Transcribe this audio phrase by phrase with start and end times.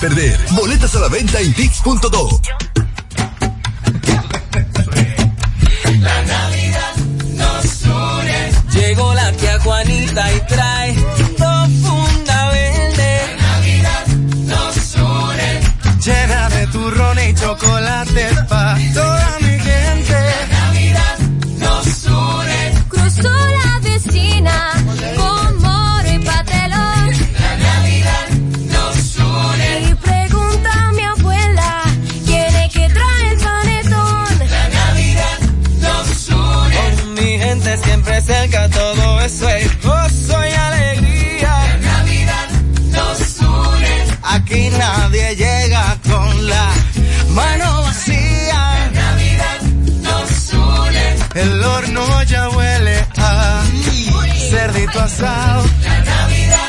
[0.00, 0.38] perder.
[0.52, 2.40] Boletas a la venta en Dix.do.
[6.00, 6.96] La Navidad
[7.34, 8.52] nos une.
[8.72, 10.94] Llegó la tía Juanita y trae
[11.38, 13.20] dos funda verde.
[13.38, 14.06] La Navidad
[14.46, 15.60] nos une.
[16.04, 19.57] Llena de turrón y chocolate pa' toda mi
[39.28, 41.48] eso es gozo y alegría.
[41.48, 42.48] La Navidad
[42.96, 43.94] nos une.
[44.22, 46.70] Aquí nadie llega con la
[47.34, 48.54] mano vacía.
[48.54, 49.60] La Navidad
[50.06, 51.42] nos une.
[51.42, 53.62] El horno ya huele a
[54.50, 55.62] cerdito asado.
[55.82, 56.67] La Navidad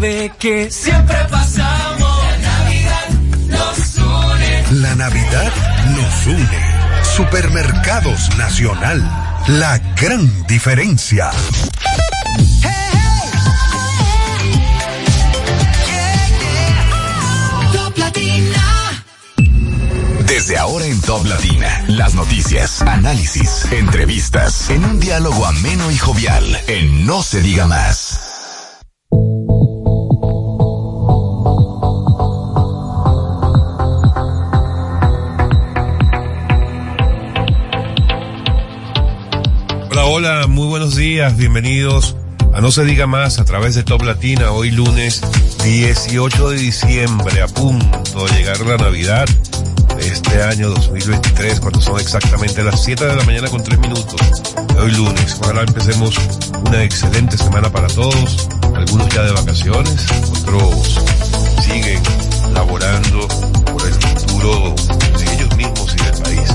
[0.00, 2.24] que siempre pasamos.
[2.24, 3.08] La Navidad
[3.48, 4.80] nos une.
[4.80, 5.52] La Navidad
[5.94, 7.04] nos une.
[7.04, 9.02] Supermercados Nacional.
[9.48, 11.30] La gran diferencia.
[20.26, 26.58] Desde ahora en Top Latina, las noticias, análisis, entrevistas, en un diálogo ameno y jovial,
[26.68, 28.09] en No se diga más.
[40.90, 42.16] Buenos días, bienvenidos
[42.52, 45.22] a No se diga más a través de Top Latina, hoy lunes
[45.62, 49.24] 18 de diciembre, a punto de llegar la Navidad
[49.96, 54.20] de este año 2023, cuando son exactamente las 7 de la mañana con 3 minutos
[54.82, 55.38] hoy lunes.
[55.40, 56.16] Ojalá empecemos
[56.66, 60.06] una excelente semana para todos, algunos ya de vacaciones,
[60.40, 61.04] otros
[61.62, 62.02] siguen
[62.52, 63.28] laborando
[63.64, 64.74] por el futuro
[65.18, 66.52] de ellos mismos y del país,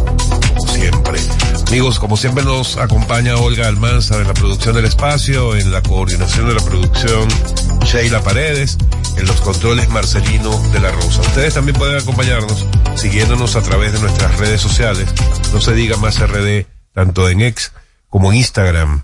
[0.57, 1.44] como siempre.
[1.68, 6.48] Amigos, como siempre nos acompaña Olga Almanza en la producción del espacio, en la coordinación
[6.48, 7.28] de la producción
[7.84, 8.78] Sheila Paredes,
[9.18, 11.22] en los controles Marcelino de la Rosa.
[11.22, 12.66] Ustedes también pueden acompañarnos
[12.96, 15.09] siguiéndonos a través de nuestras redes sociales,
[15.52, 17.72] no se diga más RD, tanto en X
[18.09, 19.04] como en Instagram,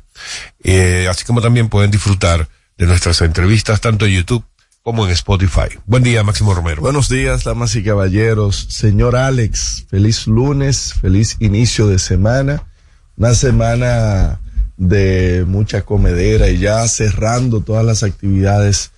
[0.64, 4.46] Eh, así como también pueden disfrutar de nuestras entrevistas tanto en YouTube
[4.84, 5.78] como en Spotify.
[5.86, 6.82] Buen día, Máximo Romero.
[6.82, 8.68] Buenos días, damas y caballeros.
[8.70, 12.68] Señor Alex, feliz lunes, feliz inicio de semana.
[13.16, 14.40] Una semana
[14.78, 18.90] de mucha comedera y ya cerrando todas las actividades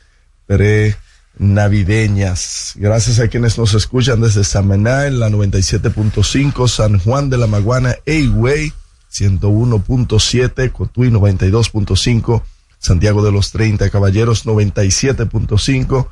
[0.45, 2.71] pre-navideñas.
[2.75, 7.95] Gracias a quienes nos escuchan desde Samaná en la 97.5, San Juan de la Maguana,
[8.07, 8.71] Way
[9.11, 12.41] 101.7, Cotuí 92.5,
[12.83, 16.07] Santiago de los 30 Caballeros 97.5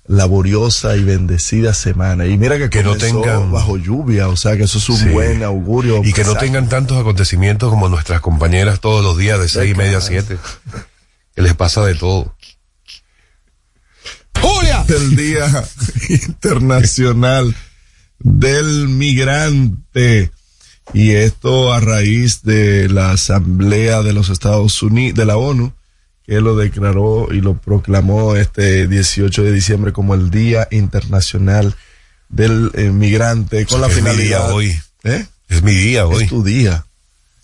[0.07, 2.25] laboriosa y bendecida semana.
[2.27, 5.09] Y mira que, Que no tengan- bajo lluvia, o sea que eso es un Sí.
[5.09, 6.01] buen augurio.
[6.03, 9.75] Y que no tengan tantos acontecimientos como nuestras compañeras todos los días de seis y
[9.75, 10.37] media a siete.
[11.35, 12.35] Que les pasa de todo.
[14.41, 14.85] Julia.
[14.87, 15.47] El Día
[16.09, 17.55] Internacional
[18.19, 20.31] del Migrante.
[20.93, 25.73] Y esto a raíz de la Asamblea de los Estados Unidos, de la ONU,
[26.25, 31.75] que lo declaró y lo proclamó este 18 de diciembre como el Día Internacional
[32.29, 34.47] del eh, Migrante, con la Es mi finalidad.
[34.47, 34.79] día hoy.
[35.03, 35.25] ¿Eh?
[35.49, 36.23] Es mi día hoy.
[36.23, 36.85] Es tu día.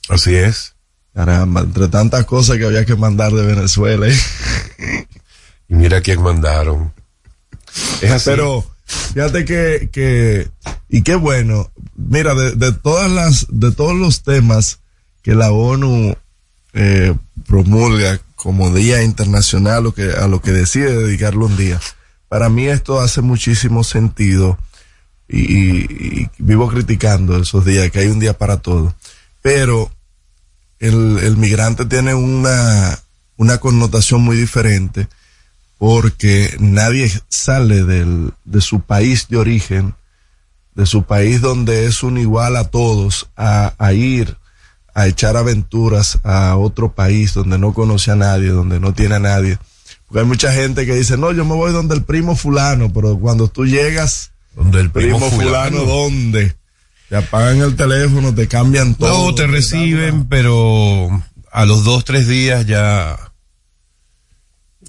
[0.09, 0.74] Así es.
[1.14, 4.08] Caramba, entre tantas cosas que había que mandar de Venezuela.
[4.08, 5.05] ¿eh?
[5.70, 6.91] Y mira quién mandaron.
[8.02, 8.29] Es así.
[8.32, 8.66] Pero
[9.14, 10.50] fíjate que, que,
[10.90, 14.79] y qué bueno, mira, de, de todas las, de todos los temas
[15.22, 16.16] que la ONU
[16.73, 17.14] eh,
[17.47, 21.79] promulga como Día Internacional, lo que, a lo que decide dedicarle un día,
[22.28, 24.58] para mí esto hace muchísimo sentido
[25.28, 28.96] y, y- vivo criticando esos días, que hay un día para todo.
[29.43, 29.91] Pero
[30.79, 32.97] el, el migrante tiene una,
[33.38, 35.08] una connotación muy diferente
[35.78, 39.93] porque nadie sale del, de su país de origen,
[40.73, 44.35] de su país donde es un igual a todos, a, a ir
[44.93, 49.20] a echar aventuras a otro país donde no conoce a nadie, donde no tiene a
[49.20, 49.58] nadie.
[50.08, 53.17] Porque hay mucha gente que dice, no, yo me voy donde el primo fulano, pero
[53.17, 56.55] cuando tú llegas, Donde el primo, primo, fulano, ¿dónde?
[57.08, 59.28] Te apagan el teléfono, te cambian todo.
[59.28, 61.09] No, te reciben, pero
[61.52, 63.17] a los dos, tres días ya,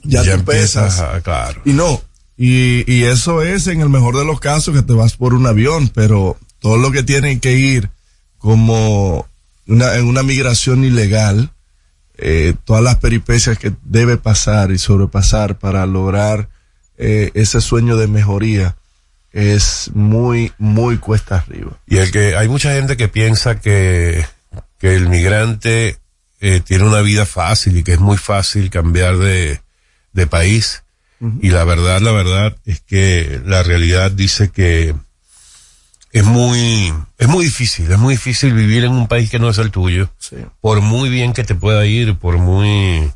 [0.03, 1.01] ya, tú empiezas pesas.
[1.01, 1.63] a, claro.
[1.65, 2.01] Y no,
[2.37, 5.47] y, y eso es en el mejor de los casos que te vas por un
[5.47, 7.91] avión, pero todo lo que tienen que ir
[8.39, 9.29] como
[9.67, 11.51] una, en una migración ilegal,
[12.19, 16.49] eh, todas las peripecias que debe pasar y sobrepasar para lograr
[16.99, 18.77] eh, ese sueño de mejoría
[19.33, 21.79] es muy, muy cuesta arriba.
[21.87, 24.25] Y el que hay mucha gente que piensa que,
[24.79, 25.97] que el migrante
[26.41, 29.61] eh, tiene una vida fácil y que es muy fácil cambiar de,
[30.13, 30.83] de país.
[31.41, 34.93] Y la verdad, la verdad es que la realidad dice que
[36.13, 39.59] es muy, es muy difícil, es muy difícil vivir en un país que no es
[39.59, 40.11] el tuyo.
[40.19, 40.37] Sí.
[40.61, 43.13] Por muy bien que te pueda ir, por muy, o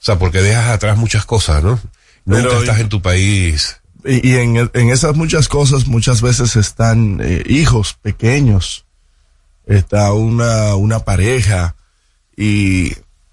[0.00, 1.78] sea, porque dejas atrás muchas cosas, ¿no?
[2.24, 3.80] Nunca Pero- estás en tu país.
[4.04, 8.86] Y, y en, en esas muchas cosas muchas veces están eh, hijos pequeños,
[9.66, 11.74] está una, una pareja
[12.36, 12.92] y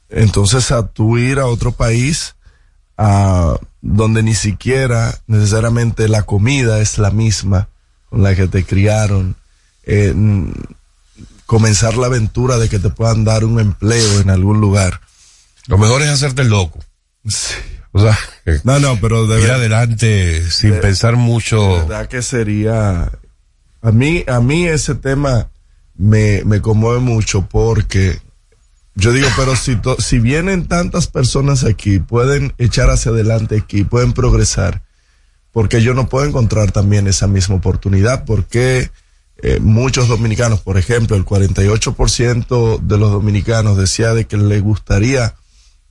[0.10, 2.36] entonces a tú ir a otro país
[2.98, 7.70] a donde ni siquiera necesariamente la comida es la misma
[8.16, 9.36] con la que te criaron,
[9.84, 10.14] eh,
[11.46, 15.02] comenzar la aventura de que te puedan dar un empleo en algún lugar.
[15.68, 16.80] Lo mejor es hacerte loco.
[17.92, 18.18] O sea,
[18.64, 21.80] No, no, pero de ir verdad- adelante sin de- pensar De mucho.
[21.88, 23.12] verdad que sería
[23.82, 25.50] a mí a mí ese tema
[25.98, 28.18] me, me conmueve mucho porque
[28.96, 33.84] yo digo pero si to- si vienen tantas personas aquí pueden echar hacia adelante aquí
[33.84, 34.84] pueden progresar
[35.56, 38.92] porque yo no puedo encontrar también esa misma oportunidad porque
[39.42, 45.36] eh, muchos dominicanos por ejemplo el 48% de los dominicanos decía de que le gustaría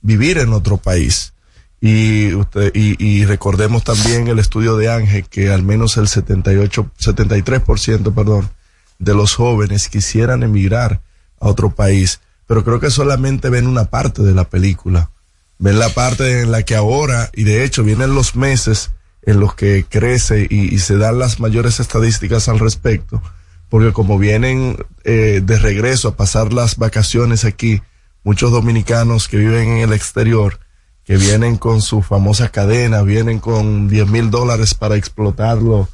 [0.01, 1.33] vivir en otro país.
[1.81, 6.91] Y usted y, y recordemos también el estudio de Ángel que al menos el 78
[6.99, 8.51] 73% perdón
[8.99, 11.01] de los jóvenes quisieran emigrar
[11.39, 12.19] a otro país.
[12.45, 15.09] Pero creo que solamente ven una parte de la película.
[15.57, 18.91] Ven la parte en la que ahora y de hecho vienen los meses
[19.25, 23.21] en los que crece y, se dan las mayores estadísticas al respecto
[23.69, 27.81] porque como vienen eh, de regreso a pasar las vacaciones aquí
[28.23, 30.59] muchos dominicanos que viven en el exterior
[31.05, 35.87] que vienen con su famosa cadena, vienen con 10 mil dólares para explotarlo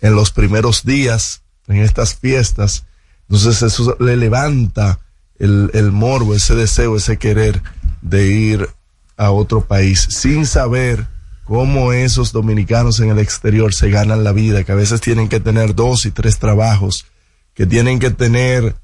[0.00, 2.84] en los primeros días, en estas fiestas.
[3.28, 5.00] Entonces eso le levanta
[5.38, 7.62] el, el morbo, ese deseo, ese querer
[8.02, 8.68] de ir
[9.16, 11.06] a otro país sin saber
[11.48, 15.40] cómo esos dominicanos en el exterior se ganan la vida, que a veces tienen que
[15.40, 17.06] tener dos y tres trabajos,
[17.54, 18.76] que tienen que tener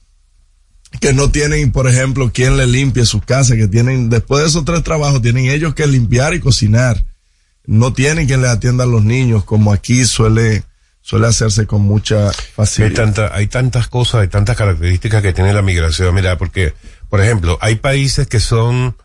[1.00, 4.64] que no tienen, por ejemplo, quien le limpie su casa, que tienen, después de esos
[4.64, 7.04] tres trabajos, tienen ellos que limpiar y cocinar.
[7.66, 10.62] No tienen quien les atienda a los niños, como aquí suele,
[11.02, 12.94] suele hacerse con mucha Hay, facilidad.
[12.94, 16.14] tanta, hay tantas cosas, hay tantas características que tiene la migración.
[16.14, 16.74] Mira, porque,
[17.10, 18.96] por ejemplo, hay países que son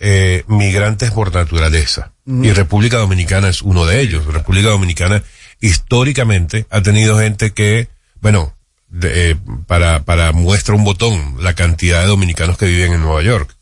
[0.00, 2.12] eh, migrantes por naturaleza.
[2.26, 4.26] Y República Dominicana es uno de ellos.
[4.26, 5.22] República Dominicana
[5.60, 7.88] históricamente ha tenido gente que,
[8.20, 8.52] bueno,
[8.88, 9.36] de, eh,
[9.66, 13.54] para, para muestra un botón, la cantidad de dominicanos que viven en Nueva York,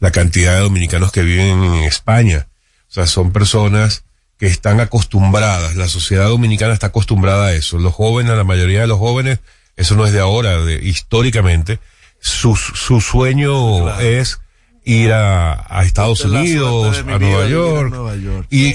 [0.00, 2.48] la cantidad de dominicanos que viven en España.
[2.88, 4.04] O sea, son personas
[4.38, 7.78] que están acostumbradas, la sociedad dominicana está acostumbrada a eso.
[7.78, 9.40] Los jóvenes, la mayoría de los jóvenes,
[9.76, 11.78] eso no es de ahora, de, históricamente,
[12.20, 14.40] su, su sueño es
[14.88, 18.46] ir a, a Estados es Unidos, a Nueva York, Nueva York.
[18.50, 18.74] y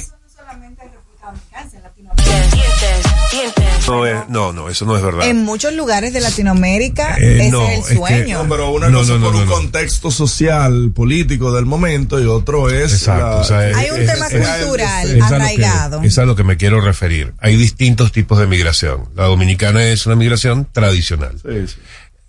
[3.87, 5.27] no es, no, no, eso no es verdad.
[5.27, 8.43] En muchos lugares de Latinoamérica Eh, ese no, es es el que- sueño.
[8.43, 9.51] No, pero una No, cosa no, no, por no, un no.
[9.51, 14.29] contexto social, político del momento y otro es Exacto, la- o sea, Hay un tema
[14.29, 16.01] cultural es que- arraigado.
[16.01, 17.33] Es a lo que me quiero referir.
[17.39, 19.09] Hay distintos tipos de migración.
[19.15, 21.33] La dominicana es una migración tradicional.
[21.41, 21.75] Sí, sí.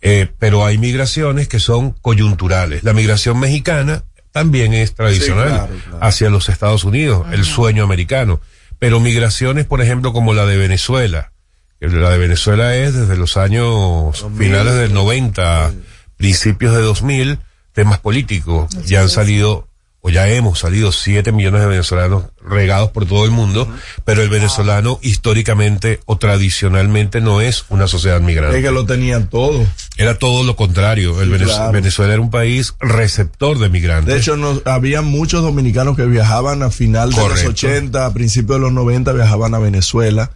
[0.06, 2.84] Eh, pero hay migraciones que son coyunturales.
[2.84, 6.04] La migración mexicana también es tradicional Sí, claro, claro.
[6.04, 8.40] hacia los Estados Unidos, el sueño americano.
[8.78, 11.32] Pero migraciones, por ejemplo, como la de Venezuela,
[11.80, 15.72] que la de Venezuela es desde los años finales del 90,
[16.18, 17.38] principios de 2000,
[17.72, 18.74] temas políticos.
[18.84, 19.68] Ya han salido,
[20.06, 23.66] o ya hemos salido, siete millones de venezolanos regados por todo el mundo,
[24.04, 28.58] pero el venezolano históricamente o tradicionalmente no es una sociedad migrante.
[28.58, 29.64] Es que lo tenían todo.
[29.96, 31.22] Era todo lo contrario.
[31.22, 31.72] El Venez- claro.
[31.72, 34.12] Venezuela era un país receptor de migrantes.
[34.12, 37.44] De hecho, no, había muchos dominicanos que viajaban a final de Correcto.
[37.44, 40.32] los 80, a principios de los 90, viajaban a Venezuela.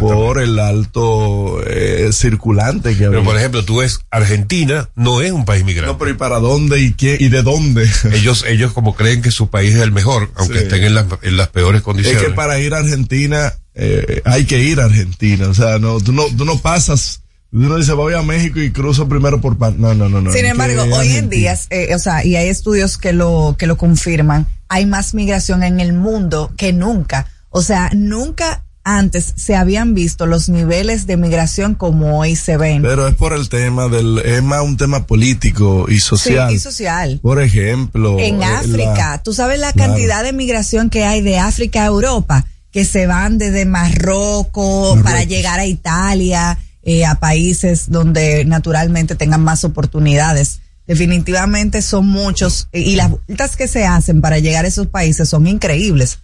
[0.00, 3.24] Por el alto eh, circulante que Pero había.
[3.24, 5.92] por ejemplo, tú ves, Argentina no es un país migrante.
[5.92, 7.88] no, pero ¿y para dónde y qué y de dónde?
[8.12, 10.64] ellos, ellos como creen que su país es el mejor, aunque Sí.
[10.64, 12.22] estén en las, en las peores es condiciones.
[12.22, 16.12] que para ir a Argentina eh, hay que ir a Argentina, o sea, no tú
[16.12, 17.22] no tú no pasas,
[17.52, 20.30] uno dice voy a México y cruzo primero por Pan- no no no no.
[20.32, 23.76] Sin embargo, hoy en día, eh, o sea, y hay estudios que lo, que lo
[23.76, 27.26] confirman, hay más migración en el mundo que nunca.
[27.50, 32.82] O sea, nunca antes se habían visto los niveles de migración como hoy se ven.
[32.82, 36.50] Pero es por el tema del, es más un tema político y social.
[36.50, 37.20] Sí, y social.
[37.22, 38.18] Por ejemplo.
[38.18, 39.92] En eh, África, la- tú sabes la Claro.
[39.92, 45.02] cantidad de migración que hay de África a Europa, que se van desde Marruecos Marruecos.
[45.02, 50.58] para llegar a Italia, eh, a países donde naturalmente tengan más oportunidades.
[51.06, 55.28] Definitivamente son muchos eh, y las vueltas que se hacen para llegar a esos países
[55.28, 56.18] son increíbles.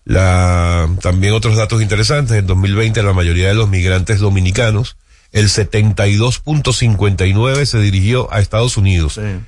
[0.03, 4.97] La, también otros datos interesantes, en 2020 la mayoría de los migrantes dominicanos,
[5.31, 9.19] el 72.59 se dirigió a Estados Unidos.
[9.19, 9.39] Eh,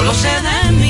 [0.00, 0.89] Solo se da en mi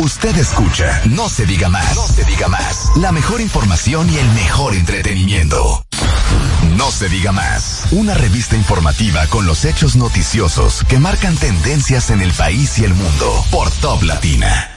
[0.00, 2.90] Usted escucha, no se diga más, no se diga más.
[2.96, 5.84] La mejor información y el mejor entretenimiento.
[6.74, 7.84] No se diga más.
[7.90, 12.94] Una revista informativa con los hechos noticiosos que marcan tendencias en el país y el
[12.94, 14.70] mundo por Top Latina.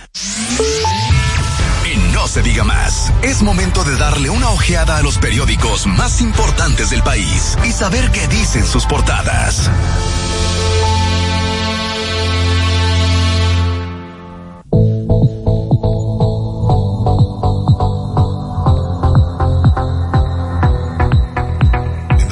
[1.89, 3.13] Y no se diga más.
[3.21, 8.11] Es momento de darle una ojeada a los periódicos más importantes del país y saber
[8.11, 9.69] qué dicen sus portadas.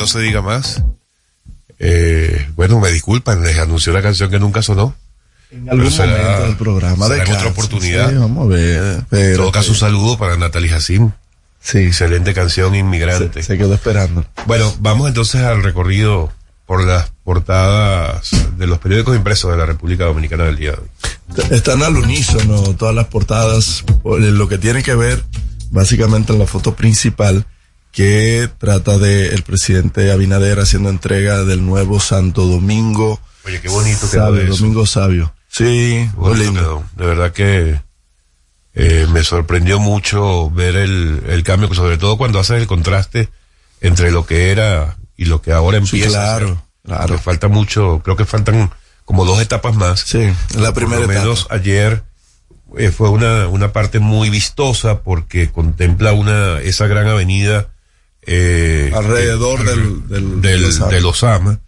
[0.01, 0.84] No se diga más.
[1.79, 4.95] Eh, bueno, me disculpan, les anunció la canción que nunca sonó.
[5.52, 7.08] En algún será- momento del programa.
[7.10, 7.38] descansa.
[7.39, 8.10] otra oportunidad.
[8.10, 9.04] Sí, vamos a ver.
[9.12, 11.12] En todo caso, un saludo para Natalie Jacim.
[11.62, 13.43] Sí, Excelente canción, Inmigrante.
[13.43, 14.26] se quedó esperando.
[14.47, 16.32] Bueno, vamos entonces al recorrido
[16.65, 21.45] por las portadas de los periódicos impresos de la República Dominicana del día de hoy.
[21.56, 25.23] Están al unísono todas las portadas, por lo que tiene que ver
[25.69, 27.45] básicamente en la foto principal
[27.91, 33.19] que trata de el presidente Abinader haciendo entrega del nuevo Santo Domingo.
[33.45, 34.56] Oye, qué bonito quedó Sabio, eso.
[34.58, 35.34] Domingo Sabio.
[35.49, 36.62] Sí, muy lindo.
[36.62, 36.84] quedó.
[36.95, 37.82] De verdad que
[38.73, 43.30] eh, me sorprendió mucho ver el, el cambio, sobre todo cuando haces el contraste
[43.82, 46.36] entre lo que era y lo que ahora Sí, empieza.
[46.36, 47.17] a claro, claro.
[47.19, 48.71] Falta mucho, creo que faltan
[49.04, 49.99] como dos etapas más.
[50.01, 51.25] Sí, la primera Por lo etapa.
[51.25, 52.04] menos ayer
[52.77, 57.67] eh, fue una, una parte muy vistosa porque contempla una, esa gran avenida
[58.34, 60.91] eh, Alrededor del- del- del- del Osama.
[60.91, 61.60] del Osama,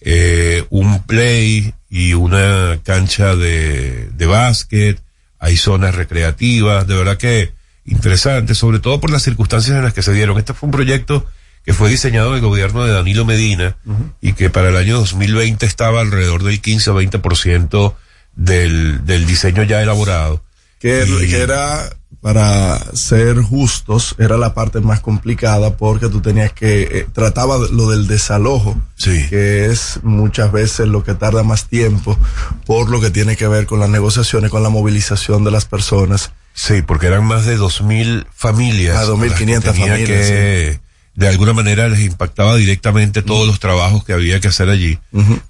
[0.00, 5.00] eh, un play y una cancha de, de básquet,
[5.38, 7.52] hay zonas recreativas, de verdad que
[7.84, 10.38] interesante, sobre todo por las circunstancias en las que se dieron.
[10.38, 11.26] Este fue un proyecto
[11.64, 13.76] que fue diseñado en el gobierno de Danilo Medina
[14.20, 17.94] y que para el año 2020 estaba alrededor del 15 o 20%
[18.34, 20.42] del, del diseño ya elaborado.
[20.80, 21.88] Que, Y- que era,
[22.22, 27.90] para ser justos, era la parte más complicada porque tú tenías que, eh, trataba lo
[27.90, 29.26] del desalojo, Sí.
[29.28, 32.16] que es muchas veces lo que tarda más tiempo
[32.64, 36.30] por lo que tiene que ver con las negociaciones, con la movilización de las personas.
[36.54, 38.96] Sí, porque eran más de 2.000 familias.
[38.98, 39.60] Ah, 2.500 a las que tenía
[39.96, 40.80] familias, que,
[41.14, 44.98] De alguna manera les impactaba directamente todos los trabajos que había que hacer allí.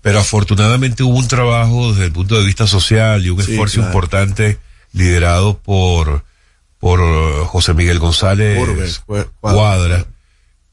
[0.00, 3.76] Pero afortunadamente hubo un trabajo desde el punto de vista social y un Sí, esfuerzo
[3.76, 3.88] claro.
[3.90, 4.58] importante
[4.92, 6.24] liderado por,
[6.82, 10.04] por eh, José Miguel González Urbe, Cuadra,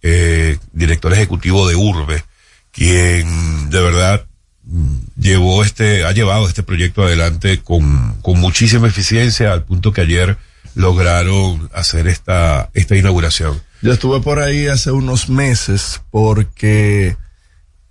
[0.01, 2.23] eh, director ejecutivo de Urbe,
[2.71, 4.25] quien de verdad
[4.63, 10.01] mm, llevó este, ha llevado este proyecto adelante con, con muchísima eficiencia al punto que
[10.01, 10.37] ayer
[10.73, 13.61] lograron hacer esta, esta inauguración.
[13.83, 17.17] Yo estuve por ahí hace unos meses porque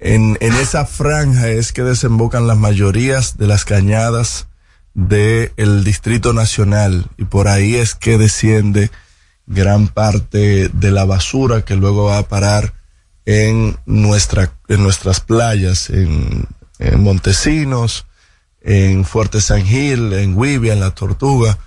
[0.01, 4.48] en, en esa franja es que desembocan las mayorías de las cañadas
[4.99, 8.91] del Distrito Nacional y por ahí es que desciende
[9.47, 12.75] gran parte de la basura que luego va a parar
[13.25, 16.47] en nuestra en nuestras playas en,
[16.97, 18.07] Montesinos
[18.61, 21.59] en Fuerte San Gil, en Wibia, en La Tortuga,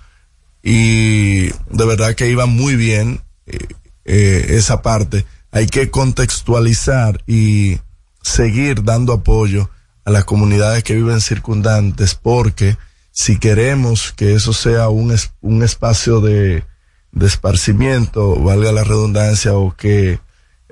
[0.62, 3.58] y de verdad que iba muy bien eh,
[4.04, 5.26] eh, esa parte.
[5.50, 7.78] Hay que contextualizar y
[8.22, 9.68] seguir dando apoyo
[10.04, 12.76] a las comunidades que viven circundantes porque
[13.12, 16.64] si queremos que eso sea un, un espacio de,
[17.12, 20.18] de esparcimiento, valga la redundancia, o que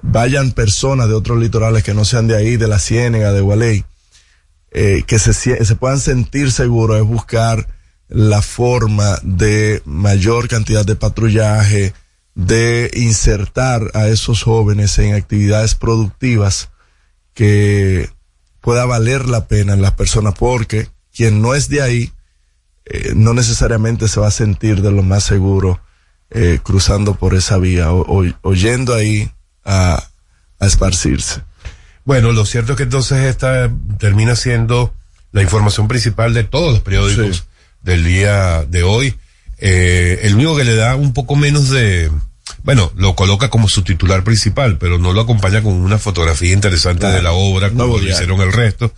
[0.02, 3.84] vayan personas de otros litorales que no sean de ahí, de la Ciénega, de Gualey,
[4.72, 7.68] eh, que se, se puedan sentir seguros es buscar
[8.08, 11.92] la forma de mayor cantidad de patrullaje,
[12.34, 16.70] de insertar a esos jóvenes en actividades productivas
[17.34, 18.08] que
[18.60, 22.12] pueda valer la pena en las personas, porque quien no es de ahí
[22.86, 25.80] eh, no necesariamente se va a sentir de lo más seguro
[26.30, 29.30] eh, cruzando por esa vía o, o- o yendo ahí
[29.64, 30.04] a,
[30.58, 31.42] a esparcirse.
[32.04, 34.94] Bueno, lo cierto es que entonces esta termina siendo
[35.32, 37.42] la información principal de todos los periódicos Sí.
[37.82, 39.14] del día de hoy.
[39.58, 42.10] Eh, el único que le da un poco menos de,
[42.64, 47.00] bueno, lo coloca como su titular principal, pero no lo acompaña con una fotografía interesante
[47.00, 47.16] Claro.
[47.16, 48.92] de la obra, como lo hicieron el resto.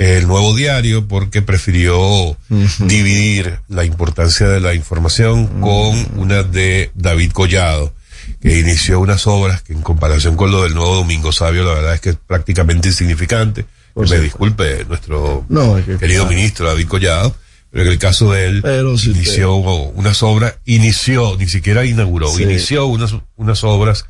[0.00, 2.36] El nuevo diario, porque prefirió
[2.78, 7.92] dividir la importancia de la información con una de David Collado,
[8.40, 11.94] que inició unas obras que en comparación con lo del nuevo Domingo Sabio, la verdad
[11.94, 13.64] es que es prácticamente insignificante.
[13.96, 16.36] Que me disculpe nuestro No, es que- querido claro.
[16.36, 17.34] ministro David Collado,
[17.72, 18.62] pero en el caso de él,
[18.96, 22.44] si inició unas obras, inició, ni siquiera inauguró, Sí.
[22.44, 24.04] inició unas, unas obras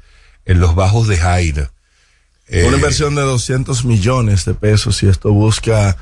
[0.45, 1.71] en los bajos de Jaina.
[2.49, 5.97] Eh, Una inversión de 200 millones de pesos y esto busca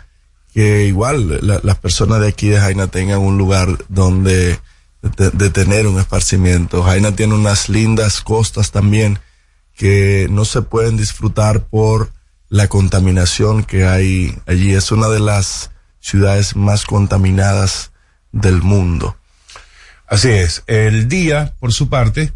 [0.54, 4.58] que igual la- las personas de aquí de Jaina tengan un lugar donde
[5.02, 6.82] de, de tener un esparcimiento.
[6.82, 9.18] Jaina tiene unas lindas costas también
[9.76, 12.10] que no se pueden disfrutar por
[12.48, 14.72] la contaminación que hay allí.
[14.72, 17.92] Es una de las ciudades más contaminadas
[18.32, 19.16] del mundo.
[20.06, 20.62] Así es.
[20.66, 22.32] El día, por su parte,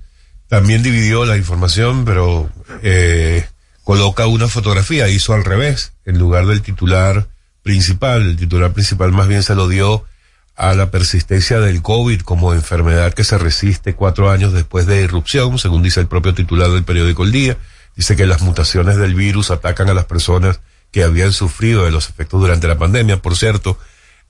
[0.48, 2.50] también dividió la información, pero
[2.82, 3.46] eh,
[3.90, 7.26] coloca una fotografía, hizo al revés, en lugar del titular
[7.64, 8.22] principal.
[8.22, 10.04] El titular principal más bien se lo dio
[10.54, 15.58] a la persistencia del COVID como enfermedad que se resiste cuatro años después de irrupción,
[15.58, 17.56] según dice el propio titular del periódico El Día.
[17.96, 20.60] Dice que las mutaciones del virus atacan a las personas
[20.92, 23.20] que habían sufrido de los efectos durante la pandemia.
[23.20, 23.76] Por cierto,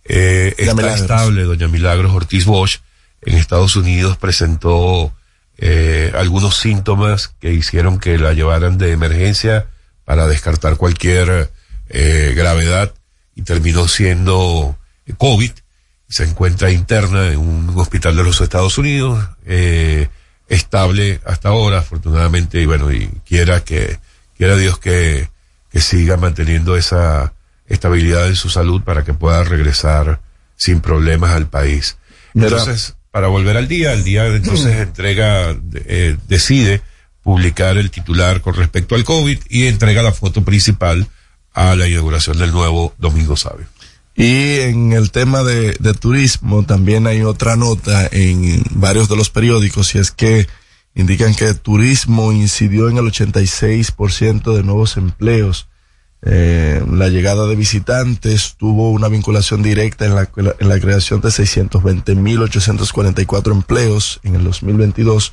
[0.04, 1.02] eh, está Milagros.
[1.02, 2.78] estable doña Milagros Ortiz Bosch
[3.20, 5.12] en Estados Unidos presentó
[5.62, 9.66] eh, algunos síntomas que hicieron que la llevaran de emergencia
[10.06, 11.50] para descartar cualquier
[11.90, 12.94] eh, gravedad
[13.34, 14.78] y terminó siendo
[15.18, 15.50] COVID.
[16.08, 20.08] Se encuentra interna en un hospital de los Estados Unidos, eh,
[20.48, 23.98] estable hasta ahora, afortunadamente, y bueno, y quiera que,
[24.38, 25.28] quiera Dios que,
[25.70, 27.34] que siga manteniendo esa
[27.66, 30.20] estabilidad en su salud para que pueda regresar
[30.56, 31.98] sin problemas al país.
[32.34, 36.82] Entonces, para volver al día, el día entonces entrega, eh, decide
[37.22, 41.08] publicar el titular con respecto al COVID y entrega la foto principal
[41.52, 43.66] a la inauguración del nuevo Domingo Sabio.
[44.14, 49.30] Y en el tema de, de turismo también hay otra nota en varios de los
[49.30, 50.46] periódicos y es que
[50.94, 55.68] indican que turismo incidió en el 86% de nuevos empleos.
[56.22, 61.28] Eh, la llegada de visitantes tuvo una vinculación directa en la, en la creación de
[61.28, 65.32] 620.844 empleos en el 2022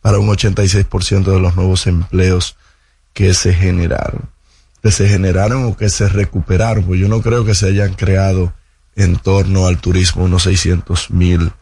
[0.00, 2.56] para un 86% de los nuevos empleos
[3.12, 4.32] que se generaron
[4.84, 8.52] que se generaron o que se recuperaron, pues yo no creo que se hayan creado
[8.96, 11.52] en torno al turismo unos 600 mil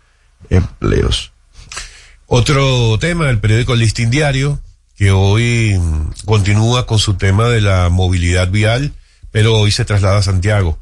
[0.51, 1.31] empleos.
[2.27, 4.59] Otro tema, el periódico Listín Diario,
[5.03, 8.93] que hoy mm, continúa con su tema de la movilidad vial,
[9.33, 10.79] pero hoy se traslada a Santiago.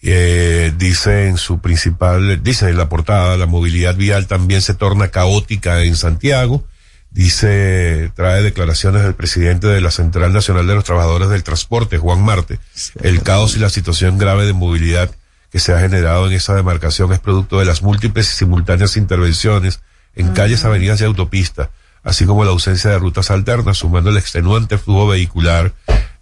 [0.00, 5.08] Eh, dice en su principal, dice en la portada, la movilidad vial también se torna
[5.08, 6.64] caótica en Santiago.
[7.10, 12.22] Dice, trae declaraciones del presidente de la Central Nacional de los Trabajadores del Transporte, Juan
[12.22, 12.58] Marte.
[13.02, 15.10] El caos y la situación grave de movilidad
[15.52, 19.80] que se ha generado en esa demarcación es producto de las múltiples y simultáneas intervenciones
[20.14, 21.68] en calles, avenidas y autopistas,
[22.02, 25.72] así como la ausencia de rutas alternas, sumando el extenuante flujo vehicular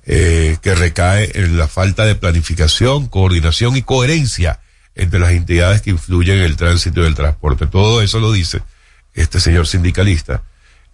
[0.06, 4.60] eh, que recae en la falta de planificación, coordinación y coherencia
[4.94, 7.66] entre las entidades que influyen en el tránsito y el transporte.
[7.66, 8.62] Todo eso lo dice
[9.14, 10.42] este señor sindicalista,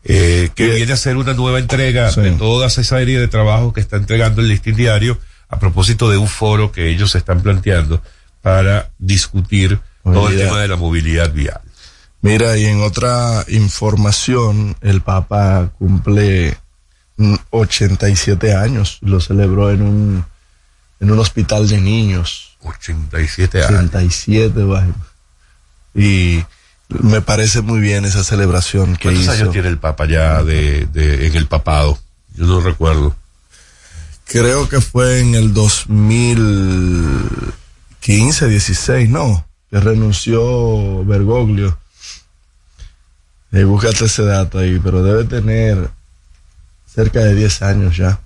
[0.05, 2.21] eh, que viene a ser una nueva entrega Sí.
[2.21, 5.19] de toda esa serie de trabajos que está entregando el listín diario
[5.49, 8.03] a propósito de un foro que ellos están planteando
[8.41, 11.61] para discutir todo el tema de la movilidad vial.
[12.23, 16.57] Mira, y en otra información, el Papa cumple
[17.17, 20.25] mm, 87 años, lo celebró en un,
[21.01, 23.71] en un hospital de niños 87 años.
[23.71, 24.97] 87 vainas.
[25.95, 26.43] Y
[26.89, 29.33] me parece muy bien esa celebración que ¿Cuántos hizo.
[29.33, 31.99] años tiene el Papa ya de, de, en el papado?
[32.35, 33.15] Yo no recuerdo.
[34.25, 41.77] Creo que fue en el 2015, 16, no, que renunció Bergoglio.
[43.53, 45.91] Eh, búscate ese dato ahí, pero debe tener
[46.87, 48.19] cerca de 10 años ya.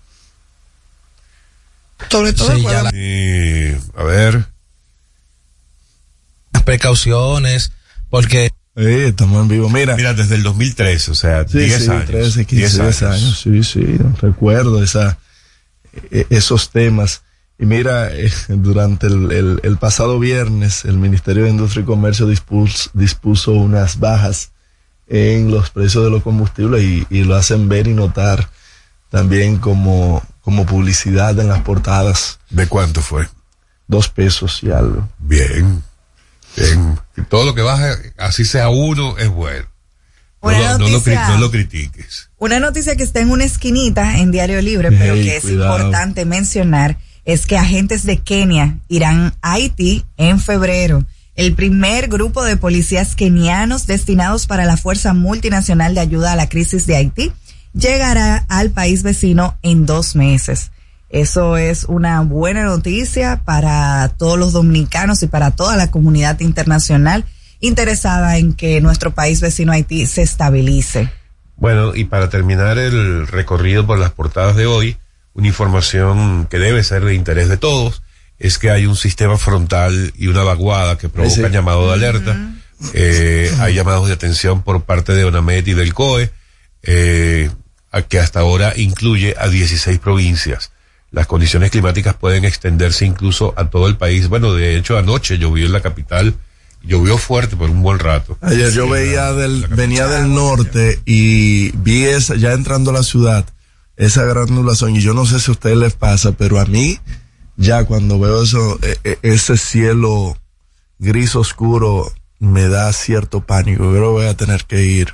[2.11, 4.47] Sobre todo Sí, ya la- Y, a ver.
[6.53, 7.73] las precauciones,
[8.11, 9.71] porque Eh, estamos en vivo.
[9.71, 12.05] Mira, Mira, desde el 2003, o sea, sí, 10 sí, años.
[12.07, 13.41] 13, 15, 10 años.
[13.43, 13.81] Sí, sí,
[14.21, 15.19] recuerdo esa,
[16.11, 17.23] eh, esos temas.
[17.59, 22.27] Y mira, eh, durante el, el- el pasado viernes, el Ministerio de Industria y Comercio
[22.27, 24.51] dispuso, dispuso unas bajas
[25.09, 28.49] en los precios de los combustibles y, y lo hacen ver y notar
[29.11, 32.39] también como, como publicidad en las portadas.
[32.51, 33.29] ¿De cuánto fue?
[33.87, 35.09] Dos pesos y algo.
[35.19, 35.83] Bien.
[36.57, 36.99] Bien.
[37.17, 39.67] Y todo lo que baja, así sea uno, es bueno.
[40.43, 42.31] No, Una lo, no lo no critiques.
[42.39, 45.77] Una noticia que está en una esquinita en Diario Libre, pero que es cuidado.
[45.77, 51.05] importante mencionar, es que agentes de Kenia irán a Haití en febrero.
[51.37, 56.49] El primer grupo de policías kenianos destinados para la Fuerza Multinacional de Ayuda a la
[56.49, 57.31] Crisis de Haití
[57.75, 60.71] llegará al país vecino en dos meses.
[61.11, 67.27] Eso es una buena noticia para todos los dominicanos y para toda la comunidad internacional
[67.61, 71.13] interesada en que nuestro país vecino Haití se estabilice.
[71.57, 74.97] Bueno, y para terminar el recorrido por las portadas de hoy,
[75.35, 78.03] una información que debe ser de interés de todos
[78.39, 81.51] es que hay un sistema frontal y una vaguada que provocan sí.
[81.53, 82.53] llamado de alerta.
[82.93, 86.31] Eh, hay llamados de atención por parte de ONAMET y del COE,
[86.83, 87.51] eh,
[87.91, 90.73] a que hasta ahora incluye a 16 provincias.
[91.11, 94.29] Las condiciones climáticas pueden extenderse incluso a todo el país.
[94.29, 96.35] Bueno, de hecho, anoche llovió en la capital,
[96.83, 98.37] llovió fuerte por un buen rato.
[98.43, 102.95] Ayer yo veía la- del, la venía del norte y vi esa, ya entrando a
[102.95, 103.47] la ciudad,
[103.97, 106.99] esa gran nublación y yo no sé si a ustedes les pasa, pero a mí,
[107.57, 110.37] ya cuando veo eso, e- e- ese cielo
[110.99, 113.85] gris oscuro, me da cierto pánico.
[113.85, 115.09] Yo creo que voy a tener que ir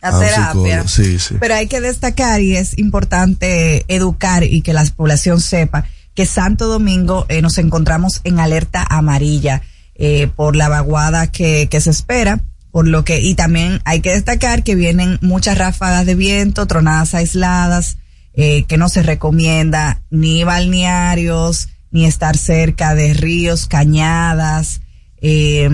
[0.00, 0.86] a terapia.
[0.88, 1.36] Sí, sí.
[1.40, 5.84] Pero hay que destacar y es importante educar y que la población sepa
[6.14, 9.62] que Santo Domingo eh, nos encontramos en alerta amarilla
[9.94, 12.40] eh, por la vaguada que, que se espera.
[12.70, 17.14] Por lo que, y también hay que destacar que vienen muchas ráfagas de viento, tronadas
[17.14, 17.96] aisladas,
[18.36, 24.82] eh, que no se recomienda ni balnearios, ni estar cerca de ríos, cañadas,
[25.22, 25.68] eh,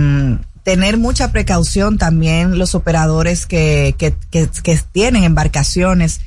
[0.62, 6.20] tener mucha precaución también los operadores que, que, que, que tienen embarcaciones,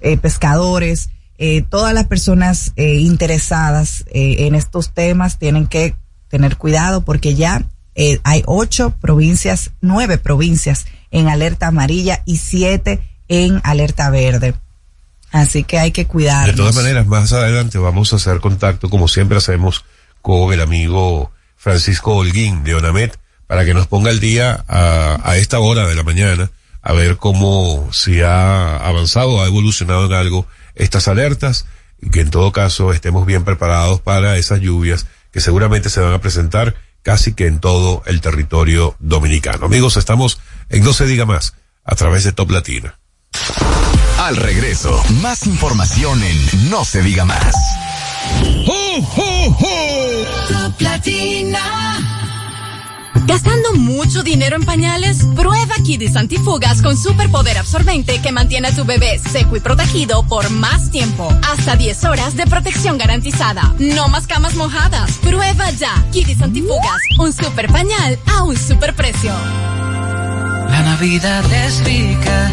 [0.00, 5.94] eh, pescadores, eh, todas las personas interesadas en estos temas tienen que
[6.28, 7.64] tener cuidado porque ya
[8.24, 14.54] hay ocho provincias, nueve provincias en alerta amarilla y siete en alerta verde.
[15.32, 16.54] Así que hay que cuidarnos.
[16.54, 19.84] De todas maneras, más adelante vamos a hacer contacto, como siempre hacemos,
[20.20, 25.58] con el amigo Francisco Holguín de Onamet, para que nos ponga el día a, esta
[25.58, 26.50] hora de la mañana,
[26.82, 31.64] a ver cómo si ha avanzado, ha evolucionado en algo estas alertas,
[32.00, 36.12] y que en todo caso estemos bien preparados para esas lluvias que seguramente se van
[36.12, 39.66] a presentar casi que en todo el territorio dominicano.
[39.66, 42.98] Amigos, estamos en No se diga más, a través de Top Latina.
[44.22, 47.56] Al regreso, más información en No se diga más.
[50.48, 51.58] Top Latina.
[53.26, 55.24] ¿Gastando mucho dinero en pañales?
[55.34, 60.48] Prueba Kidis Antifugas con superpoder absorbente que mantiene a tu bebé seco y protegido por
[60.50, 61.28] más tiempo.
[61.50, 63.74] Hasta 10 horas de protección garantizada.
[63.80, 65.18] No más camas mojadas.
[65.18, 69.32] Prueba ya Kidis Antifugas, un super pañal a un super precio.
[70.70, 72.52] La Navidad es rica,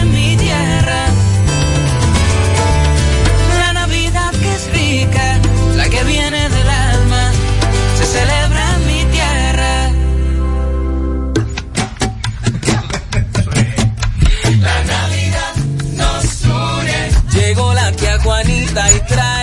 [18.73, 19.40] Juanita y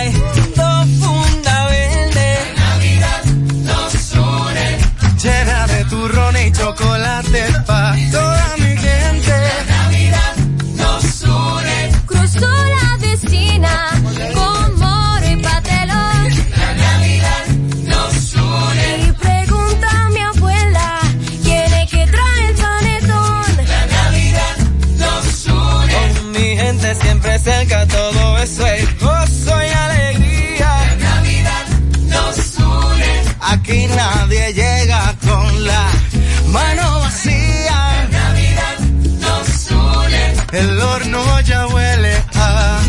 [36.49, 38.03] mano vacía.
[38.03, 38.79] En Navidad
[39.19, 40.59] nos une.
[40.59, 42.79] El horno ya huele a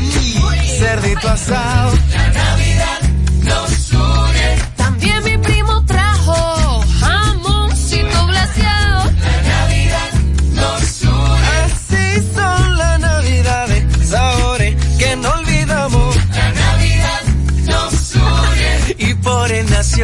[0.79, 1.93] cerdito asado.
[2.13, 2.90] La Navidad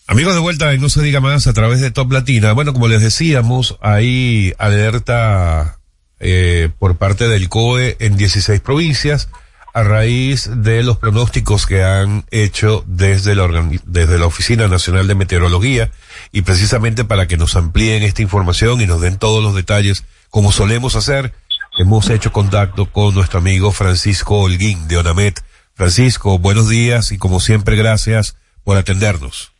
[0.06, 2.52] Amigos de vuelta en No se diga más a través de Top Latina.
[2.52, 5.80] Bueno, como les decíamos, hay alerta
[6.20, 9.30] eh, por parte del COE en 16 provincias
[9.74, 13.48] a raíz de los pronósticos que han hecho desde la,
[13.84, 15.90] desde la Oficina Nacional de Meteorología
[16.30, 20.52] y precisamente para que nos amplíen esta información y nos den todos los detalles como
[20.52, 21.32] solemos hacer,
[21.78, 25.40] hemos hecho contacto con nuestro amigo Francisco Holguín de ONAMET.
[25.74, 29.52] Francisco, buenos días y como siempre gracias por atendernos.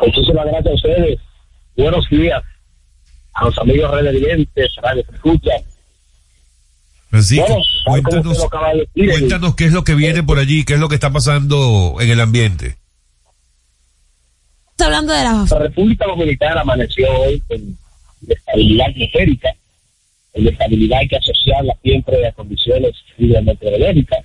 [0.00, 1.20] Muchísimas gracias a ustedes.
[1.76, 2.42] Buenos días
[3.34, 5.04] a los amigos residentes, radio
[7.10, 8.46] Francisco, cuéntanos,
[8.94, 12.10] cuéntanos qué es lo que viene por allí, qué es lo que está pasando en
[12.10, 12.76] el ambiente.
[14.72, 15.46] Está hablando de la...
[15.50, 17.78] La República Dominicana amaneció hoy con
[18.28, 19.48] estabilidad atmosférica.
[20.34, 24.24] La estabilidad hay que asociarla siempre a condiciones hidrometeorológicas.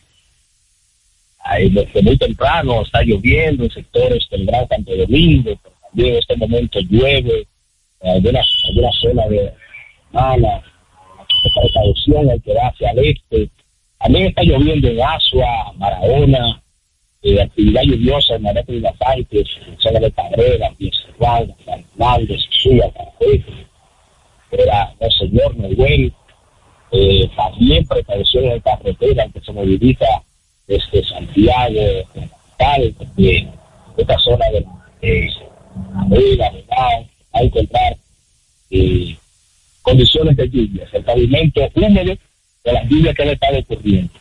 [1.59, 6.35] Desde muy temprano está lloviendo en sectores del Gran Santo Domingo, pero también en este
[6.37, 7.47] momento llueve
[8.01, 9.53] en algunas, algunas zonas de
[10.11, 10.63] Mala,
[11.51, 13.49] precaución hay que hacia el este.
[13.99, 16.61] También está lloviendo en Asua, Barahona,
[17.21, 22.41] eh, actividad lluviosa en María de las Artes, en zona de Cabrera, Piezerral, San Hernández,
[22.49, 22.91] Suya,
[24.51, 26.13] era Señor Noel,
[26.91, 30.05] eh, también precaución en carretera que se moviliza
[30.67, 31.81] desde Santiago,
[32.57, 33.47] tal, de
[33.97, 34.65] esta zona de
[35.01, 35.29] eh,
[35.93, 37.97] Cabrera, va a encontrar
[38.69, 39.15] eh,
[39.83, 42.17] condiciones de lluvia, el pavimento húmedo
[42.63, 44.13] de las lluvias que han estado ocurriendo.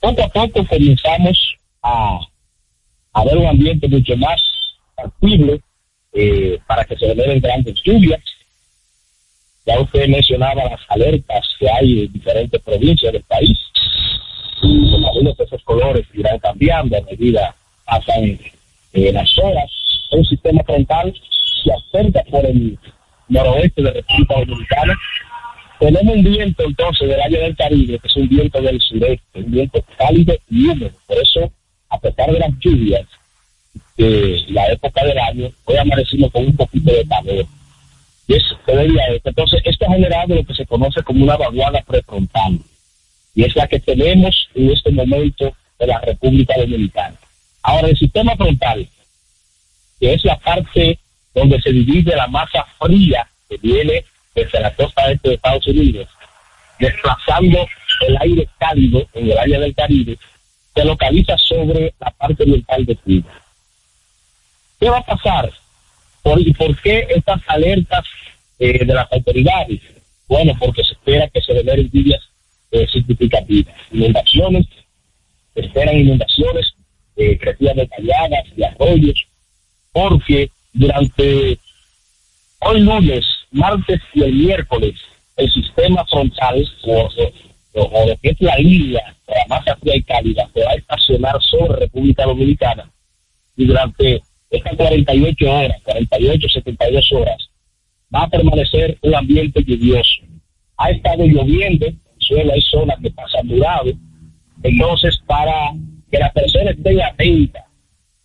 [0.00, 2.20] Poco a poco comenzamos a,
[3.12, 4.40] a ver un ambiente mucho más
[4.96, 5.58] tranquilo
[6.12, 8.20] eh, para que se generen grandes lluvias.
[9.66, 13.58] Ya usted mencionaba las alertas que hay en diferentes provincias del país.
[14.62, 18.38] Y algunos de esos colores irán cambiando a medida pasan
[18.92, 19.70] eh, las horas.
[20.12, 21.14] Un sistema frontal
[21.62, 22.78] se acerca por el
[23.30, 24.98] noroeste de República Dominicana.
[25.78, 29.50] Tenemos un viento entonces del área del Caribe, que es un viento del sureste, un
[29.50, 30.90] viento cálido y húmedo.
[31.06, 31.50] Por eso,
[31.88, 33.06] a pesar de las lluvias
[33.96, 37.46] de la época del año, hoy amanecimos con un poquito de calor.
[38.26, 38.44] Y es,
[39.24, 42.58] Entonces, esto ha generado lo que se conoce como una vaguada prefrontal.
[43.34, 47.16] Y es la que tenemos en este momento de la República Dominicana.
[47.62, 48.86] Ahora, el sistema frontal,
[49.98, 50.98] que es la parte
[51.34, 56.08] donde se divide la masa fría que viene desde la costa este de Estados Unidos,
[56.78, 57.66] desplazando
[58.06, 60.18] el aire cálido en el área del Caribe,
[60.74, 63.32] se localiza sobre la parte oriental de Cuba.
[64.78, 65.52] ¿Qué va a pasar?
[66.22, 68.04] ¿Por, ¿Y por qué estas alertas
[68.58, 69.80] eh, de las autoridades?
[70.28, 72.22] Bueno, porque se espera que se generen lluvias
[72.70, 73.74] eh, significativas.
[73.90, 74.66] Inundaciones,
[75.54, 76.72] se esperan inundaciones,
[77.16, 79.26] eh, crecidas detalladas y arroyos,
[79.92, 81.58] porque durante
[82.60, 84.94] hoy lunes, martes y el miércoles,
[85.36, 87.08] el sistema frontal o,
[87.72, 91.40] lo que es la línea de la masa fría y cálida se va a estacionar
[91.42, 92.90] sobre República Dominicana
[93.56, 97.50] y durante estas 48 horas, 48, 72 horas,
[98.14, 100.22] va a permanecer un ambiente lluvioso.
[100.76, 101.86] Ha estado lloviendo,
[102.18, 103.92] suelo hay zonas que pasan durado,
[104.62, 105.72] entonces para
[106.10, 107.69] que las personas estén atentas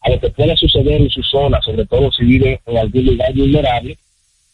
[0.05, 3.33] a lo que pueda suceder en su zona, sobre todo si vive en algún lugar
[3.33, 3.97] vulnerable,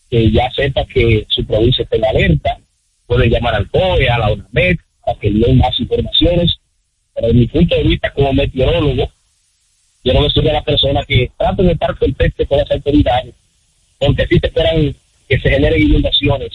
[0.10, 2.58] que ya sepa que su provincia está en alerta,
[3.06, 6.56] puede llamar al COE, a la UNAMED, para que le den más informaciones.
[7.14, 9.12] Pero desde mi punto de vista como meteorólogo,
[10.02, 13.36] quiero decirle a la persona que traten de estar contexto con las autoridades,
[13.99, 14.95] porque si se esperan
[15.28, 16.52] que se generen inundaciones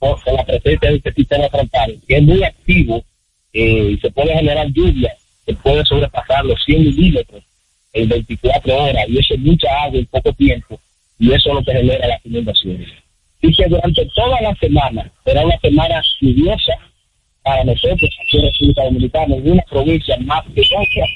[0.00, 3.04] con la presencia de este sistema frontal, que es muy activo
[3.52, 5.14] eh, y se puede generar lluvia
[5.46, 7.44] que puede sobrepasar los 100 milímetros
[7.92, 10.80] en 24 horas y eso es mucha agua en poco tiempo
[11.18, 12.88] y eso es lo que genera las inundaciones.
[13.42, 16.72] Y que durante toda la semana será una semana lluviosa
[17.42, 21.06] para nosotros aquí en República Dominicana, en una provincia más que otra,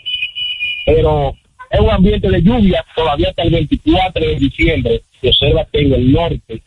[0.86, 1.34] pero
[1.70, 5.02] es un ambiente de lluvia todavía hasta el 24 de diciembre.
[5.20, 6.62] Se observa que en el norte,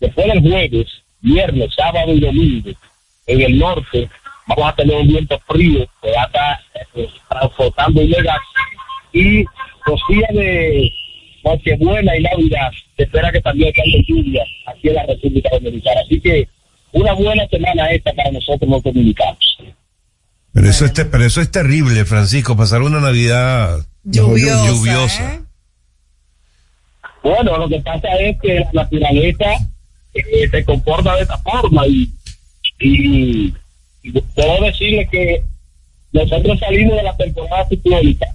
[0.00, 0.86] después del jueves,
[1.20, 2.70] viernes, sábado y domingo,
[3.26, 4.08] en el norte
[4.46, 6.60] vamos a tener un viento frío que va a estar
[6.94, 8.38] eh, transportando ilegal
[9.12, 9.44] y
[9.86, 10.92] los días de
[11.44, 16.00] Nochebuena y Navidad se espera que también caiga lluvia aquí en la República Dominicana.
[16.04, 16.48] Así que
[16.92, 19.58] una buena semana esta para nosotros los dominicanos.
[20.52, 25.34] Pero eso, es, te- pero eso es terrible, Francisco, pasar una Navidad Lluviosa, lluviosa.
[25.34, 25.40] ¿eh?
[27.22, 29.46] Bueno, lo que pasa es que la naturaleza
[30.14, 32.10] eh, se comporta de esta forma y,
[32.80, 33.54] y,
[34.02, 35.42] y debo decirle que
[36.12, 38.26] nosotros salimos de la temporada ciclónica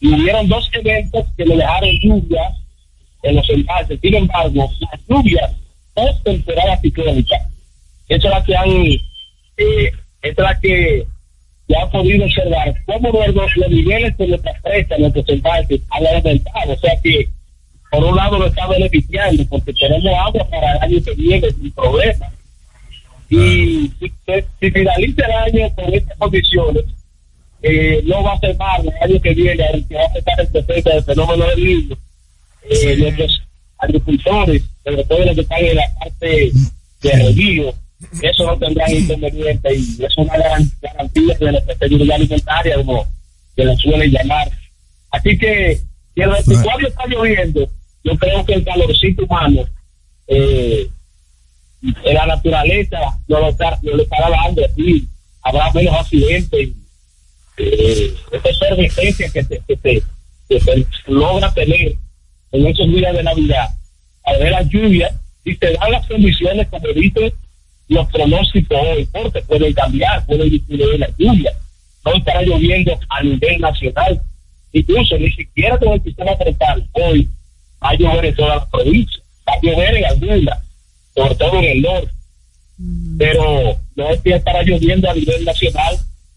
[0.00, 2.54] y hubieron dos eventos que le dejaron lluvias
[3.22, 3.98] en los embalses.
[4.00, 5.52] Sin embargo, las lluvias
[5.94, 7.36] post temporada ciclónica,
[8.08, 9.92] eso es la que han, eh,
[10.22, 11.06] es la que
[11.68, 16.72] ya han podido observar cómo los, los niveles de nuestras presas, nuestros embalses han aumentado.
[16.72, 17.28] O sea que
[17.90, 21.72] por un lado lo está beneficiando porque tenemos agua para el año que viene sin
[21.72, 22.26] problema.
[23.28, 24.12] Y si,
[24.60, 26.84] si finaliza el año con estas condiciones,
[27.62, 30.40] eh, no va a ser malo el año que viene, el que va a afectar
[30.40, 31.96] el presente del fenómeno del niño.
[32.68, 33.42] Eh, nuestros
[33.78, 36.50] agricultores, sobre todo los que están en la parte
[37.02, 37.74] de revío,
[38.22, 43.06] eso no tendrán inconveniente y es una garan- garantía de la seguridad alimentaria, como
[43.54, 44.50] se le suele llamar.
[45.10, 45.76] Así que
[46.14, 47.68] si el 24 está lloviendo,
[48.04, 49.64] yo creo que el calorcito humano,
[50.28, 50.88] eh,
[52.04, 52.98] la naturaleza,
[53.28, 55.06] no lo, está, no lo estará dando así,
[55.42, 56.70] habrá menos accidentes.
[57.58, 61.96] Eh, esa efervescencia que se logra tener
[62.52, 63.68] en esos días de Navidad,
[64.24, 65.10] al ver la lluvia,
[65.44, 67.32] y se dan las condiciones, como dice
[67.88, 71.52] los pronósticos hoy, porque pueden cambiar, pueden disminuir la lluvia,
[72.04, 74.20] no estará lloviendo a nivel nacional,
[74.72, 77.28] incluso ni siquiera con el sistema frontal, hoy
[77.82, 80.62] va a llover en toda la provincia, va a llover en alguna,
[81.14, 82.10] sobre todo en el norte,
[83.18, 85.96] pero no es que estará lloviendo a nivel nacional,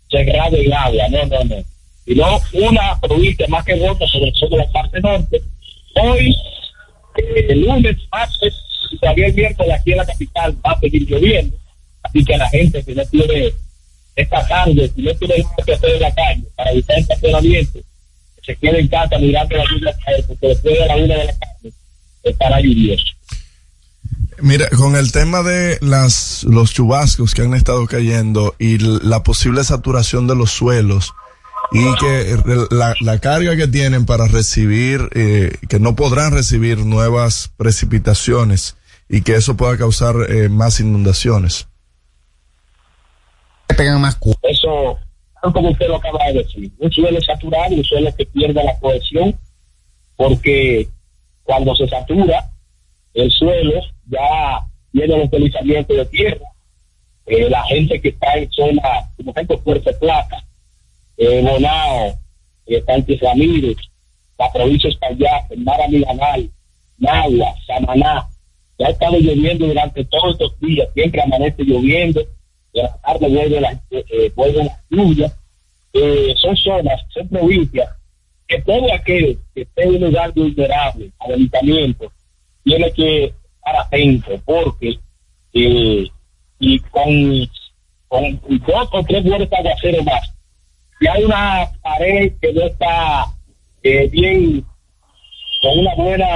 [0.10, 1.64] se grave el agua, no, no, no,
[2.06, 5.42] sino una provincia más que otra, sobre todo la parte norte,
[5.96, 6.36] hoy,
[7.18, 8.56] eh, el lunes, martes,
[8.92, 11.56] y todavía el miércoles aquí en la capital va a seguir lloviendo,
[12.04, 13.54] así que la gente que no tiene
[14.16, 15.36] esta tarde, si no tiene
[15.66, 17.80] que hacer en la calle para evitar el estacionamiento,
[18.44, 19.96] se quede en casa mirando la lluvia
[20.28, 21.74] porque después de la una de la tarde
[22.24, 23.19] estará lluvioso.
[24.42, 29.64] Mira, con el tema de las los chubascos que han estado cayendo y la posible
[29.64, 31.14] saturación de los suelos
[31.72, 32.38] y que
[32.72, 38.76] la, la carga que tienen para recibir, eh, que no podrán recibir nuevas precipitaciones
[39.08, 41.68] y que eso pueda causar eh, más inundaciones.
[43.76, 44.98] pegan más Eso,
[45.54, 49.38] como usted lo acaba de decir, un suelo saturado, un suelo que pierde la cohesión,
[50.16, 50.88] porque
[51.44, 52.50] cuando se satura
[53.14, 56.46] el suelo ya viene los deslizamientos de tierra,
[57.26, 58.82] eh, la gente que está en zona,
[59.16, 60.44] como ejemplo Puerto Plata,
[61.18, 62.16] eh, Bonao,
[62.66, 62.84] eh,
[63.22, 63.78] Ramírez,
[64.38, 64.90] la provincia
[65.50, 66.50] el Mara Milanal,
[66.98, 68.28] Nagua, Samaná,
[68.78, 72.22] ya ha estado lloviendo durante todos estos días, siempre amanece lloviendo,
[72.74, 75.34] de la tarde vuelve la, eh, eh, vuelve la lluvia,
[75.94, 77.90] eh, son zonas, son provincias,
[78.48, 82.12] que todo aquel que esté en un lugar vulnerable al habitamiento
[82.64, 85.00] tiene que estar atento, porque
[85.54, 86.08] eh,
[86.60, 87.50] y con,
[88.08, 90.34] con dos o tres buenos aguaceros más,
[91.00, 93.26] si hay una pared que no está
[93.84, 94.66] eh, bien,
[95.62, 96.28] con una buena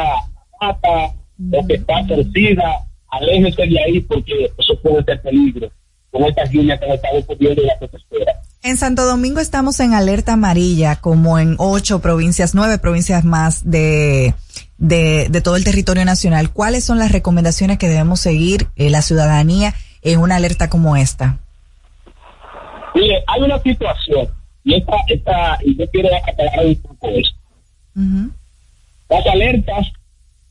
[0.62, 1.14] mata,
[1.52, 5.70] o que está torcida, aléjese de ahí porque eso puede ser peligro
[6.12, 8.42] con estas lluvias que nos están ocurriendo y la espera.
[8.62, 14.36] En Santo Domingo estamos en alerta amarilla, como en ocho provincias, nueve provincias más de,
[14.84, 16.52] de, de todo el territorio nacional.
[16.52, 21.40] ¿Cuáles son las recomendaciones que debemos seguir eh, la ciudadanía en una alerta como esta?
[22.94, 24.28] Mire, hay una situación,
[24.64, 27.38] y esta, esta, yo quiero aclarar un poco esto.
[29.10, 29.88] Las alertas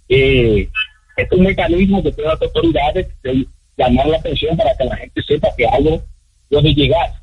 [0.08, 0.68] eh,
[1.16, 5.22] es un mecanismo que tienen las autoridades de llamar la atención para que la gente
[5.22, 6.02] sepa que algo
[6.48, 7.20] puede llegar.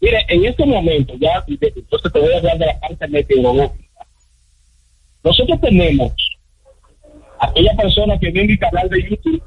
[0.00, 4.06] Mire, en este momento, ya, entonces te voy a hablar de la parte meteorológica.
[5.24, 6.12] Nosotros tenemos
[7.40, 9.42] aquella persona que ve mi canal de YouTube,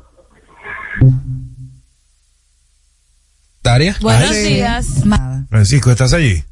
[3.63, 3.95] Daria.
[4.01, 4.87] Buenos días.
[5.49, 6.43] Francisco, ¿estás allí?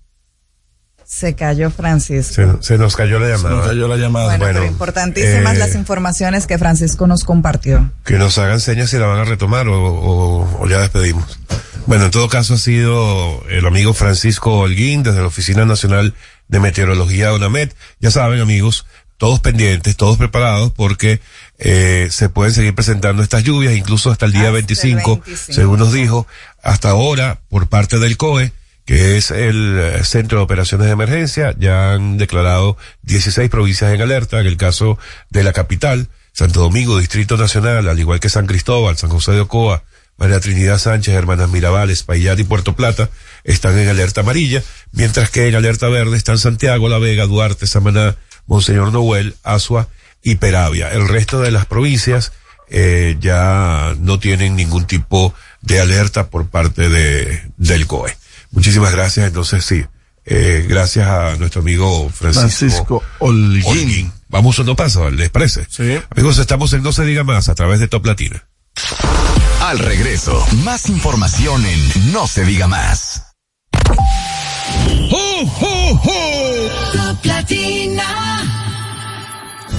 [1.05, 2.33] Se cayó Francisco.
[2.33, 3.49] Se, se nos cayó la llamada.
[3.49, 4.25] Se nos cayó la llamada.
[4.25, 7.91] Bueno, Bueno, pero importantísimas eh, las informaciones que Francisco nos compartió.
[8.05, 11.39] Que nos hagan señas si la van a retomar o, o- o ya despedimos.
[11.85, 16.15] Bueno, en todo caso ha sido el amigo Francisco Holguín desde la Oficina Nacional
[16.47, 17.71] de Meteorología de UNAMED.
[17.99, 18.87] Ya saben, amigos,
[19.17, 21.21] todos pendientes, todos preparados porque
[21.57, 26.27] eh, se pueden seguir presentando estas lluvias, incluso hasta el día 25, según nos dijo,
[26.61, 28.51] hasta ahora, por parte del COE,
[28.85, 34.01] que es el eh, Centro de Operaciones de Emergencia, ya han declarado 16 provincias en
[34.01, 34.99] alerta, en el caso
[35.29, 39.41] de la capital, Santo Domingo, Distrito Nacional, al igual que San Cristóbal, San José de
[39.41, 39.83] Ocoa,
[40.17, 43.09] María Trinidad Sánchez, Hermanas Mirabal, Espaillat y Puerto Plata,
[43.43, 44.61] están en alerta amarilla,
[44.91, 48.15] mientras que en alerta verde están Santiago, La Vega, Duarte, Samaná,
[48.47, 49.87] Monseñor Noel, Asua
[50.21, 50.91] y Peravia.
[50.91, 52.31] El resto de las provincias
[52.69, 58.17] eh, ya no tienen ningún tipo de alerta por parte de, del COE.
[58.51, 59.27] Muchísimas gracias.
[59.27, 59.85] Entonces, sí,
[60.25, 64.11] eh, gracias a nuestro amigo Francisco, Francisco Holguín.
[64.29, 65.67] Vamos a no paso, ¿les parece?
[65.69, 65.99] Sí.
[66.09, 68.43] Amigos, estamos en No se diga más a través de Top Latina.
[69.61, 73.23] Al regreso, más información en No se diga más.
[75.09, 75.47] Top
[77.25, 78.44] Latina.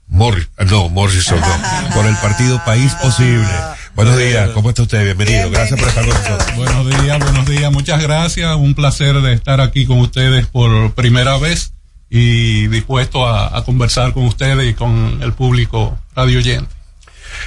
[0.08, 3.48] Mor no, Morrison, no, por el partido País Posible.
[3.94, 5.04] Buenos días, ¿cómo está usted?
[5.04, 6.56] Bienvenido, gracias por estar con nosotros.
[6.56, 8.54] Buenos días, buenos días, muchas gracias.
[8.56, 11.72] Un placer de estar aquí con ustedes por primera vez
[12.10, 16.74] y dispuesto a, a conversar con ustedes y con el público radio oyente.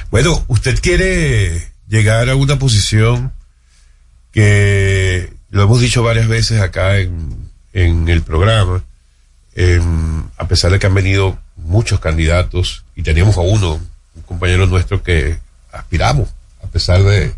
[0.09, 3.33] Bueno, usted quiere llegar a una posición
[4.31, 7.44] que lo hemos dicho varias veces acá en,
[7.75, 8.83] en el programa,
[9.53, 9.81] eh,
[10.37, 13.79] a pesar de que han venido muchos candidatos y teníamos a uno,
[14.15, 15.37] un compañero nuestro que
[15.73, 16.29] aspiramos,
[16.63, 17.33] a pesar de,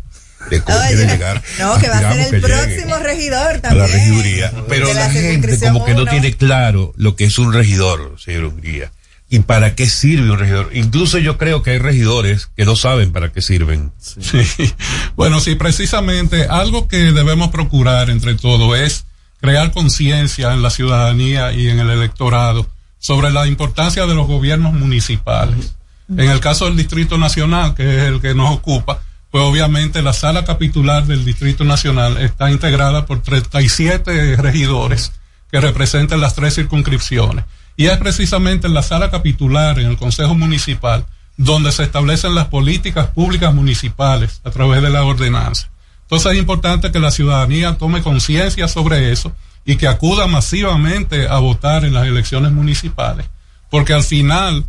[0.48, 1.42] de cómo Oye, quiere llegar.
[1.58, 3.80] No, que va a ser el próximo regidor a también.
[3.80, 4.52] la regiduría.
[4.68, 8.44] Pero la, la gente como que no tiene claro lo que es un regidor, señor
[8.44, 8.92] Hungría.
[9.28, 10.70] ¿Y para qué sirve un regidor?
[10.72, 13.92] Incluso yo creo que hay regidores que no saben para qué sirven.
[13.98, 14.38] Sí.
[15.16, 19.04] Bueno, sí, precisamente algo que debemos procurar entre todos es
[19.40, 22.66] crear conciencia en la ciudadanía y en el electorado
[22.98, 25.74] sobre la importancia de los gobiernos municipales.
[26.10, 30.14] En el caso del Distrito Nacional, que es el que nos ocupa, pues obviamente la
[30.14, 35.12] sala capitular del Distrito Nacional está integrada por 37 regidores
[35.50, 37.44] que representan las tres circunscripciones.
[37.76, 42.46] Y es precisamente en la sala capitular, en el Consejo Municipal, donde se establecen las
[42.46, 45.68] políticas públicas municipales a través de la ordenanza.
[46.08, 49.32] Entonces es importante que la ciudadanía tome conciencia sobre eso
[49.66, 53.26] y que acuda masivamente a votar en las elecciones municipales,
[53.70, 54.64] porque al final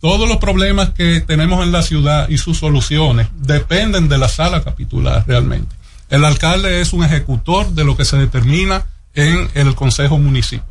[0.00, 4.62] todos los problemas que tenemos en la ciudad y sus soluciones dependen de la sala
[4.64, 5.74] capitular realmente.
[6.08, 10.66] El alcalde es un ejecutor de lo que se determina en el Consejo Municipal.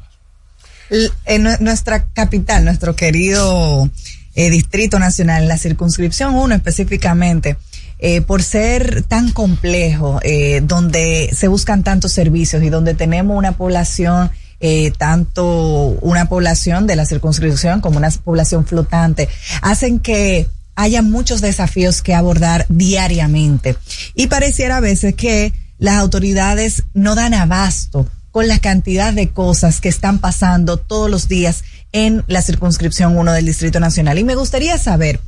[1.26, 3.90] En nue- nuestra capital, nuestro querido
[4.36, 7.58] eh, Distrito Nacional, la circunscripción 1 específicamente,
[8.00, 13.54] eh, por ser tan complejo, eh, donde se buscan tantos servicios y donde tenemos una
[13.54, 19.30] población, eh, tanto una población de la circunscripción como una población flotante,
[19.62, 23.76] hacen que haya muchos desafíos que abordar diariamente.
[24.14, 29.82] Y pareciera a veces que las autoridades no dan abasto con la cantidad de cosas
[29.82, 34.20] que están pasando todos los días en la circunscripción 1 del Distrito Nacional.
[34.20, 35.20] Y me gustaría saber,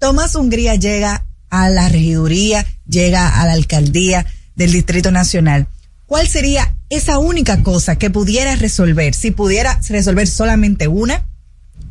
[0.00, 5.68] Tomás Hungría llega a la regiduría, llega a la alcaldía del Distrito Nacional.
[6.06, 9.14] ¿Cuál sería esa única cosa que pudiera resolver?
[9.14, 11.26] Si pudiera resolver solamente una,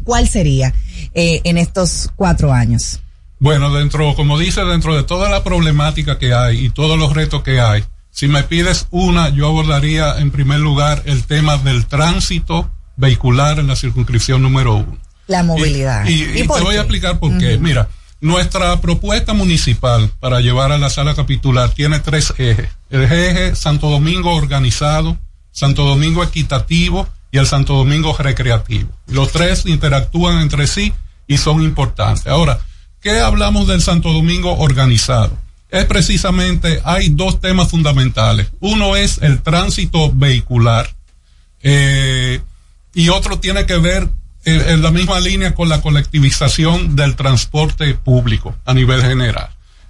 [0.03, 0.74] ¿cuál sería
[1.14, 2.99] eh, en estos cuatro años?
[3.39, 7.43] Bueno, dentro, como dice, dentro de toda la problemática que hay y todos los retos
[7.43, 12.72] que hay, si me pides una, yo abordaría en primer lugar el tema del tránsito
[12.95, 14.97] vehicular en la circunscripción número uno.
[15.28, 16.05] La movilidad.
[16.08, 17.60] Y, te voy a explicar por qué.
[17.60, 17.88] Mira,
[18.20, 22.70] nuestra propuesta municipal para llevar a la sala capitular tiene tres ejes.
[22.89, 25.18] El eje Santo Domingo organizado,
[25.51, 28.89] Santo Domingo equitativo y el Santo Domingo recreativo.
[29.07, 30.93] Los tres interactúan entre sí
[31.28, 32.28] y son importantes.
[32.28, 32.59] Ahora,
[33.01, 35.38] ¿qué hablamos del Santo Domingo organizado?
[35.70, 38.47] Es precisamente, hay dos temas fundamentales.
[38.61, 40.89] Uno es el tránsito vehicular,
[41.61, 42.41] eh,
[42.93, 44.09] y otro tiene que ver
[44.48, 49.50] en la misma línea con la colectivización del transporte público a nivel general.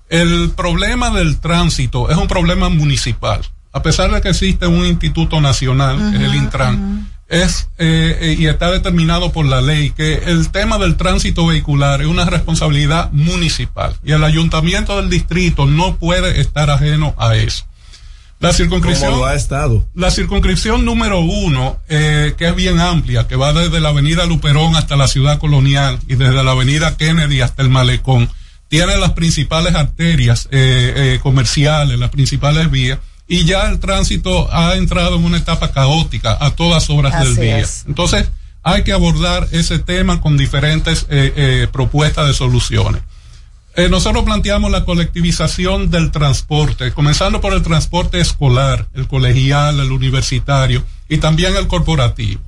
[0.10, 3.42] El problema del tránsito es un problema municipal.
[3.74, 8.36] A pesar de que existe un instituto nacional, que es el Intran, es eh, eh,
[8.40, 13.12] y está determinado por la ley que el tema del tránsito vehicular es una responsabilidad
[13.12, 17.66] municipal y el ayuntamiento del distrito no puede estar ajeno a eso.
[18.40, 19.12] La circunscripción.
[19.12, 19.86] Como lo ha estado.
[19.96, 24.76] La circunscripción número uno, eh, que es bien amplia, que va desde la avenida Luperón
[24.76, 28.30] hasta la ciudad colonial y desde la avenida Kennedy hasta el malecón,
[28.68, 34.76] tiene las principales arterias eh, eh, comerciales, las principales vías, y ya el tránsito ha
[34.76, 37.60] entrado en una etapa caótica a todas horas del día.
[37.60, 37.86] es.
[37.88, 38.28] Entonces,
[38.64, 43.02] hay que abordar ese tema con diferentes eh, eh, propuestas de soluciones.
[43.78, 49.92] Eh, nosotros planteamos la colectivización del transporte, comenzando por el transporte escolar, el colegial, el
[49.92, 52.42] universitario y también el corporativo.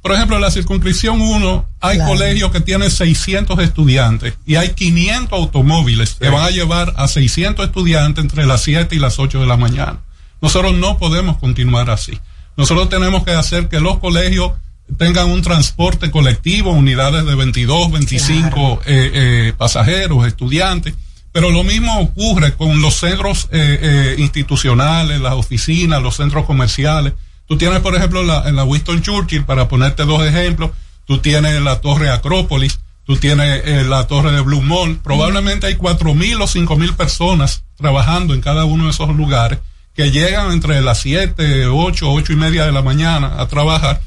[0.00, 2.12] Por ejemplo, en la circunscripción 1 hay Claro.
[2.12, 7.66] colegios que tienen 600 estudiantes y hay 500 automóviles que van a llevar a 600
[7.66, 9.98] estudiantes entre las 7 y las 8 de la mañana.
[10.40, 12.16] Nosotros no podemos continuar así.
[12.56, 14.52] Nosotros tenemos que hacer que los colegios
[14.96, 20.94] tengan un transporte colectivo, unidades de 22, 25 eh, eh, pasajeros, estudiantes.
[21.36, 27.12] Pero lo mismo ocurre con los centros eh, eh, institucionales, las oficinas, los centros comerciales.
[27.46, 30.70] Tú tienes, por ejemplo, la, en la Winston Churchill, para ponerte dos ejemplos,
[31.04, 34.98] tú tienes la Torre Acrópolis, tú tienes eh, la Torre de Blue Mall.
[35.02, 39.58] Probablemente hay cuatro mil o cinco mil personas trabajando en cada uno de esos lugares
[39.94, 44.00] que llegan entre las siete, ocho, ocho y media de la mañana a trabajar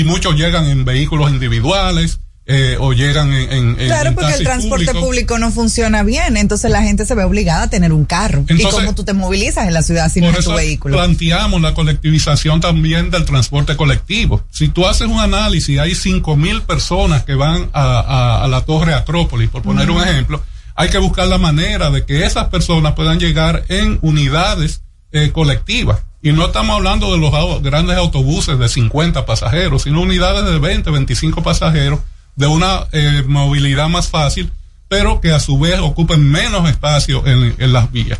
[0.00, 4.44] y muchos llegan en vehículos individuales eh, o llegan en, en, Claro, en porque el
[4.44, 8.44] transporte público no funciona bien, entonces la gente se ve obligada a tener un carro.
[8.48, 10.96] ¿Y cómo tú te movilizas en la ciudad si no Por es tu vehículo?
[10.96, 14.44] planteamos la colectivización también del transporte colectivo.
[14.50, 18.60] Si tú haces un análisis, hay cinco mil personas que van a, a- a la
[18.60, 20.40] Torre Acrópolis, por poner un ejemplo.
[20.76, 25.98] Hay que buscar la manera de que esas personas puedan llegar en unidades eh, colectivas.
[26.26, 30.90] Y no estamos hablando de los grandes autobuses de 50 pasajeros, sino unidades de 20,
[30.90, 32.00] 25 pasajeros
[32.34, 34.50] de una eh, movilidad más fácil,
[34.88, 38.18] pero que a su vez ocupen menos espacio en, en las vías.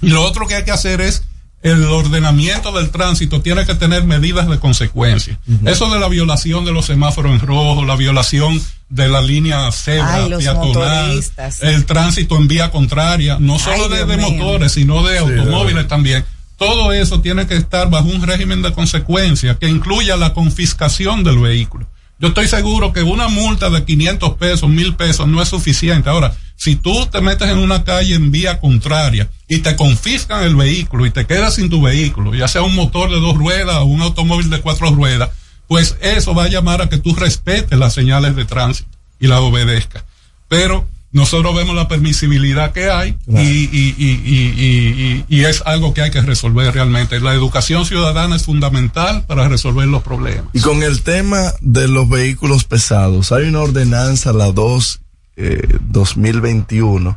[0.00, 1.24] Y lo otro que hay que hacer es
[1.64, 5.36] el ordenamiento del tránsito tiene que tener medidas de consecuencia.
[5.64, 10.26] Eso de la violación de los semáforos en rojo, la violación de la línea cebra
[10.26, 11.24] Ay, peatonal,
[11.62, 16.24] el tránsito en vía contraria, no solo Ay, de, de motores, sino de automóviles también.
[16.56, 21.38] Todo eso tiene que estar bajo un régimen de consecuencia que incluya la confiscación del
[21.38, 21.86] vehículo.
[22.18, 26.08] Yo estoy seguro que una multa de 500 pesos, 1000 pesos no es suficiente.
[26.08, 30.54] Ahora, si tú te metes en una calle en vía contraria y te confiscan el
[30.54, 33.84] vehículo y te quedas sin tu vehículo, ya sea un motor de dos ruedas o
[33.84, 35.30] un automóvil de cuatro ruedas,
[35.66, 39.40] pues eso va a llamar a que tú respetes las señales de tránsito y las
[39.40, 40.04] obedezcas.
[40.48, 45.62] Pero nosotros vemos la permisibilidad que hay y, y- y- y- y- y- y es
[45.64, 47.20] algo que hay que resolver realmente.
[47.20, 50.46] La educación ciudadana es fundamental para resolver los problemas.
[50.52, 55.00] Y con el tema de los vehículos pesados, hay una ordenanza, la 2,
[55.36, 57.16] eh, 2021,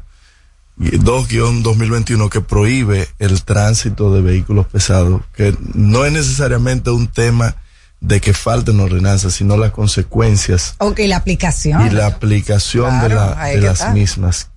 [0.80, 7.56] y 2-2021, que prohíbe el tránsito de vehículos pesados, que no es necesariamente un tema
[8.00, 11.88] de que falten ordenanzas, sino las consecuencias Ok, la aplicación.
[11.88, 13.92] y la aplicación Claro, de, la- de las está.
[13.94, 14.50] mismas.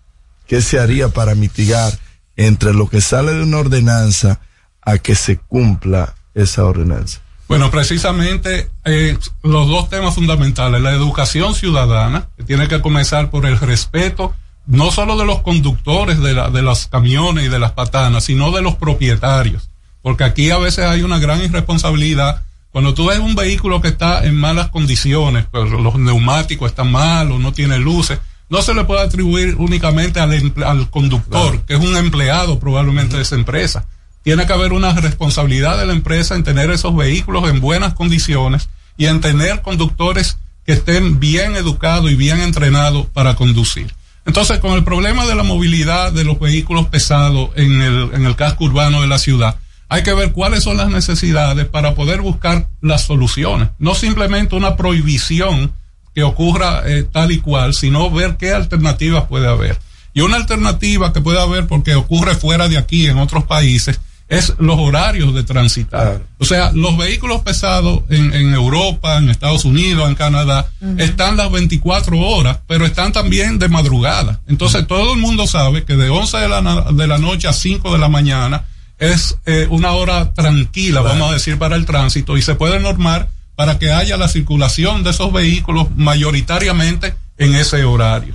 [0.47, 1.93] ¿Qué se haría para mitigar
[2.37, 4.41] entre lo que sale de una ordenanza
[4.83, 7.21] a que se cumpla esa ordenanza?
[7.49, 13.47] Bueno, precisamente eh, los dos temas fundamentales, la educación ciudadana, que tiene que comenzar por
[13.47, 14.35] el respeto
[14.67, 18.53] no solo de los conductores de, la- de los camiones y de las patanas, sino
[18.53, 19.69] de los propietarios.
[20.03, 22.43] Porque aquí a veces hay una gran irresponsabilidad.
[22.73, 27.41] Cuando tú ves un vehículo que está en malas condiciones, pues los neumáticos están malos,
[27.41, 32.61] no tiene luces, no se le puede atribuir únicamente al conductor, que es un empleado
[32.61, 33.87] probablemente de esa empresa.
[34.23, 38.69] Tiene que haber una responsabilidad de la empresa en tener esos vehículos en buenas condiciones
[38.97, 43.95] y en tener conductores que estén bien educados y bien entrenados para conducir.
[44.27, 48.37] Entonces, con el problema de la movilidad de los vehículos pesados en el, en el
[48.37, 49.57] casco urbano de la ciudad,
[49.91, 53.71] hay que ver cuáles son las necesidades para poder buscar las soluciones.
[53.81, 55.73] No simplemente una prohibición
[56.15, 59.79] que ocurra eh, tal y cual, sino ver qué alternativas puede haber.
[60.15, 64.55] Y una alternativa que puede haber porque ocurre fuera de aquí, en otros países, es
[64.61, 66.23] los horarios de transitar.
[66.39, 71.51] O sea, los vehículos pesados en, en Europa, en Estados Unidos, en Canadá, están las
[71.51, 74.41] 24 horas, pero están también de madrugada.
[74.47, 77.93] Entonces, todo el mundo sabe que de 11 de la, de la noche a 5
[77.93, 78.67] de la mañana
[79.01, 83.29] es eh, una hora tranquila, vamos a decir, para el tránsito y se puede normar
[83.57, 88.35] para que haya la circulación de esos vehículos mayoritariamente en ese horario.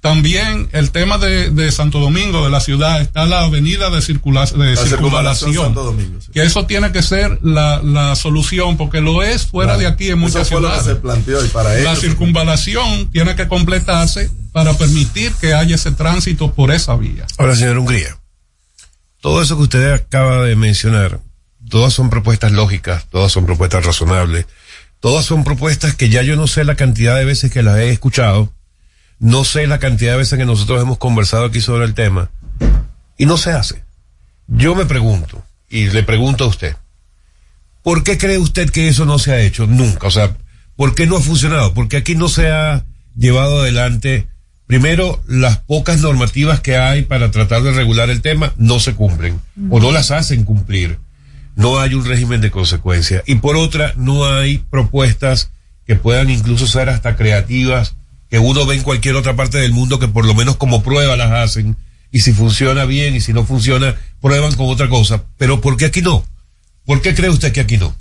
[0.00, 4.44] También el tema de, de Santo Domingo, de la ciudad, está la avenida de, circula-
[4.46, 4.86] de La circunvalación
[5.52, 5.64] circunvalación.
[5.64, 9.80] Santo Domingo, Que eso tiene que ser la, la solución, porque lo es fuera Claro.
[9.80, 10.96] de aquí en muchas Eso fue lo que ciudades.
[10.96, 16.52] se planteó y para La circunvalación tiene que completarse para permitir que haya ese tránsito
[16.52, 17.26] por esa vía.
[17.38, 18.16] Ahora, señor Hungría,
[19.26, 21.18] todo eso que usted acaba de mencionar,
[21.68, 24.46] todas son propuestas lógicas, todas son propuestas razonables,
[25.00, 27.90] todas son propuestas que ya yo no sé la cantidad de veces que las he
[27.90, 28.52] escuchado,
[29.18, 32.30] no sé la cantidad de veces que nosotros hemos conversado aquí sobre el tema,
[33.18, 33.82] y no se hace.
[34.46, 36.76] Yo me pregunto, y le pregunto a usted,
[37.82, 40.06] ¿por qué cree usted que eso no se ha hecho nunca?
[40.06, 40.36] O sea,
[40.76, 41.74] ¿por qué no ha funcionado?
[41.74, 42.84] Porque aquí no se ha
[43.16, 44.28] llevado adelante,
[44.66, 49.40] primero, las pocas normativas que hay para tratar de regular el tema no se cumplen
[49.70, 50.98] o no las hacen cumplir.
[51.54, 53.22] No hay un régimen de consecuencia.
[53.26, 55.50] Y por otra, no hay propuestas
[55.86, 57.96] que puedan incluso ser hasta creativas,
[58.28, 61.16] que uno ve en cualquier otra parte del mundo que por lo menos como prueba
[61.16, 61.76] las hacen.
[62.10, 65.24] Y si funciona bien y si no funciona, prueban con otra cosa.
[65.38, 66.24] Pero ¿por qué aquí no?
[66.84, 67.94] ¿Por qué cree usted que aquí no?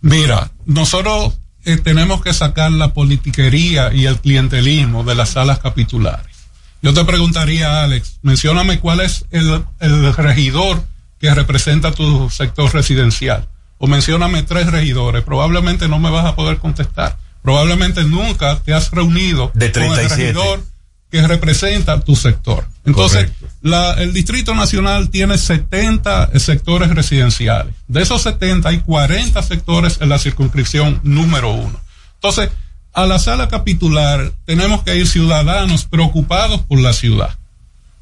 [0.00, 1.34] Mira, nosotros
[1.64, 6.34] eh, tenemos que sacar la politiquería y el clientelismo de las salas capitulares.
[6.82, 10.84] Yo te preguntaría, Alex, mencióname cuál es el, el regidor
[11.18, 13.48] que representa tu sector residencial.
[13.78, 15.24] O mencióname tres regidores.
[15.24, 17.16] Probablemente no me vas a poder contestar.
[17.42, 20.22] Probablemente nunca te has reunido De con el 37.
[20.22, 20.73] regidor
[21.20, 22.66] que representa tu sector.
[22.84, 23.30] Entonces,
[23.62, 27.72] la- el Distrito Nacional tiene 70 sectores residenciales.
[27.86, 31.80] De esos 70 hay 40 sectores en la circunscripción número uno.
[32.16, 32.50] Entonces,
[32.92, 37.38] a la sala capitular tenemos que ir ciudadanos preocupados por la ciudad.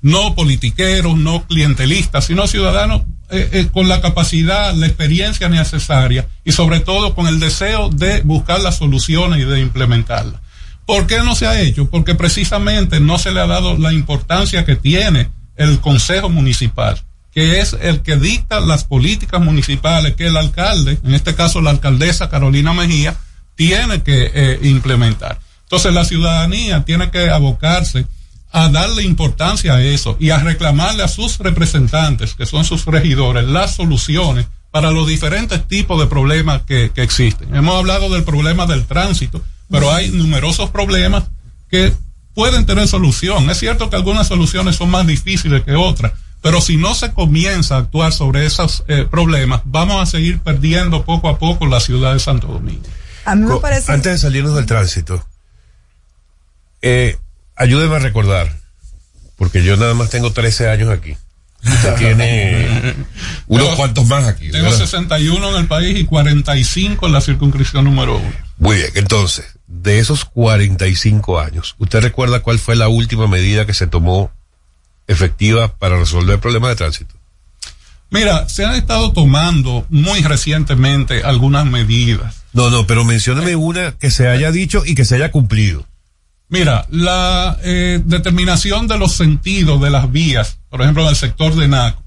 [0.00, 6.52] No politiqueros, no clientelistas, sino ciudadanos eh, eh, con la capacidad, la experiencia necesaria y
[6.52, 10.40] sobre todo con el deseo de buscar las soluciones y de implementarlas.
[10.86, 11.88] ¿Por qué no se ha hecho?
[11.88, 17.00] Porque precisamente no se le ha dado la importancia que tiene el Consejo Municipal.
[17.32, 21.70] que es el que dicta las políticas municipales que el alcalde, en este caso la
[21.70, 23.16] alcaldesa Carolina Mejía,
[23.54, 25.38] tiene que eh, implementar.
[25.62, 28.04] Entonces la ciudadanía tiene que abocarse
[28.50, 33.46] a darle importancia a eso y a reclamarle a sus representantes, que son sus regidores,
[33.46, 37.54] las soluciones para los diferentes tipos de problemas que, que existen.
[37.54, 39.42] Hemos hablado del problema del tránsito,
[39.72, 41.24] pero hay numerosos problemas
[41.68, 41.92] que
[42.34, 43.50] pueden tener solución.
[43.50, 47.74] Es cierto que algunas soluciones son más difíciles que otras, pero si no se comienza
[47.74, 52.12] a actuar sobre esos eh, problemas, vamos a seguir perdiendo poco a poco la ciudad
[52.14, 52.82] de Santo Domingo.
[53.24, 53.90] A mí me parece.
[53.92, 55.24] Antes de salirnos del tránsito,
[56.82, 57.16] eh,
[57.56, 58.56] ayúdeme a recordar,
[59.36, 61.16] porque yo nada más tengo 13 años aquí.
[61.64, 62.94] Usted tiene
[63.46, 64.50] unos Tengo- cuantos más aquí.
[64.50, 64.78] Tengo ¿verdad?
[64.78, 68.32] 61 en el país y 45 en la circunscripción número uno.
[68.58, 73.74] Muy bien, entonces, de esos 45 años, ¿usted recuerda cuál fue la última medida que
[73.74, 74.30] se tomó
[75.06, 77.14] efectiva para resolver el problema de tránsito?
[78.10, 82.42] Mira, se han estado tomando muy recientemente algunas medidas.
[82.52, 85.86] No, no, pero mencióneme una que se haya dicho y que se haya cumplido.
[86.50, 91.54] Mira, la eh, determinación de los sentidos de las vías, por ejemplo, en el sector
[91.54, 92.01] de Naco,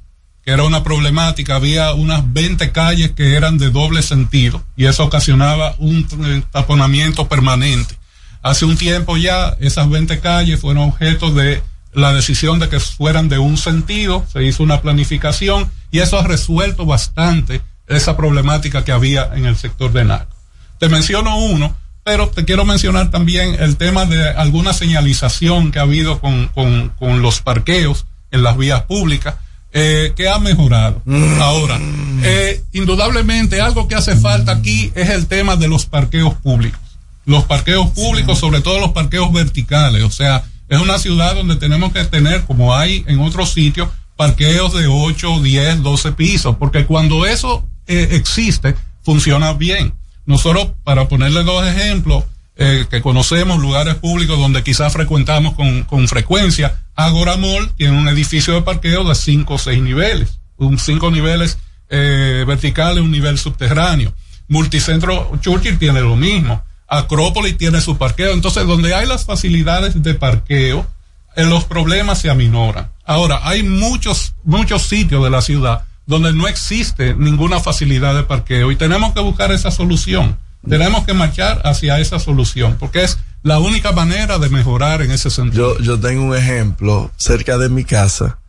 [0.46, 5.04] que era una problemática, había unas 20 calles que eran de doble sentido y eso
[5.04, 7.96] ocasionaba un eh, taponamiento permanente.
[8.44, 13.28] Hace un tiempo ya esas 20 calles fueron objeto de la decisión de que fueran
[13.28, 18.92] de un sentido, se hizo una planificación y eso ha resuelto bastante esa problemática que
[18.92, 20.36] había en el sector de Naco.
[20.78, 25.84] Te menciono uno, pero te quiero mencionar también el tema de alguna señalización que ha
[25.84, 29.36] habido con, con, con los parqueos en las vías públicas,
[29.78, 31.02] eh, que ha mejorado.
[31.42, 31.78] Ahora,
[32.24, 36.80] eh, indudablemente algo que hace falta aquí es el tema de los parqueos públicos.
[37.26, 41.92] Los parqueos públicos, sobre todo los parqueos verticales, o sea, es una ciudad donde tenemos
[41.92, 47.26] que tener, como hay en otros sitios, parqueos de 8, 10, 12 pisos, porque cuando
[47.26, 49.94] eso eh, existe, funciona bien.
[50.26, 52.24] Nosotros, para ponerle dos ejemplos,
[52.58, 58.08] eh, que conocemos lugares públicos donde quizás frecuentamos con, con frecuencia, Agora Mall tiene un
[58.08, 61.58] edificio de parqueo de cinco o seis niveles, un cinco niveles
[61.90, 64.14] eh, verticales, un nivel subterráneo.
[64.48, 66.64] Multicentro Churchill tiene lo mismo.
[66.88, 68.32] Acrópolis tiene su parqueo.
[68.32, 70.88] Entonces, donde hay las facilidades de parqueo,
[71.36, 72.90] eh, los problemas se aminoran.
[73.04, 78.72] Ahora, hay muchos, muchos sitios de la ciudad donde no existe ninguna facilidad de parqueo
[78.72, 80.38] y tenemos que buscar esa solución.
[80.68, 85.30] Tenemos que marchar hacia esa solución porque es la única manera de mejorar en ese
[85.30, 85.78] sentido.
[85.78, 87.12] Yo, yo tengo un ejemplo.
[87.18, 88.40] Cerca de mi casa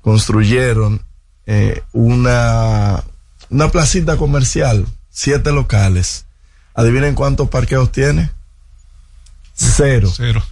[0.00, 1.02] construyeron
[1.46, 3.04] eh, una,
[3.50, 6.26] una placita comercial, siete locales.
[6.74, 8.30] Adivinen cuántos parqueos tiene.
[9.54, 10.10] Cero.
[10.16, 10.42] Cero.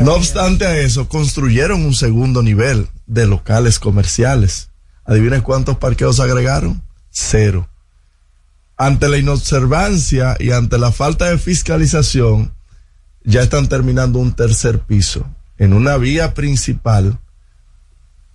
[0.00, 4.70] No obstante a eso, construyeron un segundo nivel de locales comerciales.
[5.04, 6.82] Adivinen cuántos parqueos agregaron.
[7.10, 7.68] Cero.
[8.76, 12.52] Ante la inobservancia y ante la falta de fiscalización,
[13.22, 15.26] ya están terminando un tercer piso
[15.58, 17.18] en una vía principal.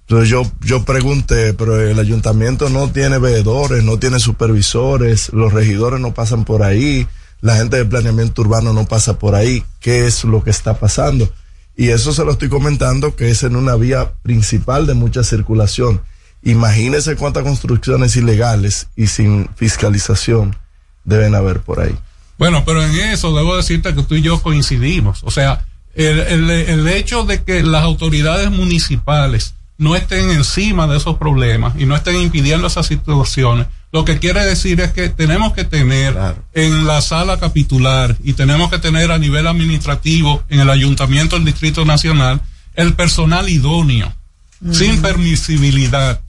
[0.02, 6.00] Entonces yo, yo pregunté, pero el ayuntamiento no tiene veedores, no tiene supervisores, los regidores
[6.00, 7.08] no pasan por ahí,
[7.42, 9.64] la gente de planeamiento urbano no pasa por ahí.
[9.80, 11.32] ¿Qué es lo que está pasando?
[11.76, 16.02] Y eso se lo estoy comentando que es en una vía principal de mucha circulación.
[16.44, 20.56] Imagínese cuántas construcciones ilegales y sin fiscalización
[21.04, 21.96] deben haber por ahí.
[22.38, 25.24] Bueno, pero en eso debo decirte que tú y yo coincidimos.
[25.24, 25.66] O sea,
[25.96, 31.74] el, el, el hecho de que las autoridades municipales no estén encima de esos problemas
[31.78, 36.16] y no estén impidiendo esas situaciones, lo que quiere decir es que tenemos que tener
[36.54, 41.46] en la sala capitular y tenemos que tener a nivel administrativo en el ayuntamiento del
[41.46, 42.42] Distrito Nacional
[42.76, 44.14] el personal idóneo,
[44.62, 44.74] Mm.
[44.74, 46.20] sin permisibilidad,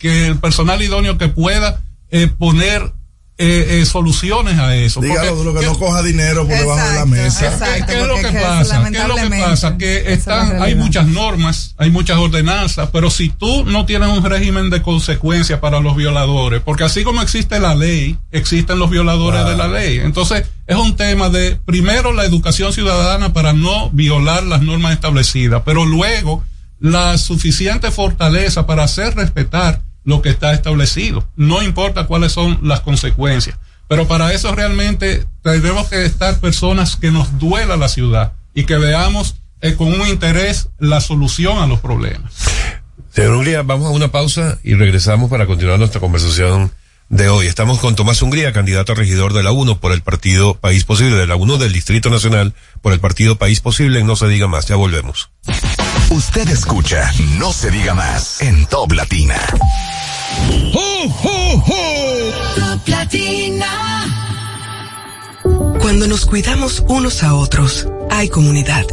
[0.00, 1.80] que el personal idóneo que pueda
[2.10, 2.92] eh, poner
[3.42, 5.00] eh, eh, soluciones a eso.
[5.00, 7.58] Dígalo, Porque- lo que ¿qué- no coja dinero por debajo de la mesa.
[7.58, 8.84] ¿Qué, qué es lo que que pasa?
[8.90, 9.78] ¿Qué es lo que pasa?
[9.78, 14.68] Que están, hay muchas normas, hay muchas ordenanzas, pero si tú no tienes un régimen
[14.68, 19.56] de consecuencias para los violadores, porque así como existe la ley, existen los violadores de
[19.56, 20.00] la ley.
[20.00, 25.62] Entonces, es un tema de, primero, la educación ciudadana para no violar las normas establecidas,
[25.64, 26.44] pero luego,
[26.78, 29.80] la suficiente fortaleza para hacer respetar
[30.10, 31.24] lo que está establecido.
[31.36, 33.56] No importa cuáles son las consecuencias.
[33.88, 38.76] Pero para eso realmente tenemos que estar personas que nos duela la ciudad y que
[38.76, 42.32] veamos eh, con un interés la solución a los problemas.
[43.12, 46.70] Señor Hungría, vamos a una pausa y regresamos para continuar nuestra conversación
[47.08, 47.46] de hoy.
[47.46, 51.16] Estamos con Tomás Hungría, candidato a regidor de la UNO por el partido País Posible,
[51.16, 54.02] de la UNO del Distrito Nacional por el partido País Posible.
[54.04, 55.30] No se diga más, ya volvemos.
[56.10, 59.36] Usted escucha No se diga más en Top Latina.
[65.80, 68.86] Cuando nos cuidamos unos a otros, hay comunidad.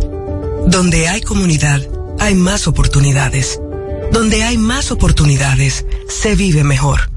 [0.67, 1.81] Donde hay comunidad,
[2.19, 3.59] hay más oportunidades.
[4.11, 7.16] Donde hay más oportunidades, se vive mejor.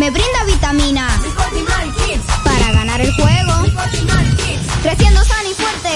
[0.00, 1.08] Me brinda vitamina.
[2.42, 3.52] Para ganar el juego.
[4.82, 5.90] Creciendo sano y fuerte.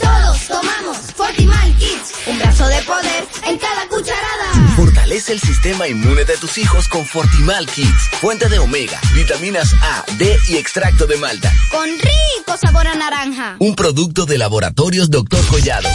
[0.00, 2.14] Todos tomamos Fortimal Kids.
[2.26, 4.74] Un brazo de poder en cada cucharada.
[4.76, 8.08] Fortalece el sistema inmune de tus hijos con Fortimal Kids.
[8.22, 11.52] Fuente de omega, vitaminas A, D y extracto de malta.
[11.70, 13.56] Con rico sabor a naranja.
[13.58, 15.44] Un producto de laboratorios Dr.
[15.48, 15.90] Collado.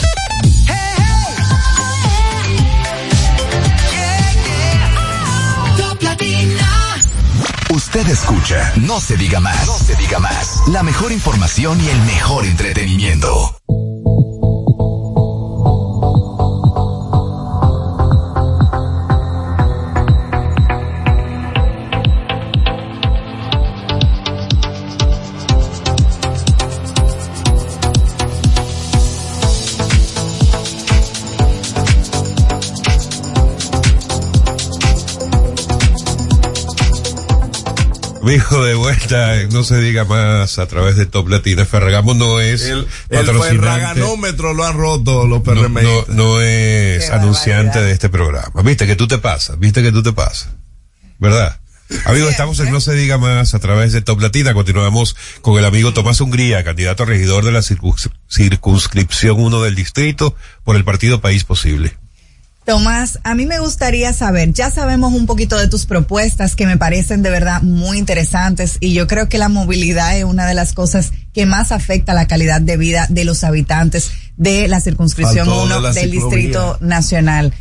[7.80, 9.66] Usted escucha No se diga más.
[9.66, 10.62] No se diga más.
[10.68, 13.09] La mejor información y el mejor entretenimiento.
[38.98, 41.66] Vuelta, eh, no se diga más a través de Top Latina.
[41.66, 43.50] Ferragamo no es El patrocinante.
[43.60, 48.62] ferraganómetro lo han roto los No, no, no es Qué anunciante de este programa.
[48.64, 50.50] Viste que tú te pasas, viste que tú te pasas.
[51.20, 51.60] ¿Verdad?
[52.06, 54.54] Amigos, estamos en No se diga más a través de Top Latina.
[54.54, 59.74] Continuamos con el amigo Tomás Hungría, candidato a regidor de la circuns- circunscripción 1 del
[59.76, 61.98] distrito por el partido País Posible.
[62.70, 66.78] Tomás, a mí me gustaría saber, ya sabemos un poquito de tus propuestas que me
[66.78, 70.74] parecen de verdad muy interesantes y yo creo que la movilidad es una de las
[70.74, 75.64] cosas que más afecta la calidad de vida de los habitantes de la circunscripción Faltó
[75.64, 76.12] 1 de la del.
[76.12, 77.56] Distrito Nacional.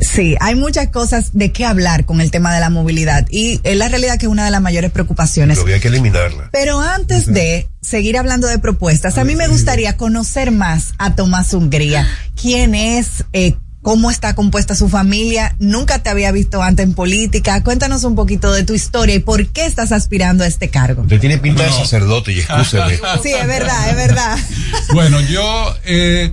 [0.00, 3.76] Sí, hay muchas cosas de qué hablar con el tema de la movilidad y es
[3.76, 5.60] la realidad que es una de las mayores preocupaciones.
[5.60, 6.50] Que hay que eliminarla.
[6.52, 11.54] Pero antes de seguir hablando de propuestas, a mí me gustaría conocer más a Tomás
[11.54, 12.08] Hungría.
[12.34, 13.24] ¿Quién es?
[13.32, 13.54] Eh,
[13.84, 15.54] ¿Cómo está compuesta su familia?
[15.58, 17.62] Nunca te había visto antes en política.
[17.62, 21.02] Cuéntanos un poquito de tu historia y por qué estás aspirando a este cargo.
[21.02, 22.98] Usted tiene pinta de sacerdote y excúseme.
[23.22, 24.38] Sí, es verdad, es verdad.
[24.94, 26.32] Bueno, yo eh,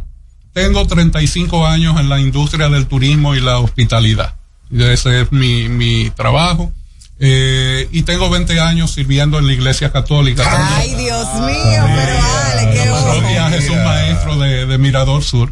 [0.54, 4.36] tengo 35 años en la industria del turismo y la hospitalidad.
[4.74, 6.72] Ese es mi, mi trabajo.
[7.20, 10.78] Eh, y tengo 20 años sirviendo en la iglesia católica.
[10.78, 15.52] Ay, Dios mío, pero vale, qué Jesús Maestro de, de Mirador Sur.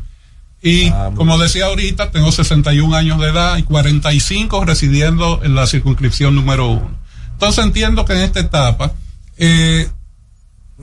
[0.62, 6.36] Y como decía ahorita, tengo 61 años de edad y 45 residiendo en la circunscripción
[6.36, 6.98] número uno.
[7.32, 8.92] Entonces entiendo que en esta etapa
[9.38, 9.88] eh,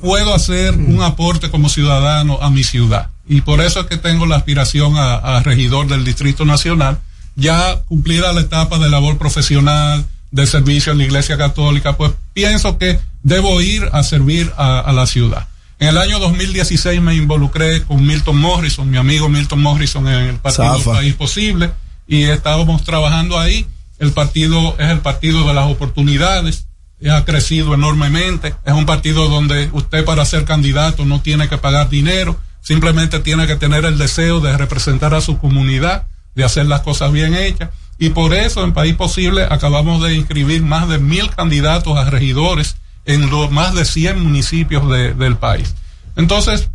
[0.00, 3.10] puedo hacer un aporte como ciudadano a mi ciudad.
[3.28, 7.00] Y por eso es que tengo la aspiración a, a regidor del Distrito Nacional,
[7.34, 12.78] ya cumplida la etapa de labor profesional, de servicio en la Iglesia Católica, pues pienso
[12.78, 15.48] que debo ir a servir a, a la ciudad.
[15.78, 20.36] En el año 2016 me involucré con Milton Morrison, mi amigo Milton Morrison en el
[20.36, 20.92] partido Zafa.
[20.92, 21.70] País Posible,
[22.06, 23.66] y estábamos trabajando ahí.
[23.98, 26.66] El partido es el partido de las oportunidades,
[27.10, 31.90] ha crecido enormemente, es un partido donde usted para ser candidato no tiene que pagar
[31.90, 36.80] dinero, simplemente tiene que tener el deseo de representar a su comunidad, de hacer las
[36.80, 37.70] cosas bien hechas.
[37.98, 42.76] Y por eso en País Posible acabamos de inscribir más de mil candidatos a regidores
[43.06, 45.74] en los más de 100 municipios de- del país.
[46.16, 46.68] Entonces,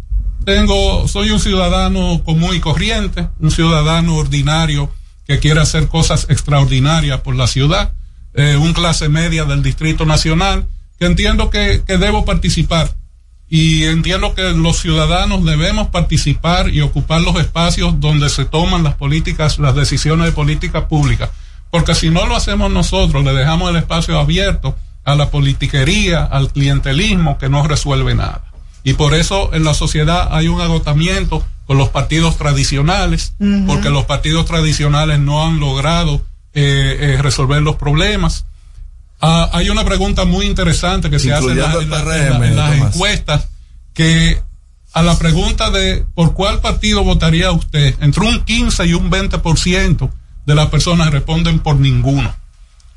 [0.46, 4.92] tengo, soy un ciudadano común y corriente, un ciudadano ordinario
[5.28, 7.94] que quiere hacer cosas extraordinarias por la ciudad,
[8.34, 10.66] eh, un clase media del Distrito Nacional,
[11.00, 12.96] que entiendo que, que debo participar.
[13.50, 18.94] Y entiendo que los ciudadanos debemos participar y ocupar los espacios donde se toman las
[18.96, 21.30] políticas, las decisiones de política pública.
[21.70, 26.52] Porque si no lo hacemos nosotros, le dejamos el espacio abierto a la politiquería, al
[26.52, 28.44] clientelismo que no resuelve nada.
[28.84, 33.34] Y por eso en la sociedad hay un agotamiento con los partidos tradicionales,
[33.68, 36.22] porque los partidos tradicionales no han logrado
[36.54, 38.46] eh, eh, resolver los problemas.
[39.22, 42.56] Ah, hay una pregunta muy interesante que se hace en, la- en la- PRM, en
[42.56, 43.48] la- en las encuestas,
[43.94, 44.42] que
[44.94, 50.10] a la pregunta de por cuál partido votaría usted, entre un 15 y un 20%
[50.46, 52.34] de las personas responden por ninguno.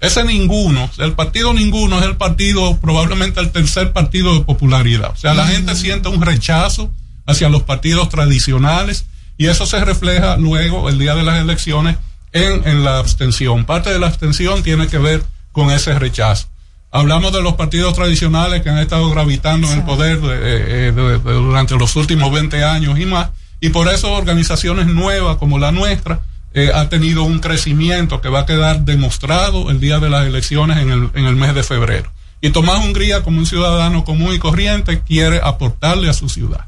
[0.06, 5.10] Ese ninguno, el partido ninguno es el partido, probablemente el tercer partido de popularidad.
[5.12, 6.90] O sea, la gente siente un rechazo
[7.26, 9.06] hacia los partidos tradicionales
[9.38, 11.96] y eso se refleja luego, el día de las elecciones,
[12.32, 13.64] en, en la abstención.
[13.64, 16.48] Parte de la abstención tiene que ver con ese rechazo.
[16.90, 21.18] Hablamos de los partidos tradicionales que han estado gravitando en el poder de- eh, de-
[21.18, 23.30] de- durante los últimos 20 años y más,
[23.60, 26.20] y por eso organizaciones nuevas como la nuestra
[26.54, 30.78] eh, ha tenido un crecimiento que va a quedar demostrado el día de las elecciones
[30.78, 32.10] en el, en el mes de febrero.
[32.40, 36.66] Y Tomás Hungría, como un ciudadano común y corriente, quiere aportarle a su ciudad.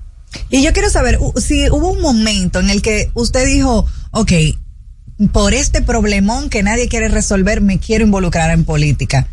[0.51, 4.33] Y yo quiero saber si hubo un momento en el que usted dijo, ok,
[5.33, 9.29] por este problemón que nadie quiere resolver, me quiero involucrar en política.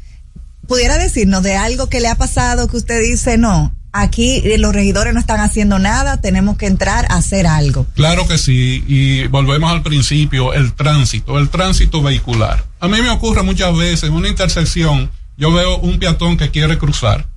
[0.68, 4.74] ¿Pudiera decirnos de algo que le ha pasado que usted dice, no, aquí eh, los
[4.74, 7.86] regidores no están haciendo nada, tenemos que entrar a hacer algo?
[7.96, 12.66] Claro que sí, y volvemos al principio, el tránsito, el tránsito vehicular.
[12.80, 16.78] A mí me ocurre muchas veces en una intersección, yo veo un peatón que quiere
[16.78, 17.28] cruzar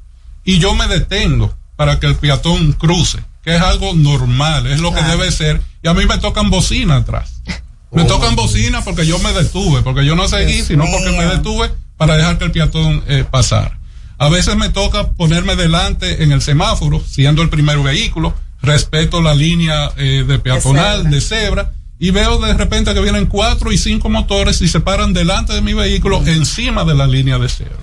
[0.45, 4.93] y yo me detengo para que el peatón cruce, que es algo normal, es lo
[4.93, 7.43] que debe ser, y a mí me tocan bocina atrás.
[7.93, 11.27] Me tocan bocina porque yo me detuve, porque yo no seguí, Dios sino porque me
[11.27, 13.79] detuve para dejar que el peatón eh, pasara.
[14.19, 19.35] A veces me toca ponerme delante en el semáforo, siendo el primer vehículo, respeto la
[19.35, 24.09] línea eh, de peatonal, de cebra, y veo de repente que vienen cuatro y cinco
[24.09, 27.77] motores y se paran delante de mi vehículo encima de la línea de cebra.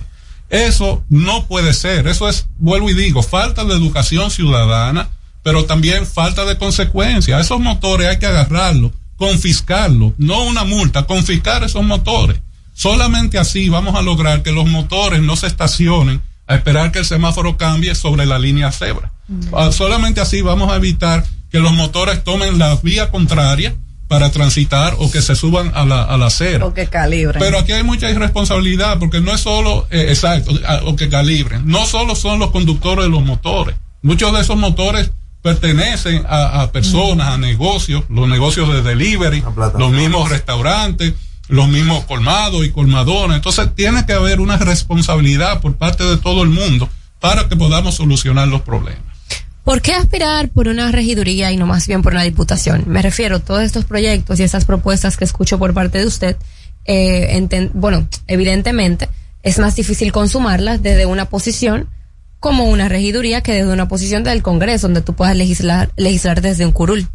[0.50, 5.08] Eso no puede ser, eso es, vuelvo y digo, falta de educación ciudadana,
[5.42, 7.40] pero también falta de consecuencia.
[7.40, 12.40] Esos motores hay que agarrarlos, confiscarlos, no una multa, confiscar esos motores.
[12.74, 17.04] Solamente así vamos a lograr que los motores no se estacionen a esperar que el
[17.06, 19.12] semáforo cambie sobre la línea cebra.
[19.54, 23.74] Ah, Solamente así vamos a evitar que los motores tomen la vía contraria
[24.08, 26.66] para transitar o que se suban a la, a la acera.
[26.66, 27.40] O que calibren.
[27.40, 31.62] Pero aquí hay mucha irresponsabilidad porque no es solo, eh, exacto, a- o que calibren,
[31.66, 33.76] no solo son los conductores de los motores.
[34.02, 35.10] Muchos de esos motores
[35.40, 39.42] pertenecen a, a personas, a negocios, los negocios de delivery,
[39.78, 41.14] los mismos restaurantes,
[41.48, 43.36] los mismos colmados y colmadones.
[43.36, 46.88] Entonces tiene que haber una responsabilidad por parte de todo el mundo
[47.20, 49.02] para que podamos solucionar los problemas.
[49.64, 52.84] ¿Por qué aspirar por una regiduría y no más bien por una diputación?
[52.86, 56.36] Me refiero a todos estos proyectos y estas propuestas que escucho por parte de usted.
[56.84, 59.08] eh, bueno, evidentemente
[59.42, 61.88] es más difícil consumarlas desde una posición
[62.40, 66.72] como una regiduría que desde una posición del Congreso, donde tú puedas legislar desde un
[66.72, 67.08] curul.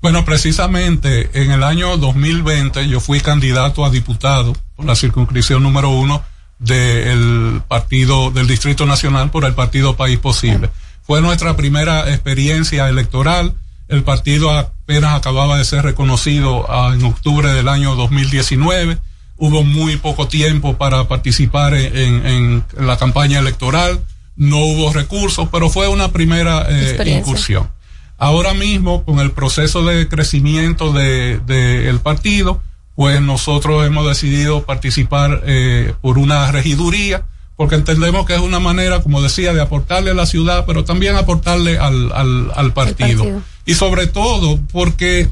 [0.00, 5.90] Bueno, precisamente en el año 2020 yo fui candidato a diputado por la circunscripción número
[5.90, 6.22] uno
[6.58, 10.70] del partido del Distrito Nacional por el partido País Posible.
[11.02, 13.54] Fue nuestra primera experiencia electoral.
[13.88, 18.98] El partido apenas acababa de ser reconocido en octubre del año 2019.
[19.36, 21.96] Hubo muy poco tiempo para participar en,
[22.26, 24.00] en- en la campaña electoral.
[24.36, 27.70] No hubo recursos, pero fue una primera eh, incursión.
[28.18, 32.60] Ahora mismo, con el proceso de crecimiento del de, el partido,
[32.96, 37.26] pues nosotros hemos decidido participar eh, por una regiduría,
[37.56, 41.14] porque entendemos que es una manera, como decía, de aportarle a la ciudad, pero también
[41.14, 43.22] aportarle al, al, al partido.
[43.24, 43.42] partido.
[43.66, 45.28] Y sobre todo porque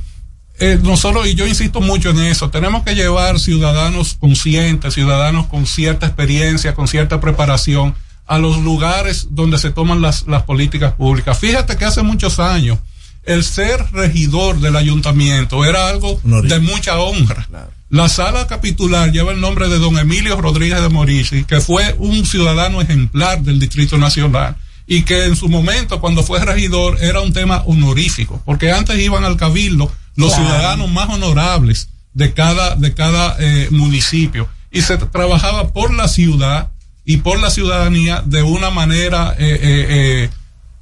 [0.58, 5.66] eh, nosotros, y yo insisto mucho en eso, tenemos que llevar ciudadanos conscientes, ciudadanos con
[5.66, 7.94] cierta experiencia, con cierta preparación,
[8.26, 11.38] a los lugares donde se toman las, las políticas públicas.
[11.38, 12.78] Fíjate que hace muchos años
[13.24, 17.46] el ser regidor del ayuntamiento era algo de mucha honra.
[17.88, 22.26] La sala capitular lleva el nombre de don Emilio Rodríguez de Morici, que fue un
[22.26, 24.56] ciudadano ejemplar del Distrito Nacional
[24.88, 29.24] y que en su momento, cuando fue regidor, era un tema honorífico, porque antes iban
[29.24, 30.44] al cabildo los Claro.
[30.48, 36.70] ciudadanos más honorables de cada, de cada eh, municipio y se trabajaba por la ciudad
[37.06, 40.30] y por la ciudadanía de una manera eh, eh, eh,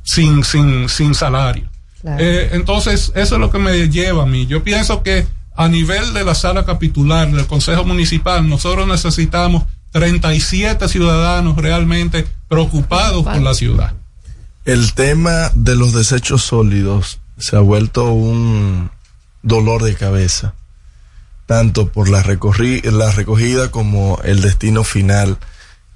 [0.03, 1.69] sin, sin, sin salario.
[2.19, 4.47] Eh, entonces, eso es lo que me lleva a mí.
[4.47, 5.27] Yo pienso que
[5.57, 13.25] a nivel de la sala capitular del Consejo Municipal, nosotros necesitamos 37 ciudadanos realmente preocupados
[13.25, 13.93] por la ciudad.
[14.65, 18.91] El tema de los desechos sólidos se ha vuelto un
[19.43, 20.55] dolor de cabeza,
[21.47, 25.39] tanto por la, recorri- la recogida como el destino final,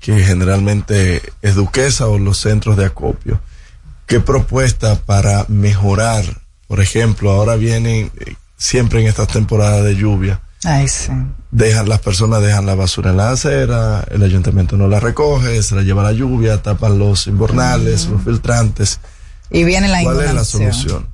[0.00, 3.40] que generalmente es Duquesa o los centros de acopio.
[4.06, 6.24] ¿Qué propuesta para mejorar?
[6.66, 11.12] Por ejemplo, ahora vienen, eh, siempre en estas temporadas de lluvia, Ay, sí.
[11.50, 15.74] dejan las personas dejan la basura en la acera, el ayuntamiento no la recoge, se
[15.74, 19.00] la lleva la lluvia, tapan los invernales, los filtrantes.
[19.50, 21.08] Y viene la ¿Cuál es la solución?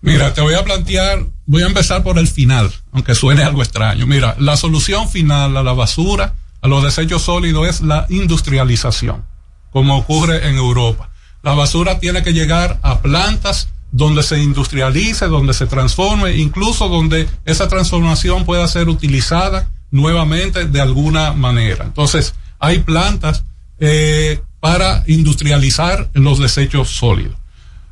[0.00, 4.06] Mira, te voy a plantear, voy a empezar por el final, aunque suene algo extraño.
[4.06, 9.24] Mira, la solución final a la basura, a los desechos sólidos es la industrialización,
[9.70, 11.10] como ocurre en Europa.
[11.42, 17.28] La basura tiene que llegar a plantas donde se industrialice, donde se transforme, incluso donde
[17.44, 21.84] esa transformación pueda ser utilizada nuevamente de alguna manera.
[21.84, 23.44] Entonces, hay plantas
[23.78, 27.36] eh, para industrializar los desechos sólidos.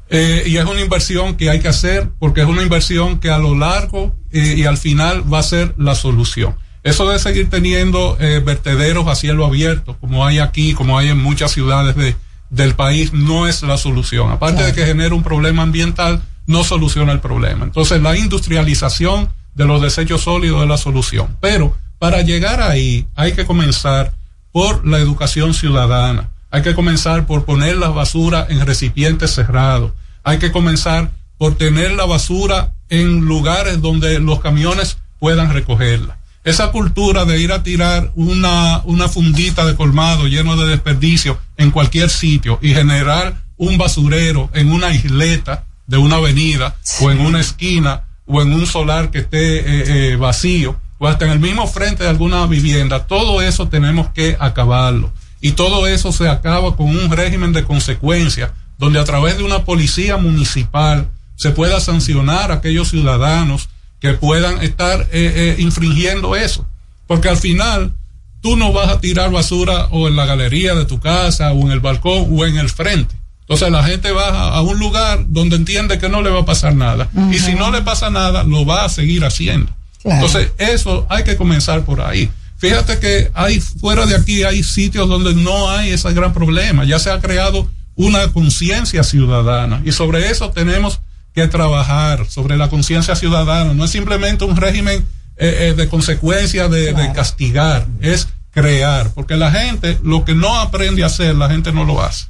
[0.09, 3.39] Eh, y es una inversión que hay que hacer porque es una inversión que a
[3.39, 6.57] lo largo eh, y al final va a ser la solución.
[6.87, 11.19] Eso de seguir teniendo eh, vertederos a cielo abierto, como hay aquí, como hay en
[11.19, 12.15] muchas ciudades de,
[12.51, 14.31] del país, no es la solución.
[14.31, 17.65] Aparte de que genera un problema ambiental, no soluciona el problema.
[17.65, 21.37] Entonces, la industrialización de los desechos sólidos es la solución.
[21.41, 24.13] Pero para llegar ahí, hay que comenzar
[24.53, 26.31] por la educación ciudadana.
[26.53, 29.91] Hay que comenzar por poner la basura en recipientes cerrados.
[30.23, 36.19] Hay que comenzar por tener la basura en lugares donde los camiones puedan recogerla.
[36.47, 41.73] Esa cultura de ir a tirar una, una fundita de colmado lleno de desperdicio en
[41.73, 47.41] cualquier sitio y generar un basurero en una isleta de una avenida o en una
[47.41, 51.67] esquina o en un solar que esté eh, eh, vacío o hasta en el mismo
[51.67, 55.13] frente de alguna vivienda, todo eso tenemos que acabarlo.
[55.41, 59.65] Y todo eso se acaba con un régimen de consecuencias, donde a través de una
[59.65, 63.69] policía municipal se pueda sancionar a aquellos ciudadanos
[64.01, 66.67] que puedan estar eh, eh, infringiendo eso.
[67.07, 67.93] Porque al final
[68.41, 71.73] tú no vas a tirar basura o en la galería de tu casa o en
[71.73, 73.15] el balcón o en el frente.
[73.41, 76.75] Entonces la gente va a, un lugar donde entiende que no le va a pasar
[76.75, 77.09] nada.
[77.31, 79.73] Y si no le pasa nada, lo va a seguir haciendo.
[80.03, 80.27] Claro.
[80.27, 82.29] Entonces eso hay que comenzar por ahí.
[82.59, 86.85] Fíjate que hay fuera de aquí hay sitios donde no hay ese gran problema.
[86.85, 91.01] Ya se ha creado una conciencia ciudadana y sobre eso tenemos
[91.37, 93.75] que trabajar sobre la conciencia ciudadana.
[93.75, 95.07] No es simplemente un régimen
[95.37, 100.59] eh, eh, de consecuencia de, de castigar, es crear, porque la gente lo que no
[100.59, 102.29] aprende a hacer, la gente no lo hace.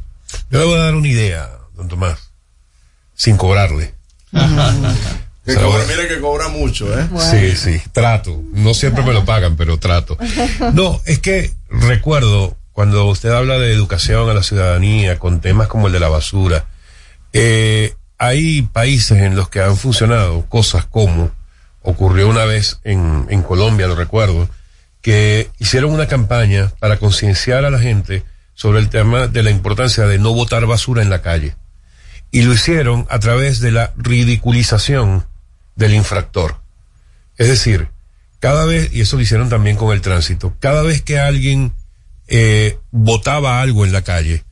[0.50, 2.32] Yo le voy a dar una idea, don Tomás,
[3.14, 3.94] sin cobrarle.
[5.46, 7.06] Que cobra- mire que cobra mucho, ¿eh?
[7.30, 8.42] Sí, sí, trato.
[8.52, 10.18] No siempre me lo pagan, pero trato.
[10.74, 15.86] No, es que recuerdo cuando usted habla de educación a la ciudadanía con temas como
[15.86, 16.64] el de la basura,
[17.32, 21.30] eh, hay países en los que han funcionado cosas como
[21.82, 24.48] ocurrió una vez en, en Colombia, lo recuerdo,
[25.02, 28.24] que hicieron una campaña para concienciar a la gente
[28.54, 31.54] sobre el tema de la importancia de no botar basura en la calle.
[32.32, 35.26] Y lo hicieron a través de la ridiculización
[35.76, 36.56] del infractor.
[37.36, 37.90] Es decir,
[38.40, 41.72] cada vez, y eso lo hicieron también con el tránsito, cada vez que alguien
[42.26, 44.42] eh, botaba algo en la calle,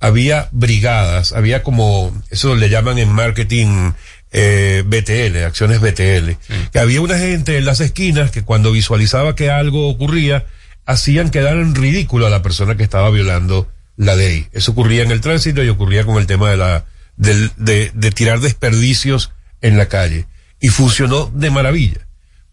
[0.00, 3.92] había brigadas, había como, eso le llaman en marketing
[4.32, 6.30] eh, BTL, acciones BTL,
[6.72, 10.46] que había una gente en las esquinas que cuando visualizaba que algo ocurría,
[10.86, 14.46] hacían quedar en ridículo a la persona que estaba violando la ley.
[14.52, 16.86] Eso ocurría en el tránsito y ocurría con el tema de la,
[17.16, 20.26] del- de, de tirar desperdicios en la calle.
[20.60, 22.06] Y funcionó de maravilla.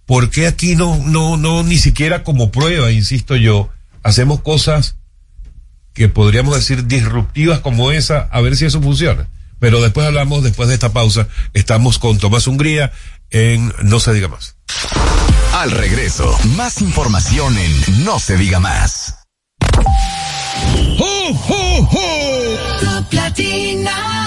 [0.06, 3.70] ¿Por qué aquí no, no, no, ni siquiera como prueba, insisto yo,
[4.04, 4.96] hacemos cosas
[5.98, 9.28] que podríamos decir disruptivas como esa, a ver si eso funciona?
[9.60, 12.92] Pero después hablamos, después de esta pausa, estamos con Tomás Hungría
[13.32, 14.56] en No se diga más.
[15.54, 19.16] Al regreso, más información en No se diga más.
[22.80, 24.27] Top Latina.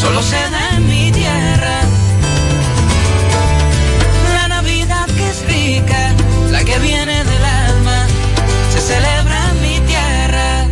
[0.00, 1.80] Solo se da en mi tierra.
[4.34, 6.14] La Navidad que es rica,
[6.50, 8.06] la que viene del alma,
[8.72, 10.66] se celebra en mi tierra.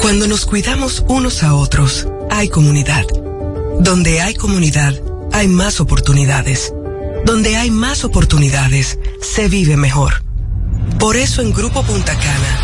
[0.00, 3.06] Cuando nos cuidamos unos a otros, hay comunidad.
[3.80, 4.94] Donde hay comunidad,
[5.32, 6.72] hay más oportunidades.
[7.24, 10.24] Donde hay más oportunidades, se vive mejor.
[10.98, 12.63] Por eso en Grupo Punta Cana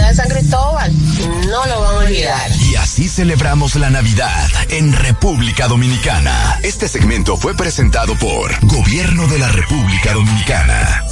[0.00, 0.92] de San Cristóbal.
[1.48, 2.50] No lo van a olvidar.
[2.70, 6.58] Y así celebramos la Navidad en República Dominicana.
[6.62, 11.04] Este segmento fue presentado por Gobierno de la República Dominicana.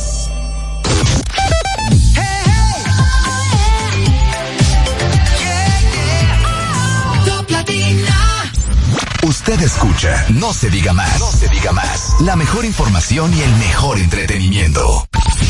[9.31, 12.17] Usted escucha, no se diga más, no se diga más.
[12.21, 15.07] La mejor información y el mejor entretenimiento.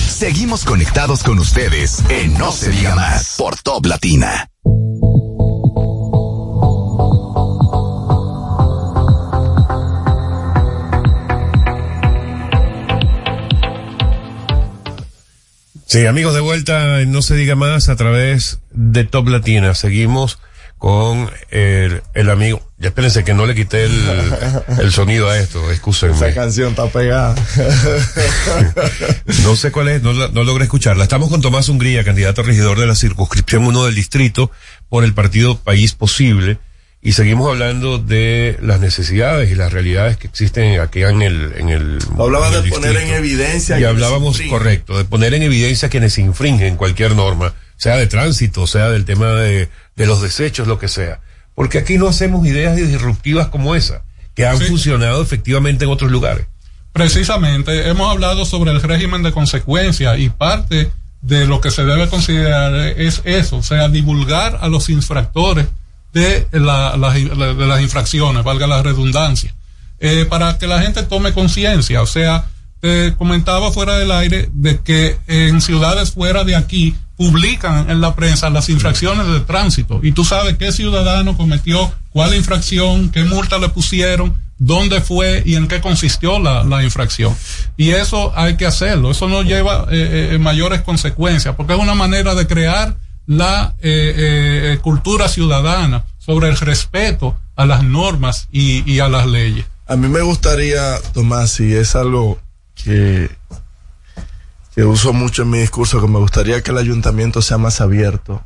[0.06, 4.50] Seguimos conectados con ustedes en No se diga más por Top Latina.
[15.86, 19.74] Sí, amigos, de vuelta, no se diga más a través de Top Latina.
[19.74, 20.38] Seguimos
[20.76, 22.69] con el amigo.
[22.80, 24.10] Ya espérense que no le quité el,
[24.80, 26.16] el sonido a esto, excúsenme.
[26.16, 27.34] Esa canción está pegada.
[29.44, 31.02] No sé cuál es, no, no logré escucharla.
[31.02, 34.50] Estamos con Tomás Hungría, candidato a regidor de la circunscripción 1 del distrito
[34.88, 36.58] por el partido País Posible.
[37.02, 41.68] Y seguimos hablando de las necesidades y las realidades que existen aquí en el, en
[41.70, 41.98] el.
[42.18, 43.18] Hablaba en el de poner en distrito.
[43.18, 48.66] evidencia Y hablábamos, correcto, de poner en evidencia quienes infringen cualquier norma, sea de tránsito,
[48.66, 51.20] sea del tema de, de los desechos, lo que sea.
[51.60, 54.02] Porque aquí no hacemos ideas disruptivas como esa,
[54.34, 56.46] que han funcionado efectivamente en otros lugares.
[56.94, 62.08] Precisamente, hemos hablado sobre el régimen de consecuencia y parte de lo que se debe
[62.08, 65.66] considerar es eso, o sea, divulgar a los infractores
[66.14, 69.54] de, la- de las infracciones, valga la redundancia,
[70.00, 72.00] eh, para que la gente tome conciencia.
[72.00, 72.46] O sea,
[72.80, 78.14] te comentaba fuera del aire de que en ciudades fuera de aquí publican en la
[78.14, 83.58] prensa las infracciones de tránsito y tú sabes qué ciudadano cometió cuál infracción, qué multa
[83.58, 87.36] le pusieron, dónde fue y en qué consistió la, la infracción.
[87.76, 91.94] Y eso hay que hacerlo, eso no lleva eh, eh, mayores consecuencias, porque es una
[91.94, 94.14] manera de crear la eh,
[94.72, 99.66] eh, cultura ciudadana sobre el respeto a las normas y, y a las leyes.
[99.86, 102.40] A mí me gustaría, Tomás, y es algo
[102.74, 103.28] que,
[104.74, 108.44] que uso mucho en mi discurso, que me gustaría que el ayuntamiento sea más abierto,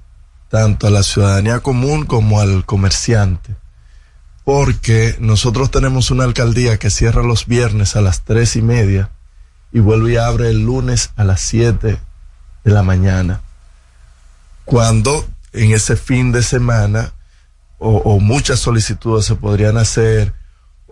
[0.48, 3.54] tanto a la ciudadanía común como al comerciante.
[4.44, 9.10] Porque nosotros tenemos una alcaldía que cierra los viernes a las tres y media
[9.72, 11.98] y vuelve y abre el lunes a las 7
[12.64, 13.40] de la mañana.
[14.64, 17.12] Cuando en ese fin de semana
[17.78, 20.32] o muchas solicitudes se podrían hacer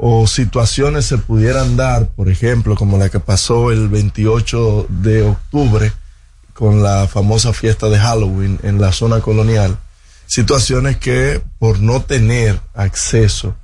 [0.05, 5.93] o situaciones se pudieran dar, por ejemplo, como la que pasó el 28 de octubre
[6.55, 9.79] con la famosa fiesta de Halloween en la zona colonial,
[10.27, 13.55] situaciones que por no tener acceso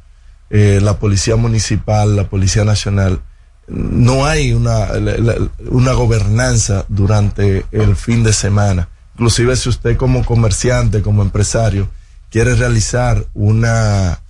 [0.49, 3.21] eh, la policía municipal, la policía nacional,
[3.67, 4.91] no hay una,
[5.71, 8.89] una gobernanza durante el fin de semana.
[9.15, 11.89] Inclusive si usted como comerciante, como empresario,
[12.31, 14.21] quiere realizar una,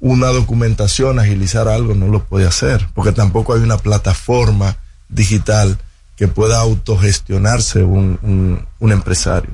[0.00, 4.76] una documentación, agilizar algo, no lo puede hacer, porque tampoco hay una plataforma
[5.08, 5.78] digital
[6.16, 9.50] que pueda autogestionarse un, un, empresario.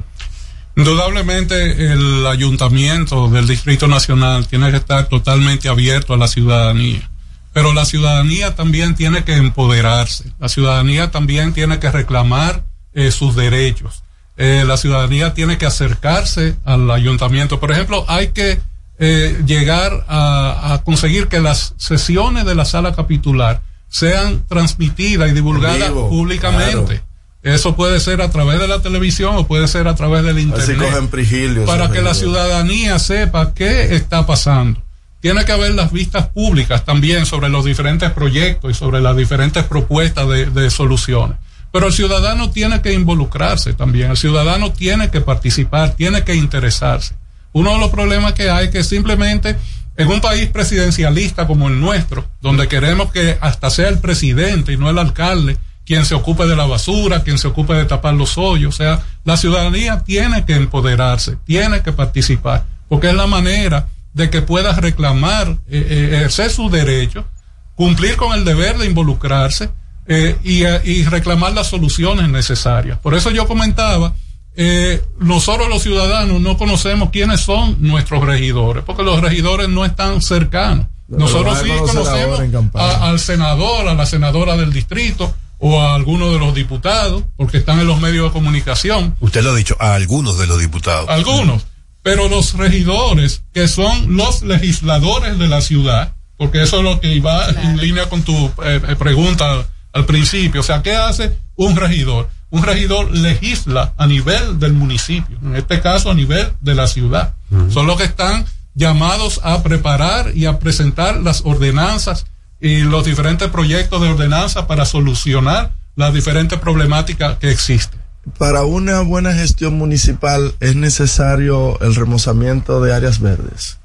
[0.77, 7.09] Indudablemente el ayuntamiento del Distrito Nacional tiene que estar totalmente abierto a la ciudadanía,
[7.53, 12.65] pero la ciudadanía también tiene que empoderarse, la ciudadanía también tiene que reclamar
[12.95, 14.03] eh, sus derechos,
[14.37, 17.61] Eh, la ciudadanía tiene que acercarse al ayuntamiento.
[17.61, 18.59] Por ejemplo, hay que
[18.99, 25.35] eh, llegar a, a conseguir que las sesiones de la sala capitular sean transmitidas y
[25.35, 27.03] divulgadas vivo, públicamente.
[27.45, 30.79] Eso puede ser a través de la televisión o puede ser a través del internet.
[30.79, 31.65] cogen prigilio.
[31.67, 34.83] para que la ciudadanía sepa qué está pasando.
[35.21, 39.63] Tiene que haber las vistas públicas también sobre los diferentes proyectos y sobre las diferentes
[39.65, 41.37] propuestas de, de soluciones.
[41.71, 47.15] Pero el ciudadano tiene que involucrarse también, el ciudadano tiene que participar, tiene que interesarse.
[47.55, 49.57] Uno de los problemas que hay es que simplemente
[49.97, 54.77] en un país presidencialista como el nuestro, donde queremos que hasta sea el presidente y
[54.77, 55.57] no el alcalde
[55.87, 59.03] quien se ocupe de la basura, quien se ocupe de tapar los hoyos, o sea,
[59.25, 64.73] la ciudadanía tiene que empoderarse, tiene que participar, porque es la manera de que pueda
[64.73, 67.27] reclamar, eh, eh, ejercer su derecho,
[67.75, 69.71] cumplir con el deber de involucrarse
[70.07, 72.99] eh, eh, y reclamar las soluciones necesarias.
[72.99, 74.13] Por eso yo comentaba,
[74.57, 80.23] eh, nosotros los ciudadanos no conocemos quiénes son nuestros regidores, porque los regidores no están
[80.23, 80.87] cercanos.
[81.09, 82.41] Nosotros sí conocemos
[82.75, 87.59] a- al senador, a la senadora del distrito o a alguno de los diputados, porque
[87.59, 89.15] están en los medios de comunicación.
[89.21, 91.09] Usted lo ha dicho, a algunos de los diputados.
[91.09, 91.67] Algunos.
[92.03, 97.15] Pero los regidores, que son los legisladores de la ciudad, porque eso es lo que
[97.15, 100.61] iba en línea con tu eh, eh, pregunta al principio.
[100.61, 102.29] O sea, ¿qué hace un regidor?
[102.55, 107.35] Un regidor legisla a nivel del municipio, en este caso a nivel de la ciudad.
[107.69, 112.27] Son los que están llamados a preparar y a presentar las ordenanzas
[112.61, 117.99] y los diferentes proyectos de ordenanza para solucionar las diferentes problemáticas que existen.
[118.39, 123.79] Para una buena gestión municipal es necesario el remozamiento de áreas verdes.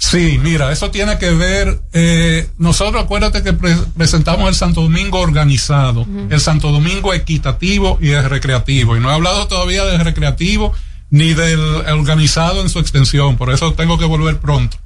[0.00, 5.18] Sí, mira, eso tiene que ver, eh, nosotros acuérdate que pre- presentamos el Santo Domingo
[5.18, 10.72] organizado, el Santo Domingo equitativo y el recreativo, y no he hablado todavía del recreativo
[11.10, 14.76] ni del organizado en su extensión, por eso tengo que volver pronto.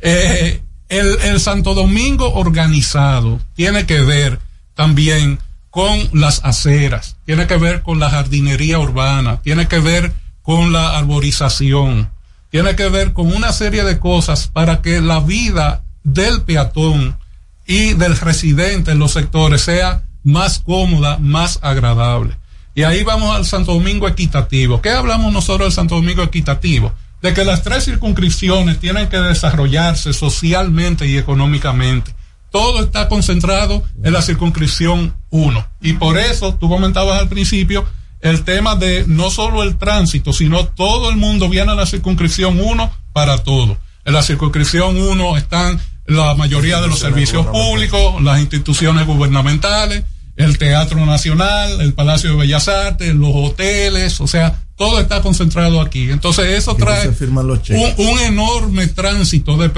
[0.00, 4.40] Eh, el, el Santo Domingo organizado tiene que ver
[4.74, 5.38] también
[5.70, 10.12] con las aceras, tiene que ver con la jardinería urbana, tiene que ver
[10.42, 12.08] con la arborización,
[12.56, 17.18] tiene que ver con una serie de cosas para que la vida del peatón
[17.66, 22.38] y del residente en los sectores sea más cómoda, más agradable.
[22.74, 24.80] Y ahí vamos al Santo Domingo equitativo.
[24.80, 26.94] ¿Qué hablamos nosotros del Santo Domingo equitativo?
[27.20, 32.14] De que las tres circunscripciones tienen que desarrollarse socialmente y económicamente.
[32.50, 35.66] Todo está concentrado en la circunscripción 1.
[35.82, 37.84] Y por eso, tú comentabas al principio,
[38.26, 42.60] el tema de no solo el tránsito, sino todo el mundo viene a la circunscripción
[42.60, 43.78] 1 para todo.
[44.04, 50.04] En la circunscripción 1 están la mayoría de los servicios públicos, las instituciones gubernamentales,
[50.36, 55.80] el Teatro Nacional, el Palacio de Bellas Artes, los hoteles, o sea, todo está concentrado
[55.80, 56.10] aquí.
[56.10, 59.68] Entonces eso trae un, enorme tránsito de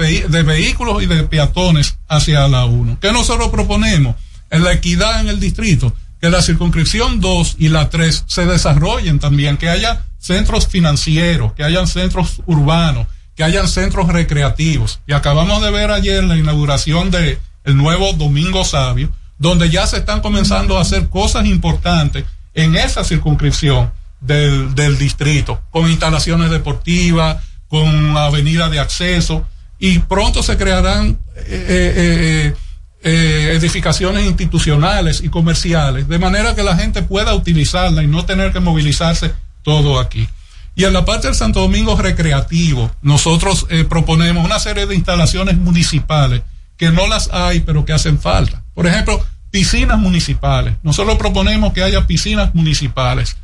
[0.43, 2.97] vehículos y de peatones hacia la 1.
[2.99, 4.15] ¿Qué nosotros proponemos?
[4.51, 9.19] En la equidad en el distrito, que la circunscripción 2 y la 3 se desarrollen
[9.19, 14.99] también, que haya centros financieros, que hayan centros urbanos, que hayan centros recreativos.
[15.07, 19.97] Y acabamos de ver ayer la inauguración de el nuevo Domingo Sabio, donde ya se
[19.97, 27.37] están comenzando a hacer cosas importantes en esa circunscripción del, del distrito, con instalaciones deportivas,
[27.69, 29.45] con avenida de acceso,
[29.77, 32.55] y pronto se crearán eh, eh,
[33.01, 38.51] eh, edificaciones institucionales y comerciales, de manera que la gente pueda utilizarla y no tener
[38.51, 40.27] que movilizarse todo aquí.
[40.75, 45.57] Y en la parte del Santo Domingo recreativo, nosotros eh, proponemos una serie de instalaciones
[45.57, 46.41] municipales
[46.77, 48.63] que no las hay, pero que hacen falta.
[48.73, 50.75] Por ejemplo, piscinas municipales.
[50.83, 53.35] Nosotros proponemos que haya piscinas municipales.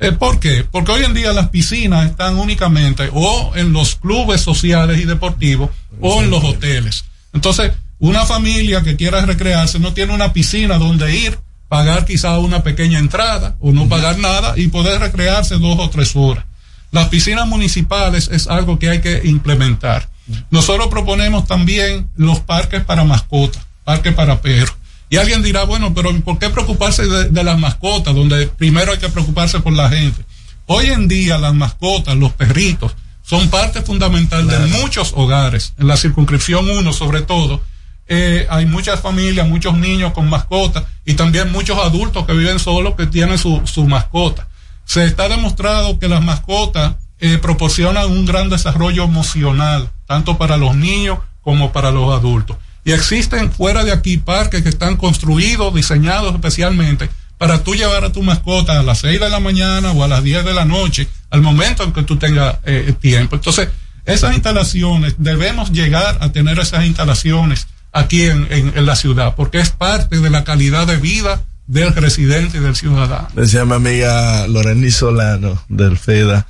[0.00, 0.64] Eh, ¿Por qué?
[0.70, 5.70] Porque hoy en día las piscinas están únicamente o en los clubes sociales y deportivos
[6.00, 7.04] o en los hoteles.
[7.32, 11.38] Entonces, una familia que quiera recrearse no tiene una piscina donde ir,
[11.68, 16.14] pagar quizá una pequeña entrada o no pagar nada y poder recrearse dos o tres
[16.14, 16.44] horas.
[16.90, 20.08] Las piscinas municipales es algo que hay que implementar.
[20.50, 24.76] Nosotros proponemos también los parques para mascotas, parques para perros.
[25.10, 28.98] Y alguien dirá, bueno, pero ¿por qué preocuparse de, de, las mascotas, donde primero hay
[28.98, 30.24] que preocuparse por la gente?
[30.66, 34.64] Hoy en día las mascotas, los perritos, son parte fundamental claro.
[34.64, 37.62] de muchos hogares, en la circunscripción 1 sobre todo.
[38.06, 42.94] Eh, hay muchas familias, muchos niños con mascotas y también muchos adultos que viven solos
[42.96, 44.48] que tienen su, su mascota.
[44.84, 50.76] Se está demostrado que las mascotas eh, proporcionan un gran desarrollo emocional, tanto para los
[50.76, 52.58] niños como para los adultos.
[52.84, 57.08] Y existen fuera de aquí parques que están construidos, diseñados especialmente
[57.38, 60.22] para tú llevar a tu mascota a las 6 de la mañana o a las
[60.22, 63.36] 10 de la noche, al momento en que tú tengas eh, tiempo.
[63.36, 63.68] Entonces,
[64.04, 69.60] esas instalaciones, debemos llegar a tener esas instalaciones aquí en, en, en, la ciudad, porque
[69.60, 73.28] es parte de la calidad de vida del residente y del ciudadano.
[73.34, 76.46] Decía mi amiga Loreni Solano del FEDA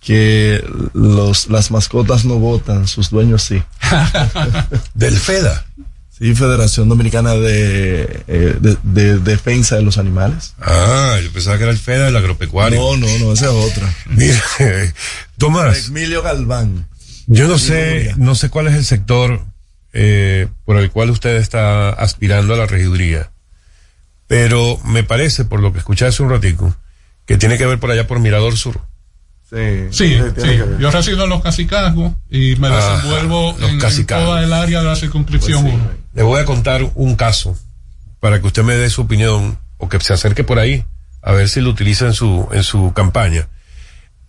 [0.00, 0.64] que
[0.94, 3.62] los, las mascotas no votan, sus dueños sí.
[4.94, 5.66] del FEDA.
[6.16, 10.54] Sí, Federación Dominicana de, eh, de, de, Defensa de los Animales.
[10.60, 12.80] Ah, yo pensaba que era el FEDA del agropecuario.
[12.80, 13.94] No, no, no, esa es otra.
[14.06, 14.42] Mira,
[15.36, 15.88] Tomás.
[15.88, 16.88] Emilio Galván.
[17.26, 19.44] Yo no sé, no sé cuál es el sector
[19.92, 23.30] eh, por el cual usted está aspirando a la regiduría,
[24.26, 26.74] pero me parece, por lo que escuché hace un ratico,
[27.26, 28.80] que tiene que ver por allá por Mirador Sur.
[29.50, 30.60] Sí, sí, sí.
[30.78, 34.84] yo resido en los Cacicazgos y me desenvuelvo ah, en, en, toda el área de
[34.84, 35.70] la circunscripción 1.
[35.70, 36.02] Pues sí.
[36.12, 37.56] Le voy a contar un caso
[38.20, 40.84] para que usted me dé su opinión o que se acerque por ahí
[41.22, 43.48] a ver si lo utiliza en su, en su campaña.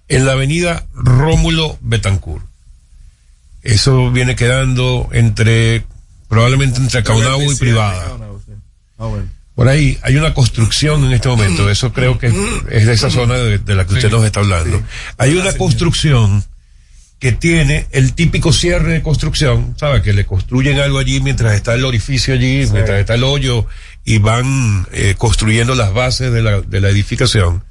[0.07, 2.45] En la avenida Rómulo Betancourt.
[3.64, 5.84] Eso viene quedando entre,
[6.27, 8.18] probablemente entre Caunabo y Privada.
[8.98, 9.10] Ah.
[9.56, 12.31] Por ahí hay una construcción en este momento, eso creo que
[12.72, 14.81] es de esa zona de, de la que usted nos está hablando.
[15.18, 16.45] Hay una construcción
[17.19, 20.02] que tiene el típico cierre de construcción, ¿sabe?
[20.02, 22.72] Que le construyen algo allí mientras está el orificio allí, sí.
[22.72, 23.65] mientras está el hoyo
[24.06, 27.65] y van eh, construyendo las bases de la, de la edificación,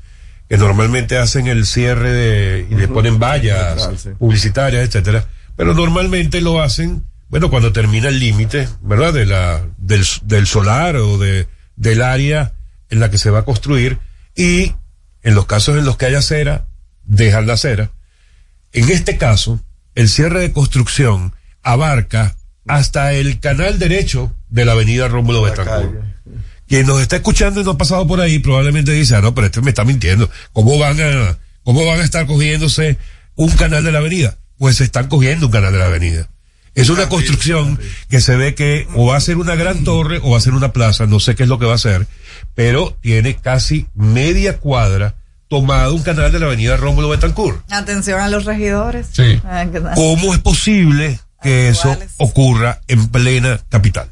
[0.50, 2.80] que normalmente hacen el cierre de, y uh -huh.
[2.80, 3.88] le ponen vallas
[4.18, 5.26] publicitarias, etcétera,
[5.58, 9.12] pero normalmente lo hacen, bueno, cuando termina el límite, ¿verdad?
[9.12, 12.54] De la, del, del solar o de, del área
[12.90, 13.98] en la que se va a construir
[14.36, 14.72] y
[15.22, 16.68] en los casos en los que haya acera,
[17.02, 17.90] dejan la acera.
[18.70, 19.60] En este caso,
[19.96, 22.36] el cierre de construcción abarca
[22.68, 26.04] hasta el canal derecho de la avenida Rómulo Betancourt.
[26.68, 29.48] Quien nos está escuchando y no ha pasado por ahí probablemente dice, ah, no, pero
[29.48, 30.30] este me está mintiendo.
[30.52, 32.96] ¿Cómo van a, cómo van a estar cogiéndose
[33.34, 34.38] un canal de la avenida?
[34.58, 36.28] Pues se están cogiendo un canal de la avenida.
[36.74, 37.78] Es una construcción
[38.08, 40.54] que se ve que o va a ser una gran torre o va a ser
[40.54, 42.06] una plaza, no sé qué es lo que va a ser,
[42.54, 45.16] pero tiene casi media cuadra
[45.48, 47.60] tomado un canal de la avenida Rómulo Betancourt.
[47.72, 49.08] Atención a los regidores.
[49.10, 49.40] Sí.
[49.94, 54.10] ¿Cómo es posible que eso ocurra en plena capital?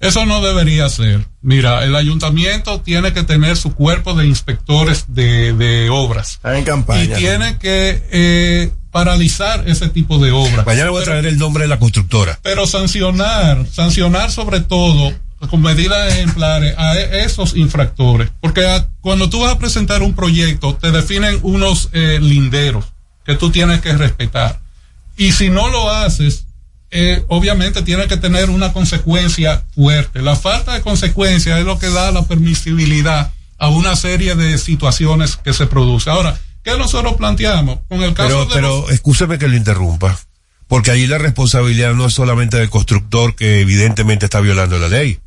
[0.00, 1.24] Eso no debería ser.
[1.40, 6.32] Mira, el ayuntamiento tiene que tener su cuerpo de inspectores de, de obras.
[6.32, 7.04] Está en campaña.
[7.04, 10.64] Y tiene que eh, paralizar ese tipo de obras.
[10.64, 12.38] Mañana voy a traer el nombre de la constructora.
[12.42, 15.12] Pero sancionar, sancionar sobre todo
[15.50, 18.30] con medidas ejemplares a esos infractores.
[18.40, 22.84] Porque a, cuando tú vas a presentar un proyecto, te definen unos eh, linderos
[23.24, 24.60] que tú tienes que respetar.
[25.16, 26.46] Y si no lo haces,
[26.90, 30.20] eh, obviamente tiene que tener una consecuencia fuerte.
[30.20, 35.36] La falta de consecuencia es lo que da la permisibilidad a una serie de situaciones
[35.36, 36.12] que se producen.
[36.12, 37.80] Ahora, ¿qué nosotros planteamos?
[37.88, 38.90] Con el caso pero, de pero los...
[38.92, 40.18] escúcheme que lo interrumpa,
[40.68, 45.20] porque allí la responsabilidad no es solamente del constructor que evidentemente está violando la ley.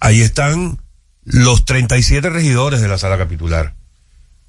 [0.00, 0.78] Ahí están
[1.24, 3.74] los 37 regidores de la sala capitular.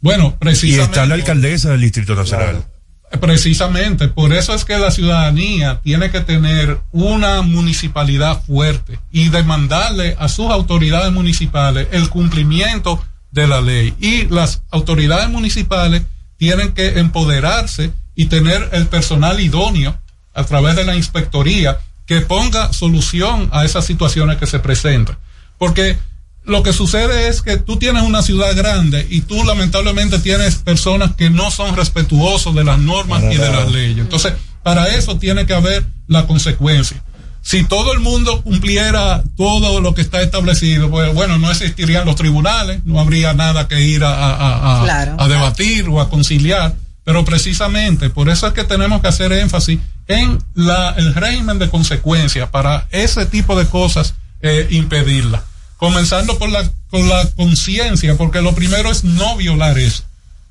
[0.01, 0.81] Bueno, precisamente.
[0.81, 2.49] Y está la alcaldesa del Distrito Nacional.
[2.49, 2.79] Claro.
[3.19, 10.15] Precisamente, por eso es que la ciudadanía tiene que tener una municipalidad fuerte y demandarle
[10.19, 13.93] a sus autoridades municipales el cumplimiento de la ley.
[13.99, 16.03] Y las autoridades municipales
[16.37, 19.97] tienen que empoderarse y tener el personal idóneo
[20.33, 25.17] a través de la inspectoría que ponga solución a esas situaciones que se presentan.
[25.57, 25.97] Porque
[26.43, 31.15] lo que sucede es que tú tienes una ciudad grande y tú lamentablemente tienes personas
[31.15, 33.99] que no son respetuosos de las normas para y de las leyes.
[33.99, 34.33] Entonces,
[34.63, 37.03] para eso tiene que haber la consecuencia.
[37.41, 42.15] Si todo el mundo cumpliera todo lo que está establecido, pues bueno, no existirían los
[42.15, 45.15] tribunales, no habría nada que ir a, a, a, Claro.
[45.17, 46.75] a debatir o a conciliar.
[47.05, 51.69] Pero precisamente por eso es que tenemos que hacer énfasis en la, el régimen de
[51.69, 55.43] consecuencias para ese tipo de cosas eh, impedirla.
[55.77, 60.03] Comenzando por la, con la conciencia, porque lo primero es no violar eso.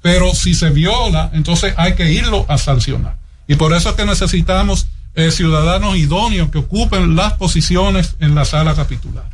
[0.03, 3.17] Pero si se viola, entonces hay que irlo a sancionar.
[3.47, 4.87] Y por eso es que necesitamos
[5.19, 9.29] eh, ciudadanos idóneos que ocupen las posiciones en la sala capitular.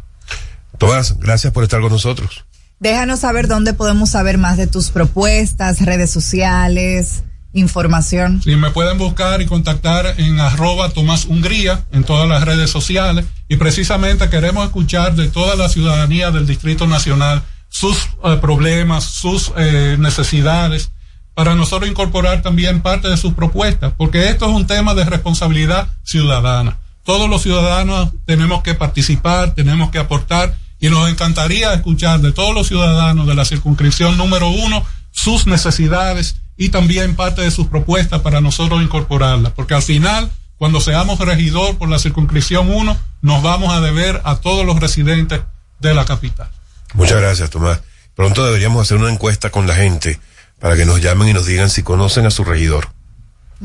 [0.79, 2.47] Tomás, gracias por estar con nosotros.
[2.81, 8.41] Déjanos saber dónde podemos saber más de tus propuestas, redes sociales, información.
[8.43, 13.27] Sí, me pueden buscar y contactar en arroba Tomás Hungría en todas las redes sociales
[13.49, 19.53] y precisamente queremos escuchar de toda la ciudadanía del Distrito Nacional sus eh, problemas, sus
[19.59, 20.93] eh, necesidades,
[21.35, 25.89] para nosotros incorporar también parte de sus propuestas, porque esto es un tema de responsabilidad
[26.05, 26.79] ciudadana.
[27.05, 32.55] Todos los ciudadanos tenemos que participar, tenemos que aportar y nos encantaría escuchar de todos
[32.55, 38.21] los ciudadanos de la circunscripción número uno sus necesidades y también parte de sus propuestas
[38.21, 43.73] para nosotros incorporarlas, porque al final, cuando seamos regidor por la circunscripción 1, nos vamos
[43.73, 45.41] a deber a todos los residentes
[45.81, 46.49] de la capital.
[46.95, 47.81] Muchas gracias, Tomás.
[48.15, 50.21] Pronto deberíamos hacer una encuesta con la gente
[50.65, 52.89] para que nos llamen y nos digan si conocen a su regidor.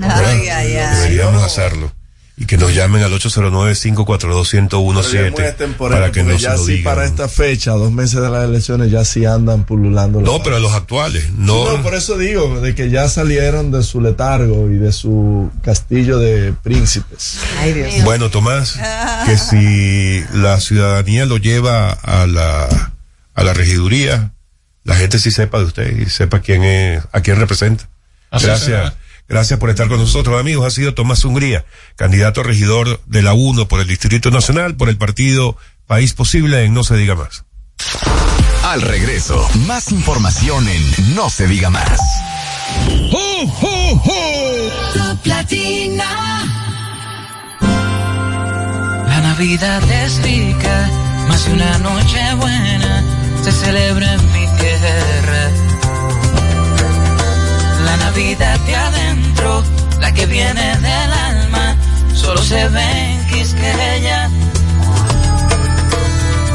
[0.01, 0.95] Ay, ay, ay.
[0.97, 1.93] Deberíamos hacerlo.
[2.35, 6.93] Y que nos llamen al 809-542-1017 extemporáneo, para que nos ya lo sí digan.
[6.93, 10.19] para esta fecha, dos meses de las elecciones, ya sí andan pululando.
[10.19, 11.77] No, pero los actuales, no.
[11.77, 16.19] No, por eso digo, de que ya salieron de su letargo y de su castillo
[16.19, 17.39] de príncipes.
[17.61, 18.03] Ay, Dios.
[18.03, 18.77] Bueno, Tomás,
[19.25, 22.91] que si la ciudadanía lo lleva a la,
[23.35, 24.33] a la regiduría,
[24.83, 27.89] la gente sí sepa de usted y sepa quién es, a quién representa.
[28.31, 28.65] Así Gracias.
[28.65, 28.95] será.
[29.27, 30.65] Gracias por estar con nosotros, amigos.
[30.65, 31.63] Ha sido Tomás Hungría,
[31.95, 36.63] candidato a regidor de la 1 por el Distrito Nacional, por el partido País Posible
[36.63, 37.45] en No Se Diga Más.
[38.63, 41.99] Al regreso, más información en No se diga más.
[44.93, 46.05] Top Latina.
[49.07, 50.89] La Navidad es rica,
[51.27, 55.49] más de una noche buena se celebra en mi tierra.
[57.85, 59.63] La Navidad de adentro,
[59.99, 61.75] la que viene del alma,
[62.13, 64.29] solo se ve en Quisqueya.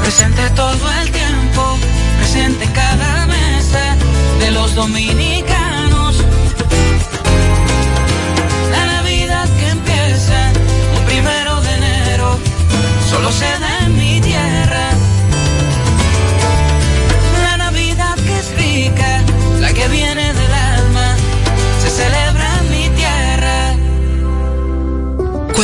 [0.03, 1.79] Presente todo el tiempo,
[2.19, 3.97] presente en cada mesa
[4.41, 5.64] de los dominicanos.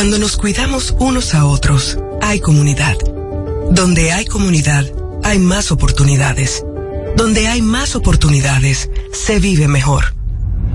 [0.01, 2.97] Cuando nos cuidamos unos a otros, hay comunidad.
[3.69, 4.83] Donde hay comunidad,
[5.23, 6.65] hay más oportunidades.
[7.15, 10.15] Donde hay más oportunidades, se vive mejor.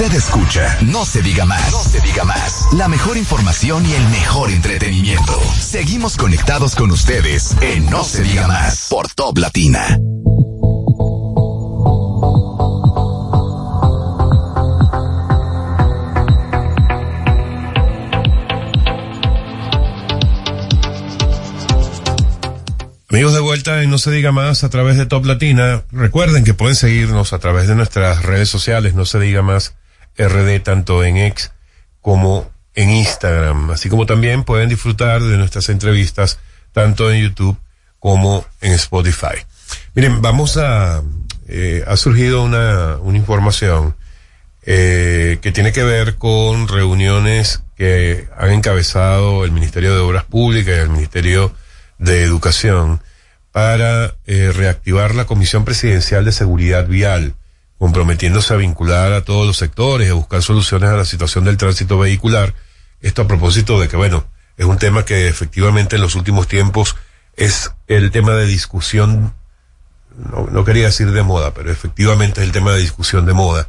[0.00, 1.72] Usted escucha No se diga más.
[1.72, 2.68] No se diga más.
[2.74, 5.40] La mejor información y el mejor entretenimiento.
[5.58, 9.98] Seguimos conectados con ustedes en No se diga más por Top Latina.
[23.10, 25.82] Amigos de vuelta en No se diga más a través de Top Latina.
[25.90, 29.74] Recuerden que pueden seguirnos a través de nuestras redes sociales, No se diga más
[30.18, 31.52] RD, tanto en X
[32.00, 33.70] como en Instagram.
[33.70, 36.38] Así como también pueden disfrutar de nuestras entrevistas,
[36.72, 37.56] tanto en YouTube
[37.98, 39.44] como en Spotify.
[39.94, 41.02] Miren, vamos a,
[41.48, 43.96] eh, ha surgido una, una información
[44.62, 50.76] eh, que tiene que ver con reuniones que han encabezado el Ministerio de Obras Públicas
[50.76, 51.54] y el Ministerio
[51.98, 53.00] de Educación
[53.50, 57.34] para eh, reactivar la Comisión Presidencial de Seguridad Vial,
[57.78, 61.98] comprometiéndose a vincular a todos los sectores a buscar soluciones a la situación del tránsito
[61.98, 62.54] vehicular.
[63.00, 64.26] Esto a propósito de que, bueno,
[64.56, 66.96] es un tema que efectivamente en los últimos tiempos
[67.36, 69.34] es el tema de discusión,
[70.16, 73.68] no, no quería decir de moda, pero efectivamente es el tema de discusión de moda.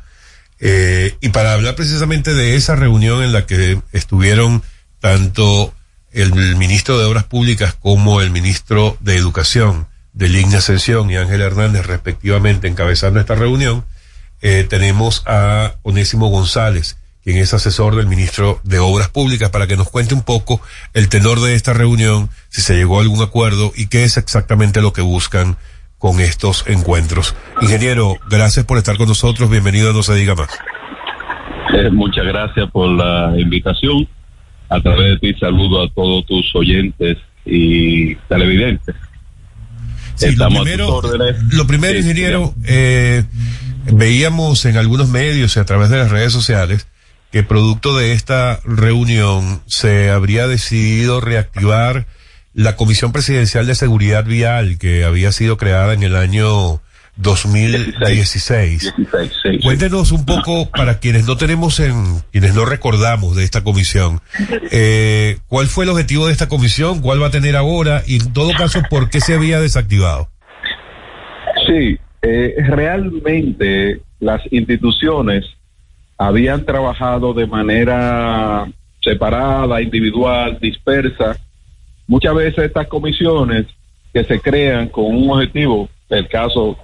[0.60, 4.64] Eh, y para hablar precisamente de esa reunión en la que estuvieron
[4.99, 5.73] tanto
[6.11, 11.41] el ministro de Obras Públicas como el ministro de Educación de Ligna Ascensión y Ángel
[11.41, 13.86] Hernández respectivamente encabezando esta reunión,
[14.41, 19.78] eh, tenemos a Onésimo González, quien es asesor del ministro de Obras Públicas, para que
[19.78, 20.61] nos cuente un poco
[20.94, 24.82] el tenor de esta reunión, si se llegó a algún acuerdo y qué es exactamente
[24.82, 25.57] lo que buscan
[25.98, 27.36] con estos encuentros.
[27.61, 30.49] Ingeniero, gracias por estar con nosotros, bienvenido a No se diga más.
[31.74, 34.07] Eh, muchas gracias por la invitación.
[34.70, 38.95] A través de ti saludo a todos tus oyentes y televidentes.
[40.16, 41.53] Sí, lo Estamos a primero, tus órdenes.
[41.53, 43.24] lo primero, ingeniero, eh,
[43.91, 46.88] veíamos en algunos medios y a través de las redes sociales
[47.31, 52.07] que producto de esta reunión se habría decidido reactivar
[52.53, 56.81] la Comisión Presidencial de Seguridad Vial que había sido creada en el año
[57.18, 58.93] 2016.
[59.61, 64.22] Cuéntenos un poco para quienes no tenemos en, quienes no recordamos de esta comisión,
[64.72, 67.01] eh, ¿cuál fue el objetivo de esta comisión?
[67.01, 68.03] ¿Cuál va a tener ahora?
[68.07, 70.30] Y en todo caso, ¿por qué se había desactivado?
[71.68, 75.45] Sí, eh, realmente las instituciones
[76.17, 78.67] habían trabajado de manera
[79.01, 81.37] separada, individual, dispersa.
[82.07, 83.67] Muchas veces estas comisiones
[84.13, 86.77] que se crean con un objetivo, el caso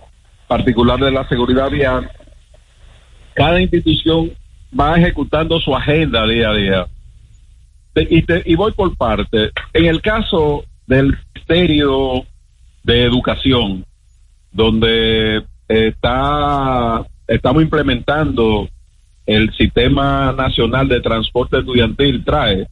[0.48, 2.10] particular de la seguridad vial,
[3.34, 4.32] cada institución
[4.80, 6.88] va ejecutando su agenda día a día.
[7.96, 9.52] Y, te- y voy por parte.
[9.74, 12.26] En el caso del Ministerio
[12.84, 13.86] de Educación,
[14.56, 18.70] donde está estamos implementando
[19.26, 22.68] el Sistema Nacional de Transporte Estudiantil trae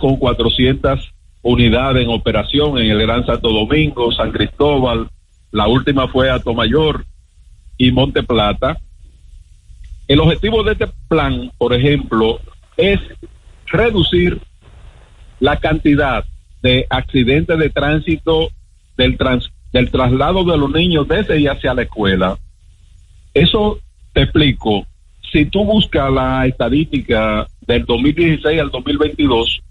[0.00, 5.08] con 400 unidades en operación en el Gran Santo Domingo, San Cristóbal,
[5.52, 7.04] la última fue a Tomayor
[7.78, 8.78] y Monte Plata.
[10.08, 12.40] El objetivo de este plan, por ejemplo,
[12.76, 12.98] es
[13.66, 14.40] reducir
[15.38, 16.24] la cantidad
[16.62, 18.48] de accidentes de tránsito
[18.96, 22.38] del, trans- del traslado de los niños desde y hacia la escuela.
[23.34, 23.78] Eso
[24.12, 24.86] te explico.
[25.32, 29.62] Si tú buscas la estadística del 2016 al 2022,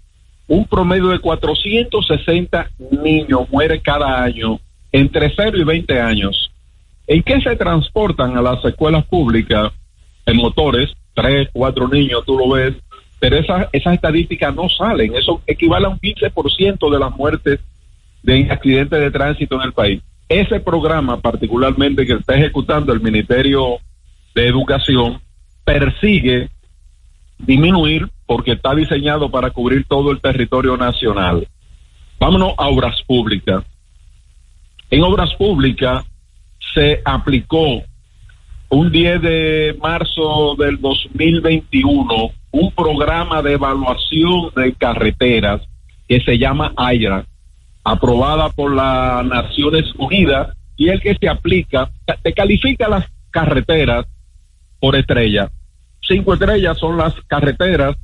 [0.48, 2.70] un promedio de 460
[3.02, 4.58] niños mueren cada año
[4.90, 6.50] entre 0 y 20 años.
[7.06, 9.72] ¿En qué se transportan a las escuelas públicas?
[10.26, 12.74] En motores, 3, 4 niños, tú lo ves,
[13.20, 15.14] pero esas, esas estadísticas no salen.
[15.14, 17.60] Eso equivale a un 15% de las muertes
[18.22, 20.02] de accidentes de tránsito en el país.
[20.28, 23.78] Ese programa particularmente que está ejecutando el Ministerio
[24.34, 25.20] de Educación
[25.64, 26.48] persigue
[27.38, 31.46] disminuir porque está diseñado para cubrir todo el territorio nacional.
[32.18, 33.64] Vámonos a obras públicas.
[34.90, 36.04] En obras públicas
[36.74, 37.82] se aplicó
[38.68, 45.62] un 10 de marzo del 2021 un programa de evaluación de carreteras
[46.06, 47.24] que se llama AIRA,
[47.84, 51.90] aprobada por las Naciones Unidas y el que se aplica,
[52.22, 54.06] te califica las carreteras
[54.80, 55.50] por estrella.
[56.00, 57.96] Cinco estrellas son las carreteras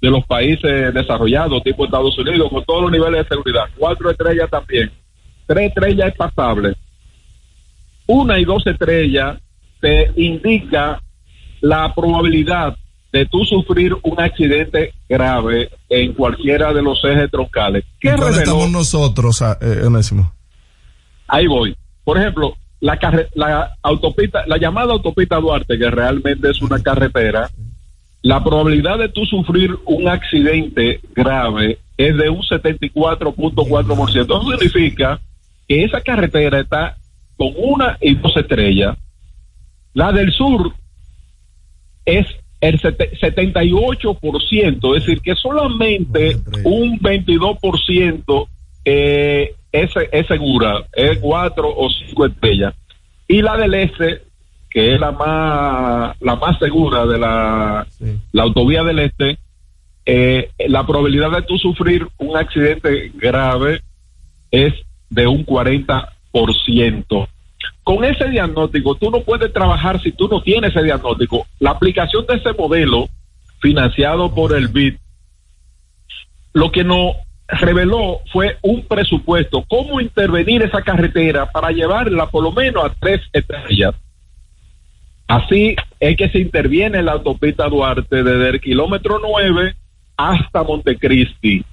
[0.00, 3.64] de los países desarrollados, tipo Estados Unidos, con todos los niveles de seguridad.
[3.76, 4.90] Cuatro estrellas también.
[5.46, 6.74] Tres estrellas es pasable.
[8.06, 9.38] Una y dos estrellas
[9.80, 11.00] te indica
[11.60, 12.76] la probabilidad
[13.12, 17.84] de tú sufrir un accidente grave en cualquiera de los ejes troncales.
[18.00, 20.32] ¿Qué ¿Dónde estamos nosotros, ah, eh, Onésimo?
[21.28, 21.76] Ahí voy.
[22.04, 27.50] Por ejemplo, la, carre- la autopista, la llamada autopista Duarte, que realmente es una carretera,
[28.22, 34.24] la probabilidad de tú sufrir un accidente grave es de un 74.4%.
[34.24, 35.20] Eso significa
[35.68, 36.96] que esa carretera está
[37.36, 38.96] con una y dos estrellas.
[39.94, 40.72] La del sur
[42.04, 42.26] es
[42.62, 48.46] el sete- 78%, es decir, que solamente un 22%
[48.84, 52.74] eh, es, es segura, es cuatro o cinco estrellas.
[53.26, 54.22] Y la del este,
[54.70, 57.84] que es la más, la más segura de la,
[58.32, 59.38] la autovía del este,
[60.06, 63.80] eh, la probabilidad de tú sufrir un accidente grave
[64.52, 64.72] es
[65.10, 67.28] de un 40%.
[67.84, 71.46] Con ese diagnóstico, tú no puedes trabajar si tú no tienes ese diagnóstico.
[71.58, 73.08] La aplicación de ese modelo,
[73.60, 74.94] financiado por el BID,
[76.52, 77.16] lo que nos
[77.48, 83.20] reveló fue un presupuesto, cómo intervenir esa carretera para llevarla por lo menos a tres
[83.32, 83.94] estrellas.
[85.26, 89.74] Así es que se interviene en la autopista Duarte desde el kilómetro 9
[90.16, 91.64] hasta Montecristi.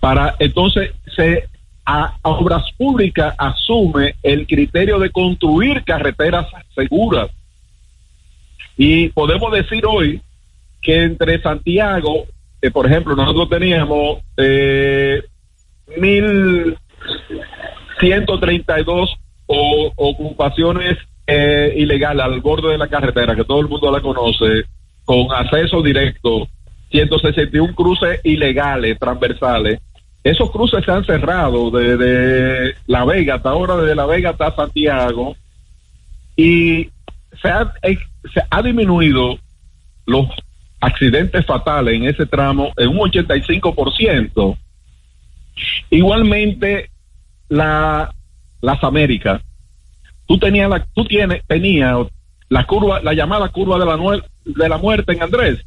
[0.00, 1.48] Para entonces se
[1.84, 7.30] a, Obras Públicas asume el criterio de construir carreteras seguras.
[8.76, 10.20] Y podemos decir hoy
[10.80, 12.26] que entre Santiago,
[12.60, 15.22] eh, por ejemplo, nosotros teníamos eh,
[18.00, 19.08] 1.132
[19.46, 24.64] o- ocupaciones eh, ilegales al borde de la carretera, que todo el mundo la conoce,
[25.04, 26.48] con acceso directo,
[26.90, 29.80] 161 cruces ilegales, transversales.
[30.24, 35.36] Esos cruces se han cerrado desde La Vega hasta ahora, desde La Vega hasta Santiago,
[36.36, 36.90] y
[37.40, 37.98] se ha, eh,
[38.50, 39.38] ha disminuido
[40.06, 40.26] los
[40.80, 44.56] accidentes fatales en ese tramo en un 85%.
[45.90, 46.90] Igualmente,
[47.48, 48.14] la,
[48.60, 49.42] las Américas.
[50.26, 51.96] Tú tenías la, tú tienes, tenía
[52.48, 55.64] la curva, la llamada curva de la, de la muerte en Andrés.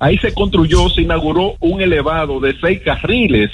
[0.00, 3.50] Ahí se construyó, se inauguró un elevado de seis carriles.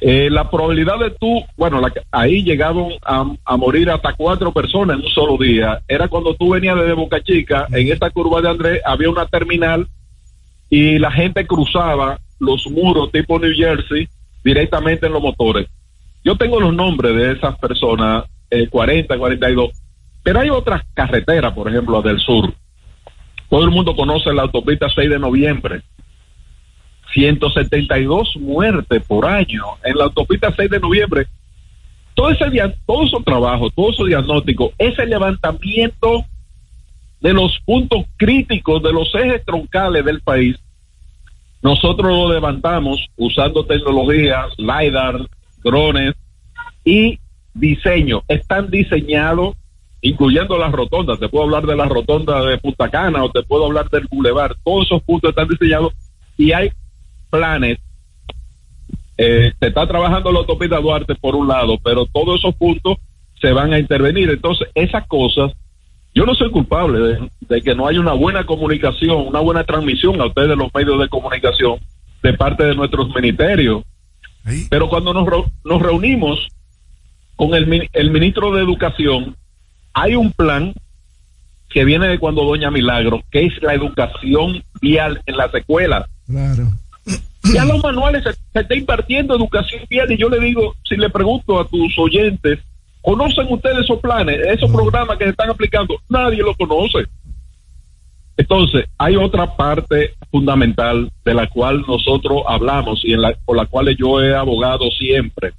[0.00, 5.04] Eh, la probabilidad de tú, bueno, la- ahí llegaron a, morir hasta cuatro personas en
[5.04, 5.80] un solo día.
[5.86, 9.86] Era cuando tú venías desde Boca Chica, en esta curva de Andrés había una terminal
[10.68, 14.08] y la gente cruzaba los muros tipo New Jersey
[14.44, 15.68] directamente en los motores.
[16.24, 19.70] Yo tengo los nombres de esas personas, eh, 40, 42,
[20.24, 22.52] pero hay otras carreteras, por ejemplo, del sur.
[23.48, 25.82] Todo el mundo conoce la autopista 6 de noviembre.
[27.12, 31.26] 172 muertes por año en la autopista 6 de noviembre.
[32.14, 36.24] Todo ese dia- todo trabajo, todo ese diagnóstico, ese levantamiento
[37.20, 40.56] de los puntos críticos de los ejes troncales del país,
[41.62, 45.26] nosotros lo levantamos usando tecnología, LiDAR,
[45.62, 46.14] drones
[46.84, 47.18] y
[47.54, 48.22] diseño.
[48.28, 49.56] Están diseñados,
[50.00, 51.18] incluyendo las rotondas.
[51.18, 54.56] Te puedo hablar de la rotonda de Punta Cana o te puedo hablar del Boulevard.
[54.64, 55.92] Todos esos puntos están diseñados
[56.36, 56.70] y hay
[57.30, 57.78] planes.
[59.18, 62.98] Eh, se está trabajando la autopista Duarte por un lado, pero todos esos puntos
[63.40, 64.30] se van a intervenir.
[64.30, 65.52] Entonces, esas cosas,
[66.14, 70.20] yo no soy culpable de, de que no haya una buena comunicación, una buena transmisión
[70.20, 71.78] a ustedes los medios de comunicación
[72.22, 73.82] de parte de nuestros ministerios.
[74.70, 75.26] Pero cuando nos,
[75.64, 76.48] nos reunimos
[77.34, 79.36] con el, el ministro de Educación,
[79.96, 80.74] hay un plan
[81.70, 86.04] que viene de cuando Doña Milagro, que es la educación vial en las escuelas.
[86.26, 86.68] Claro.
[87.54, 91.08] Ya los manuales se, se está impartiendo educación vial y yo le digo, si le
[91.08, 92.58] pregunto a tus oyentes,
[93.00, 95.96] ¿conocen ustedes esos planes, esos programas que se están aplicando?
[96.10, 97.06] Nadie lo conoce.
[98.36, 103.64] Entonces, hay otra parte fundamental de la cual nosotros hablamos y en la, por la
[103.64, 105.54] cual yo he abogado siempre.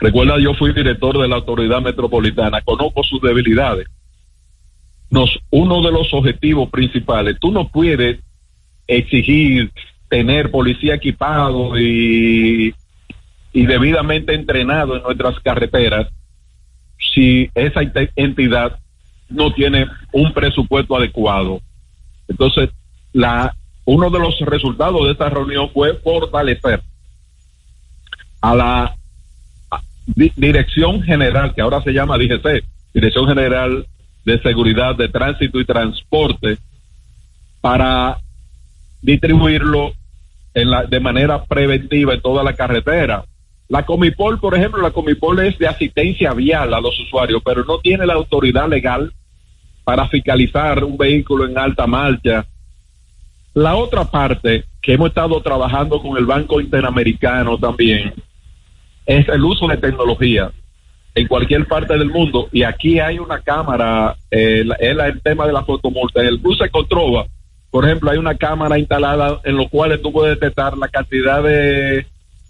[0.00, 3.86] Recuerda, yo fui director de la autoridad metropolitana, conozco sus debilidades.
[5.10, 8.20] Nos, uno de los objetivos principales, tú no puedes
[8.86, 9.70] exigir
[10.08, 12.74] tener policía equipado y,
[13.52, 16.08] y debidamente entrenado en nuestras carreteras
[17.12, 17.80] si esa
[18.16, 18.78] entidad
[19.28, 21.60] no tiene un presupuesto adecuado.
[22.28, 22.70] Entonces,
[23.12, 23.54] la,
[23.84, 26.82] uno de los resultados de esta reunión fue fortalecer
[28.40, 28.96] a la
[30.14, 32.64] di- Dirección General, que ahora se llama DGC,
[32.94, 33.86] Dirección General
[34.24, 36.58] de Seguridad de Tránsito y Transporte,
[37.60, 38.18] para
[39.02, 39.92] distribuirlo
[40.54, 43.24] en la, de manera preventiva en toda la carretera.
[43.68, 47.78] La Comipol, por ejemplo, la Comipol es de asistencia vial a los usuarios, pero no
[47.78, 49.12] tiene la autoridad legal
[49.84, 52.46] para fiscalizar un vehículo en alta marcha.
[53.54, 58.12] La otra parte que hemos estado trabajando con el Banco Interamericano también
[59.06, 60.50] es el uso de tecnología
[61.14, 62.48] en cualquier parte del mundo.
[62.52, 66.20] Y aquí hay una cámara, eh, la- la- el tema de la fotomulta.
[66.20, 67.26] En el cruce Cotrova,
[67.70, 72.06] por ejemplo, hay una cámara instalada en lo cual tú puedes detectar la cantidad de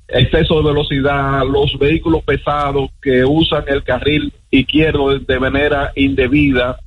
[0.09, 6.81] exceso de velocidad, los vehículos pesados que usan el carril izquierdo de manera indebida.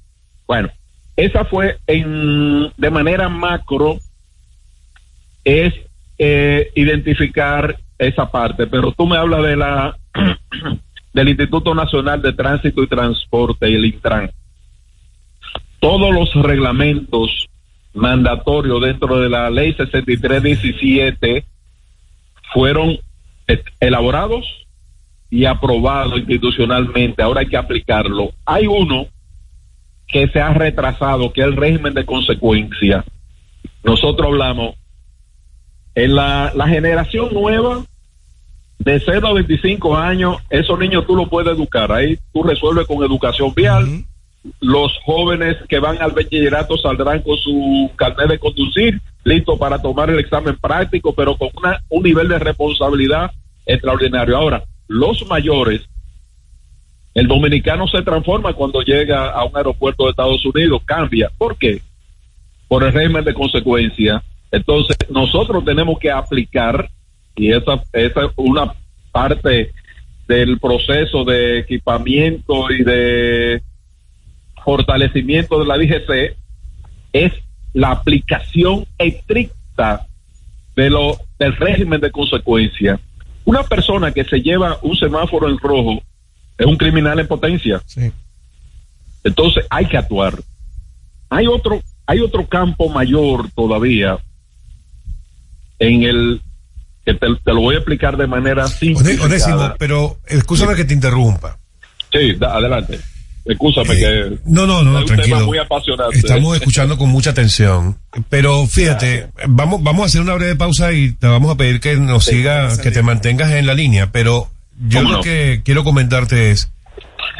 [0.45, 0.69] Bueno,
[1.15, 3.97] esa fue en, de manera macro,
[5.45, 5.73] es
[6.17, 9.97] eh, identificar esa parte, pero tú me hablas de la
[11.13, 14.31] del Instituto Nacional de Tránsito y Transporte y el Intran.
[15.79, 17.49] Todos los reglamentos
[17.93, 21.45] mandatorios dentro de la ley 6317
[22.53, 22.97] fueron
[23.79, 24.45] elaborados
[25.29, 28.31] y aprobado institucionalmente, ahora hay que aplicarlo.
[28.45, 29.07] Hay uno
[30.07, 33.03] que se ha retrasado, que es el régimen de consecuencia.
[33.83, 34.75] Nosotros hablamos
[35.95, 37.85] en la, la generación nueva
[38.79, 41.91] de 0 a 25 años, esos niños tú los puedes educar.
[41.91, 44.03] Ahí tú resuelves con educación vial.
[44.59, 50.09] Los jóvenes que van al bachillerato saldrán con su carnet de conducir, listo para tomar
[50.09, 53.31] el examen práctico, pero con una, un nivel de responsabilidad
[53.65, 54.35] extraordinario.
[54.35, 55.81] Ahora, los mayores,
[57.13, 61.31] el dominicano se transforma cuando llega a un aeropuerto de Estados Unidos, cambia.
[61.37, 61.81] ¿Por qué?
[62.67, 64.21] Por el régimen de consecuencia.
[64.53, 66.87] Entonces, nosotros tenemos que aplicar,
[67.35, 68.71] y esa, esa es una
[69.11, 69.71] parte
[70.27, 73.63] del proceso de equipamiento y de
[74.63, 76.37] fortalecimiento de la DGC,
[77.13, 77.33] es
[77.73, 80.05] la aplicación estricta
[80.75, 82.99] de lo, del régimen de consecuencia.
[83.45, 85.99] Una persona que se lleva un semáforo en rojo
[86.59, 87.81] es un criminal en potencia.
[89.23, 90.35] Entonces hay que actuar.
[91.31, 94.19] Hay otro, hay otro campo mayor todavía
[95.79, 96.41] en el
[97.05, 99.19] que te, te lo voy a explicar de manera simple.
[99.19, 101.57] Onésimo, pero escúchame que te interrumpa.
[102.11, 102.99] Sí, da- adelante.
[103.45, 105.45] Escúchame que No, no, no, es un tema tranquilo.
[105.47, 106.17] muy apasionante.
[106.17, 107.97] Estamos escuchando con mucha atención.
[108.29, 111.97] Pero fíjate, vamos, vamos a hacer una breve pausa y te vamos a pedir que
[111.97, 114.13] nos siga, que te mantengas en la línea.
[114.13, 114.49] Pero
[114.87, 115.23] yo ¿Cómo lo no?
[115.23, 116.71] que quiero comentarte es,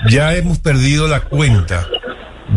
[0.10, 1.88] ya hemos perdido la cuenta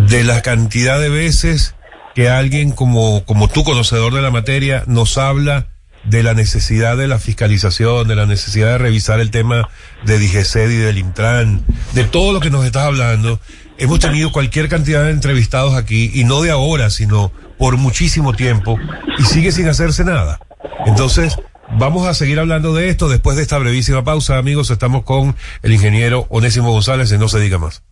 [0.09, 1.76] de la cantidad de veces
[2.17, 5.67] que alguien como, como tú, conocedor de la materia, nos habla
[6.05, 9.69] de la necesidad de la fiscalización, de la necesidad de revisar el tema
[10.07, 11.63] de DGCED y del Intran,
[11.93, 13.39] de todo lo que nos estás hablando.
[13.77, 18.79] Hemos tenido cualquier cantidad de entrevistados aquí, y no de ahora, sino por muchísimo tiempo,
[19.19, 20.41] y sigue sin hacerse nada.
[20.87, 21.37] Entonces,
[21.79, 24.71] vamos a seguir hablando de esto después de esta brevísima pausa, amigos.
[24.71, 27.83] Estamos con el ingeniero Onésimo González en No se diga más.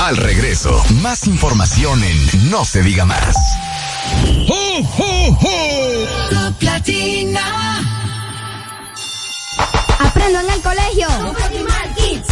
[0.00, 3.36] Al regreso, más información en No se diga más.
[6.30, 7.42] Top Latina.
[9.98, 11.06] Aprendo en el colegio.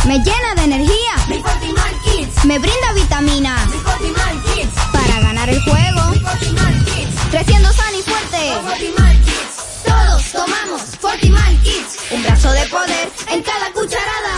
[0.07, 1.13] Me llena de energía.
[2.45, 3.55] Me brinda vitamina.
[4.91, 6.15] Para ganar el juego.
[7.31, 8.51] Creciendo sano y fuerte.
[9.85, 11.99] Todos tomamos Fortimal Kids.
[12.13, 14.38] Un brazo de poder en cada cucharada.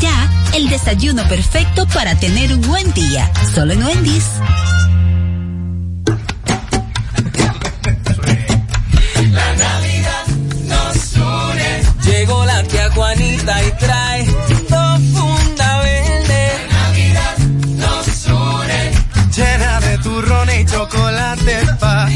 [0.01, 0.29] ya.
[0.53, 3.31] El desayuno perfecto para tener un buen día.
[3.53, 4.25] Solo en Wendy's.
[9.31, 10.25] La Navidad
[10.67, 12.11] nos une.
[12.11, 14.25] Llegó la tía Juanita y trae
[14.69, 16.51] dos funda verde.
[16.69, 17.37] La Navidad
[17.77, 18.91] nos une.
[19.35, 22.09] Llena de turrones y chocolate pa'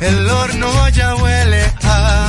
[0.00, 2.28] El horno ya huele a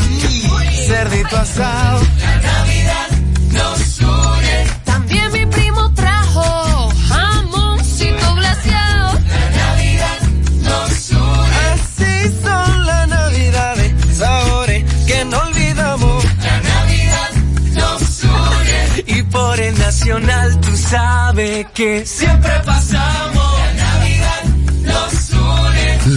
[0.88, 2.02] cerdito asado.
[2.20, 3.10] La Navidad
[3.52, 4.68] nos une.
[4.86, 9.14] También mi primo trajo jamoncito glaseado.
[9.14, 10.20] La Navidad
[10.62, 11.58] nos une.
[11.74, 16.24] Así son las navidades, sabores que no olvidamos.
[16.24, 17.32] La Navidad
[17.74, 19.04] nos une.
[19.08, 23.47] Y por el nacional tú sabes que siempre pasamos.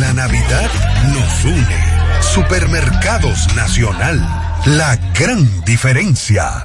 [0.00, 0.70] La Navidad
[1.12, 2.22] nos une.
[2.22, 4.18] Supermercados Nacional.
[4.64, 6.64] La gran diferencia.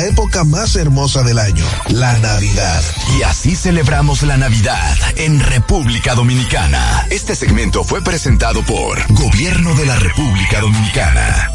[0.05, 2.83] época más hermosa del año, la Navidad.
[3.17, 7.07] Y así celebramos la Navidad en República Dominicana.
[7.09, 11.51] Este segmento fue presentado por Gobierno de la República Dominicana.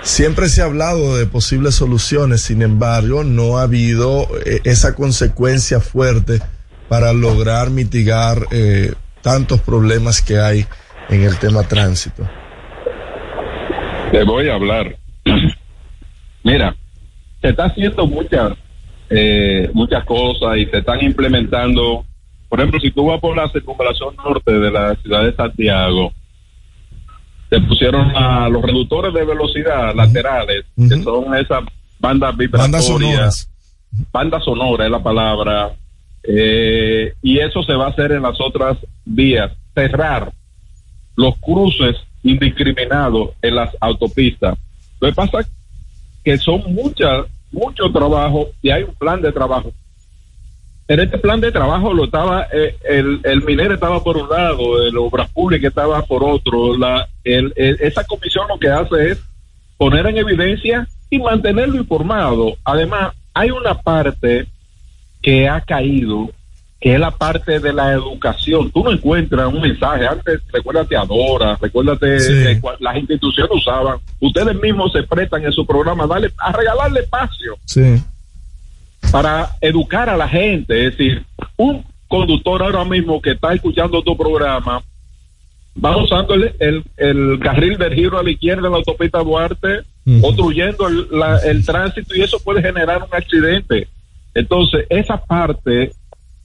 [0.01, 5.79] siempre se ha hablado de posibles soluciones, sin embargo, no ha habido eh, esa consecuencia
[5.79, 6.39] fuerte
[6.87, 10.65] para lograr mitigar eh, tantos problemas que hay
[11.09, 12.27] en el tema tránsito.
[14.11, 14.95] Te voy a hablar.
[16.43, 16.75] Mira,
[17.41, 18.53] se está haciendo muchas
[19.09, 22.05] eh, muchas cosas y se están implementando.
[22.47, 26.11] Por ejemplo, si tú vas por la circunvalación norte de la ciudad de Santiago,
[27.49, 31.63] se pusieron a los reductores de velocidad laterales, que son esas
[31.99, 32.85] bandas vibratorias.
[32.85, 33.49] sonoras.
[34.11, 35.71] Banda sonora es la palabra.
[36.23, 39.51] eh, y eso se va a hacer en las otras vías.
[39.73, 40.31] Cerrar
[41.15, 44.57] los cruces indiscriminados en las autopistas.
[44.99, 45.39] Lo que pasa
[46.23, 49.71] que son muchas, mucho trabajo y hay un plan de trabajo.
[50.89, 54.81] En este plan de trabajo lo estaba, eh, el, el minero estaba por un lado,
[54.83, 56.75] el obras públicas estaba por otro.
[56.77, 59.19] La, el, el- esa comisión lo que hace es
[59.77, 62.55] poner en evidencia y mantenerlo informado.
[62.63, 64.47] Además, hay una parte
[65.21, 66.31] que ha caído,
[66.81, 68.71] que es la parte de la educación.
[68.71, 70.07] Tú no encuentras un mensaje.
[70.07, 72.59] Antes, recuérdate a Dora, recuérdate Sí.
[72.79, 73.99] las instituciones usaban.
[74.19, 78.01] Ustedes mismos se prestan en su programa a, darle, a regalarle espacio Sí.
[79.11, 80.85] Para educar a la gente.
[80.87, 81.23] Es decir,
[81.57, 84.81] un conductor ahora mismo que está escuchando tu programa
[85.83, 89.81] va usando el, el, el carril del giro a la izquierda de la autopista Duarte,
[90.23, 93.87] obstruyendo el, la- el tránsito y eso puede generar un accidente.
[94.33, 95.91] Entonces, esa parte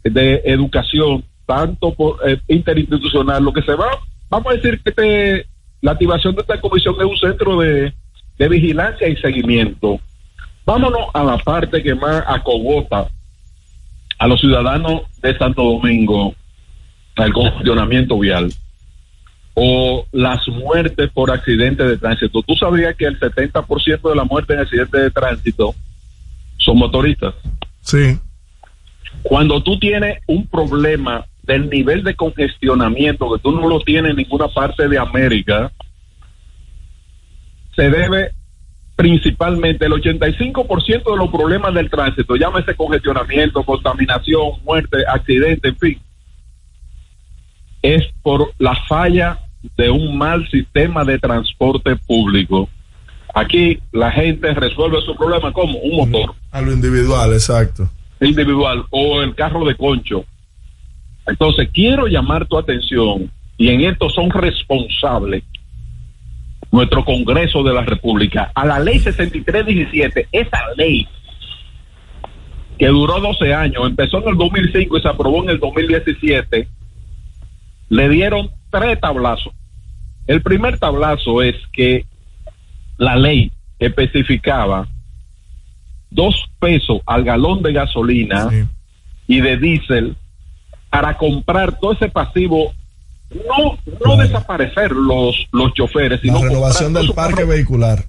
[0.03, 3.87] de educación, tanto por, eh, interinstitucional, lo que se va,
[4.29, 5.47] vamos a decir que este-
[5.81, 7.93] la activación de esta comisión es un centro de,
[8.39, 9.99] de vigilancia y seguimiento.
[10.67, 13.09] Vámonos a la parte que más acogota
[14.19, 16.35] a los ciudadanos de Santo Domingo,
[17.17, 18.51] al congestionamiento vial
[19.55, 22.43] o las muertes por accidentes de tránsito.
[22.43, 25.75] Tú sabías que el 70% de la muerte en accidentes de tránsito
[26.57, 27.35] son motoristas.
[27.81, 28.19] Sí.
[29.23, 34.17] Cuando tú tienes un problema del nivel de congestionamiento que tú no lo tienes en
[34.17, 35.71] ninguna parte de América,
[37.77, 38.33] se debe
[38.97, 46.01] principalmente el 85% de los problemas del tránsito, llámese congestionamiento, contaminación, muerte, accidente, en fin,
[47.83, 49.39] es por la falla
[49.77, 52.69] de un mal sistema de transporte público.
[53.35, 57.91] Aquí la gente resuelve su problema como un motor A lo individual, exacto.
[58.21, 60.25] individual o el carro de concho.
[61.27, 65.43] Entonces, quiero llamar tu atención, y en esto son responsables
[66.71, 71.07] nuestro Congreso de la República, a la ley 6317, esa ley
[72.79, 76.69] que duró 12 años, empezó en el 2005 y se aprobó en el 2017,
[77.89, 79.53] le dieron tres tablazos.
[80.27, 82.07] El primer tablazo es que
[82.97, 84.89] la ley especificaba
[86.11, 88.49] dos pesos al galón de gasolina
[89.27, 90.17] y de diésel
[90.91, 92.73] para comprar todo ese pasivo,
[93.35, 98.05] no, no desaparecer los, los choferes, sino La renovación del parque carro vehicular.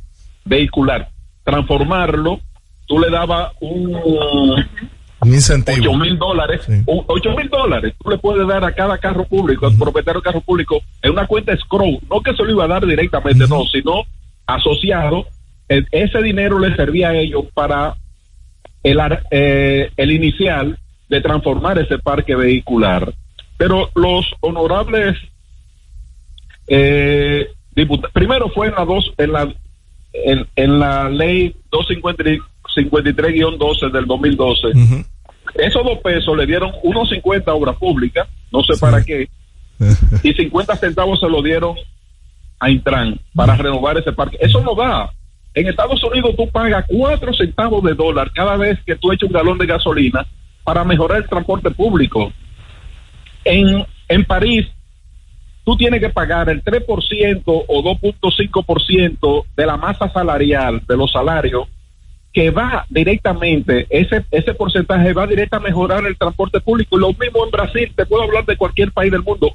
[0.46, 1.10] vehicular,
[1.44, 2.40] transformarlo,
[2.88, 3.96] tú le dabas un
[5.22, 5.92] Un incentivo.
[5.92, 9.76] 8 mil dólares, 8 mil dólares, tú le puedes dar a cada carro público, al
[9.76, 12.86] propietario de carro público, en una cuenta escrow, no que se lo iba a dar
[12.86, 14.04] directamente, no, sino
[14.46, 15.26] asociado,
[15.70, 17.96] eh, ese dinero le servía a ellos para
[18.84, 19.00] el,
[19.32, 20.78] eh, el inicial
[21.10, 23.14] de transformar ese parque vehicular.
[23.58, 25.18] Pero los honorables
[26.68, 29.52] eh, diputados, primero fue en la dos, en la
[30.14, 34.68] en, en la ley 253-12 del 2012.
[35.56, 39.28] Esos dos pesos le dieron unos 50 a obra pública, no sé para qué,
[40.24, 41.76] y 50 centavos se lo dieron
[42.60, 44.38] a Intran para renovar ese parque.
[44.40, 45.12] Eso no da.
[45.54, 49.34] En Estados Unidos tú pagas 4 centavos de dólar cada vez que tú echas un
[49.34, 50.26] galón de gasolina
[50.64, 52.32] para mejorar el transporte público.
[53.46, 54.68] En, en París
[55.64, 61.68] tú tienes que pagar el 3% o 2.5% de la masa salarial, de los salarios,
[62.32, 66.98] que va directamente, ese, ese porcentaje va directo a mejorar el transporte público.
[66.98, 69.54] Y lo mismo en Brasil, te puedo hablar de cualquier país del mundo.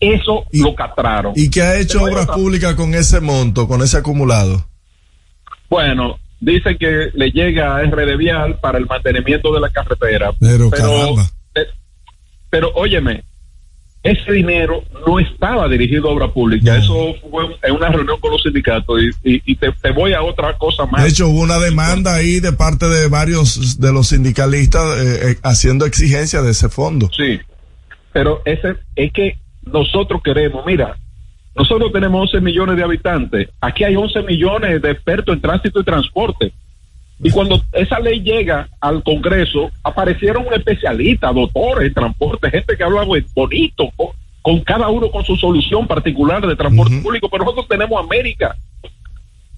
[0.00, 1.32] Eso lo castraron.
[1.36, 4.64] ¿Y qué ha hecho Obras Públicas con ese monto, con ese acumulado?
[5.70, 10.32] Bueno, dice que le llega a RD Vial para el mantenimiento de la carretera.
[10.38, 11.30] Pero, caramba.
[12.50, 13.24] Pero óyeme,
[14.02, 16.76] ese dinero no estaba dirigido a obra pública.
[16.76, 19.00] Eso fue en una reunión con los sindicatos.
[19.24, 21.02] Y, y- y te, te voy a otra cosa más.
[21.02, 25.36] De hecho, hubo una demanda ahí de parte de varios de los sindicalistas eh, eh,
[25.42, 27.10] haciendo exigencia de ese fondo.
[27.14, 27.40] Sí,
[28.12, 30.96] pero ese es que nosotros queremos, mira,
[31.56, 35.84] nosotros tenemos 11 millones de habitantes, aquí hay 11 millones de expertos en tránsito y
[35.84, 36.52] transporte.
[37.20, 43.26] Y cuando esa ley llega al Congreso, aparecieron especialistas, doctores transporte, gente que habla buen-
[43.34, 48.00] bonito, co- con cada uno con su solución particular de transporte público, pero nosotros tenemos
[48.02, 48.56] América.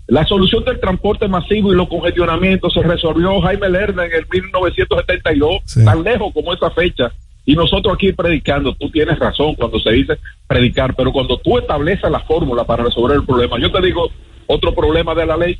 [0.06, 5.62] La solución del transporte masivo y los congestionamientos se resolvió Jaime Lerner en el 1972,
[5.84, 7.12] tan lejos como esa fecha.
[7.46, 10.14] Y nosotros aquí predicando, tú tienes razón cuando se dice
[10.46, 14.10] predicar, pero cuando tú estableces la fórmula para resolver el problema, yo te digo
[14.46, 15.58] otro problema de la ley.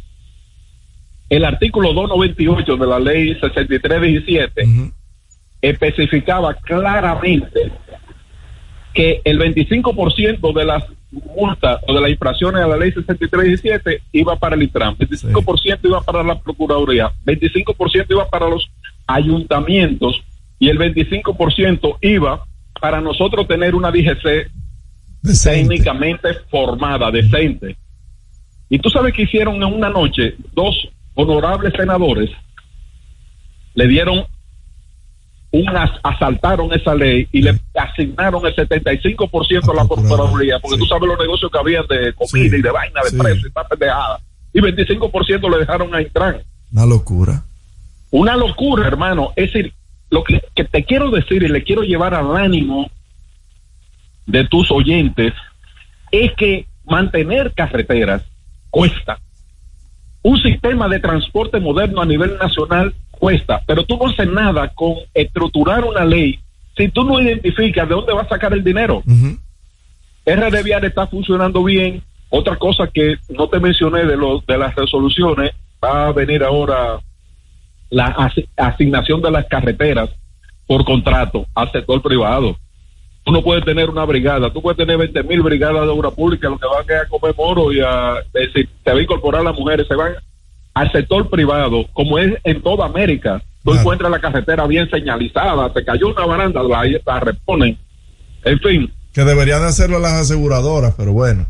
[1.30, 4.90] El artículo 298 de la ley 6317
[5.62, 7.70] especificaba claramente
[8.92, 10.82] que el 25% de las
[11.36, 16.00] multas o de las infracciones a la ley 6317 iba para el Intran, 25% iba
[16.00, 18.68] para la Procuraduría, 25% iba para los
[19.06, 20.22] ayuntamientos
[20.58, 22.44] y el 25% iba
[22.80, 24.50] para nosotros tener una DGC
[25.44, 27.76] técnicamente formada, decente.
[28.68, 32.30] Y tú sabes que hicieron en una noche dos honorables senadores,
[33.74, 34.24] le dieron
[35.52, 40.86] un as- asaltaron esa ley y le asignaron el 75% a la Procuraduría, porque tú
[40.86, 43.16] sabes los negocios que habían de comida y de vaina, de sí.
[43.18, 44.20] precio y esta pendejada.
[44.52, 46.42] Y 25% le dejaron a Intran.
[46.72, 47.44] Una locura.
[48.10, 49.32] Una locura, hermano.
[49.36, 49.72] Es decir,
[50.10, 52.90] lo que, que te quiero decir y le quiero llevar al ánimo
[54.26, 55.32] de tus oyentes
[56.12, 58.22] es que mantener carreteras
[58.70, 59.18] cuesta.
[60.22, 64.94] Un sistema de transporte moderno a nivel nacional cuesta, pero tú no haces nada con
[65.14, 66.38] estructurar una ley
[66.76, 69.02] si tú no identificas de dónde va a sacar el dinero.
[70.26, 72.02] RD Vial está funcionando bien.
[72.28, 75.50] Otra cosa que no te mencioné de, los de las resoluciones,
[75.82, 77.00] va a venir ahora
[77.90, 80.10] la asi- asignación de las carreteras
[80.66, 82.56] por contrato al sector privado.
[83.24, 86.48] Tú no puedes tener una brigada, tú puedes tener 20 mil brigadas de obra pública,
[86.48, 89.58] lo que van a comer moro y a es decir, se va a incorporar las
[89.58, 90.14] mujeres, se van
[90.72, 93.42] al sector privado, como es en toda América.
[93.62, 97.76] Tú encuentras la carretera bien señalizada, te cayó una baranda, la, la reponen.
[98.44, 101.46] En fin, Que deberían de hacerlo las aseguradoras, pero bueno.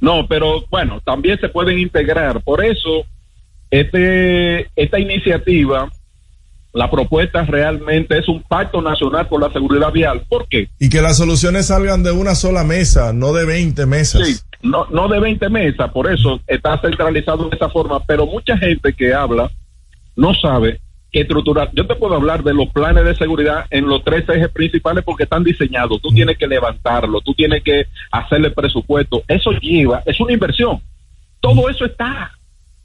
[0.00, 2.42] no, pero bueno, también se pueden integrar.
[2.42, 3.04] Por eso,
[3.70, 5.88] este, esta iniciativa,
[6.72, 10.22] la propuesta realmente es un pacto nacional por la seguridad vial.
[10.28, 10.68] ¿Por qué?
[10.78, 14.26] Y que las soluciones salgan de una sola mesa, no de 20 mesas.
[14.26, 18.56] Sí, no, no de 20 mesas, por eso está centralizado de esta forma, pero mucha
[18.56, 19.50] gente que habla
[20.16, 20.80] no sabe
[21.10, 21.70] que estructurar.
[21.72, 25.24] Yo te puedo hablar de los planes de seguridad en los tres ejes principales porque
[25.24, 26.02] están diseñados.
[26.02, 29.22] Tú tienes que levantarlo, tú tienes que hacerle presupuesto.
[29.26, 30.82] Eso lleva, es una inversión.
[31.40, 32.32] Todo eso está.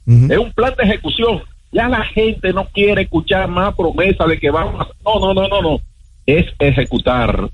[0.06, 1.42] Es un plan de ejecución.
[1.74, 4.88] Ya la gente no quiere escuchar más promesas de que vamos a...
[5.04, 5.80] No, no, no, no, no.
[6.24, 7.50] Es ejecutar.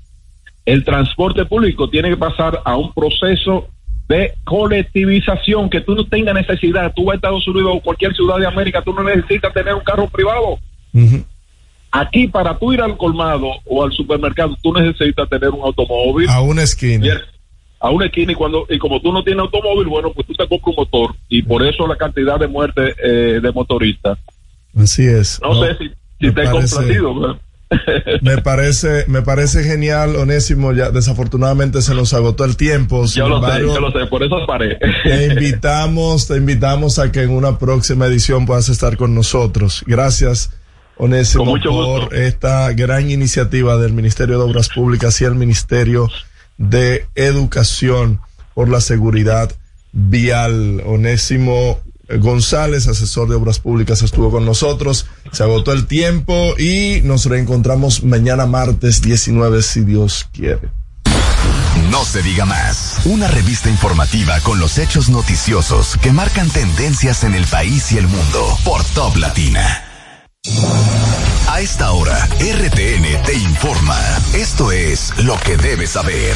[0.63, 3.67] El transporte público tiene que pasar a un proceso
[4.07, 6.93] de colectivización, que tú no tengas necesidad.
[6.95, 9.81] Tú vas a Estados Unidos o cualquier ciudad de América, tú no necesitas tener un
[9.81, 10.59] carro privado.
[11.91, 16.29] Aquí para tú ir al colmado o al supermercado, tú necesitas tener un automóvil.
[16.29, 17.21] A una esquina.
[17.81, 20.47] A una esquina y cuando y como tú no tienes automóvil, bueno, pues tú te
[20.47, 24.19] compras un motor y por eso la cantidad de muertes eh, de motoristas.
[24.77, 25.39] Así es.
[25.41, 25.89] No, sé si,
[26.19, 27.19] si te he complacido.
[27.19, 27.41] ¿verdad?
[28.21, 30.73] Me parece, me parece genial, Onésimo.
[30.73, 33.05] Ya desafortunadamente se nos agotó el tiempo.
[33.05, 34.77] Yo lo sé, embargo, yo lo sé, por eso paré.
[35.03, 39.83] Te invitamos, te invitamos a que en una próxima edición puedas estar con nosotros.
[39.87, 40.51] Gracias,
[40.97, 42.11] Onésimo, por gusto.
[42.11, 46.09] esta gran iniciativa del Ministerio de Obras Públicas y el Ministerio
[46.61, 48.21] de Educación
[48.53, 49.51] por la Seguridad
[49.91, 50.81] Vial.
[50.85, 51.79] Onésimo
[52.19, 55.07] González, asesor de Obras Públicas, estuvo con nosotros.
[55.31, 60.69] Se agotó el tiempo y nos reencontramos mañana martes 19, si Dios quiere.
[61.89, 62.99] No se diga más.
[63.05, 68.07] Una revista informativa con los hechos noticiosos que marcan tendencias en el país y el
[68.07, 69.85] mundo por Top Latina.
[71.51, 73.99] A esta hora, RTN te informa.
[74.33, 76.33] Esto es lo que debes saber.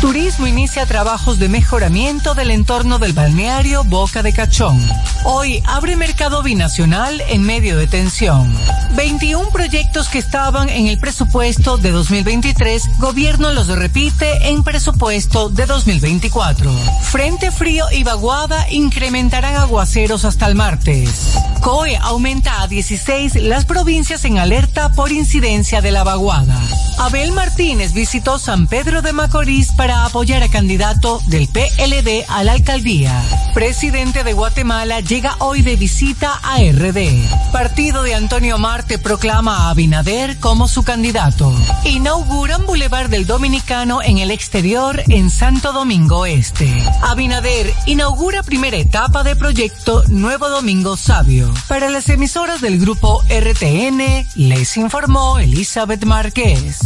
[0.00, 4.80] Turismo inicia trabajos de mejoramiento del entorno del balneario Boca de Cachón.
[5.24, 8.56] Hoy abre mercado binacional en medio de tensión.
[8.94, 15.66] 21 proyectos que estaban en el presupuesto de 2023, gobierno los repite en presupuesto de
[15.66, 16.72] 2024.
[17.02, 21.36] Frente frío y vaguada incrementarán aguaceros hasta el martes.
[21.60, 26.58] COE aumenta a 16 las provincias en alerta por incidencia de la vaguada.
[26.98, 32.52] Abel Martínez visitó San Pedro de Macorís para apoyar a candidato del PLD a la
[32.52, 33.22] alcaldía.
[33.54, 37.52] Presidente de Guatemala llega hoy de visita a RD.
[37.52, 41.54] Partido de Antonio Marte proclama a Abinader como su candidato.
[41.84, 46.68] Inauguran Boulevard del Dominicano en el exterior en Santo Domingo Este.
[47.02, 51.52] Abinader inaugura primera etapa de proyecto Nuevo Domingo Sabio.
[51.68, 56.78] Para las emisoras del grupo RTN, les informó Elizabeth Márquez.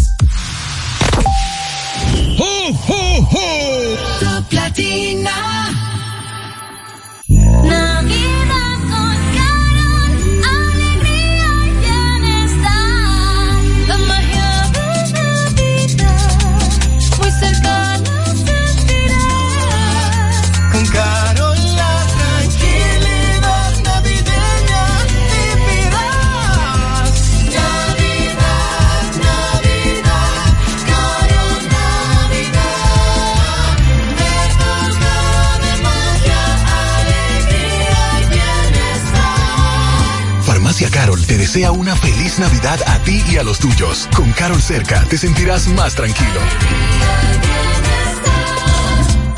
[41.53, 44.09] Desea una feliz Navidad a ti y a los tuyos.
[44.17, 46.41] Con Carol cerca te sentirás más tranquilo.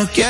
[0.00, 0.29] no quiero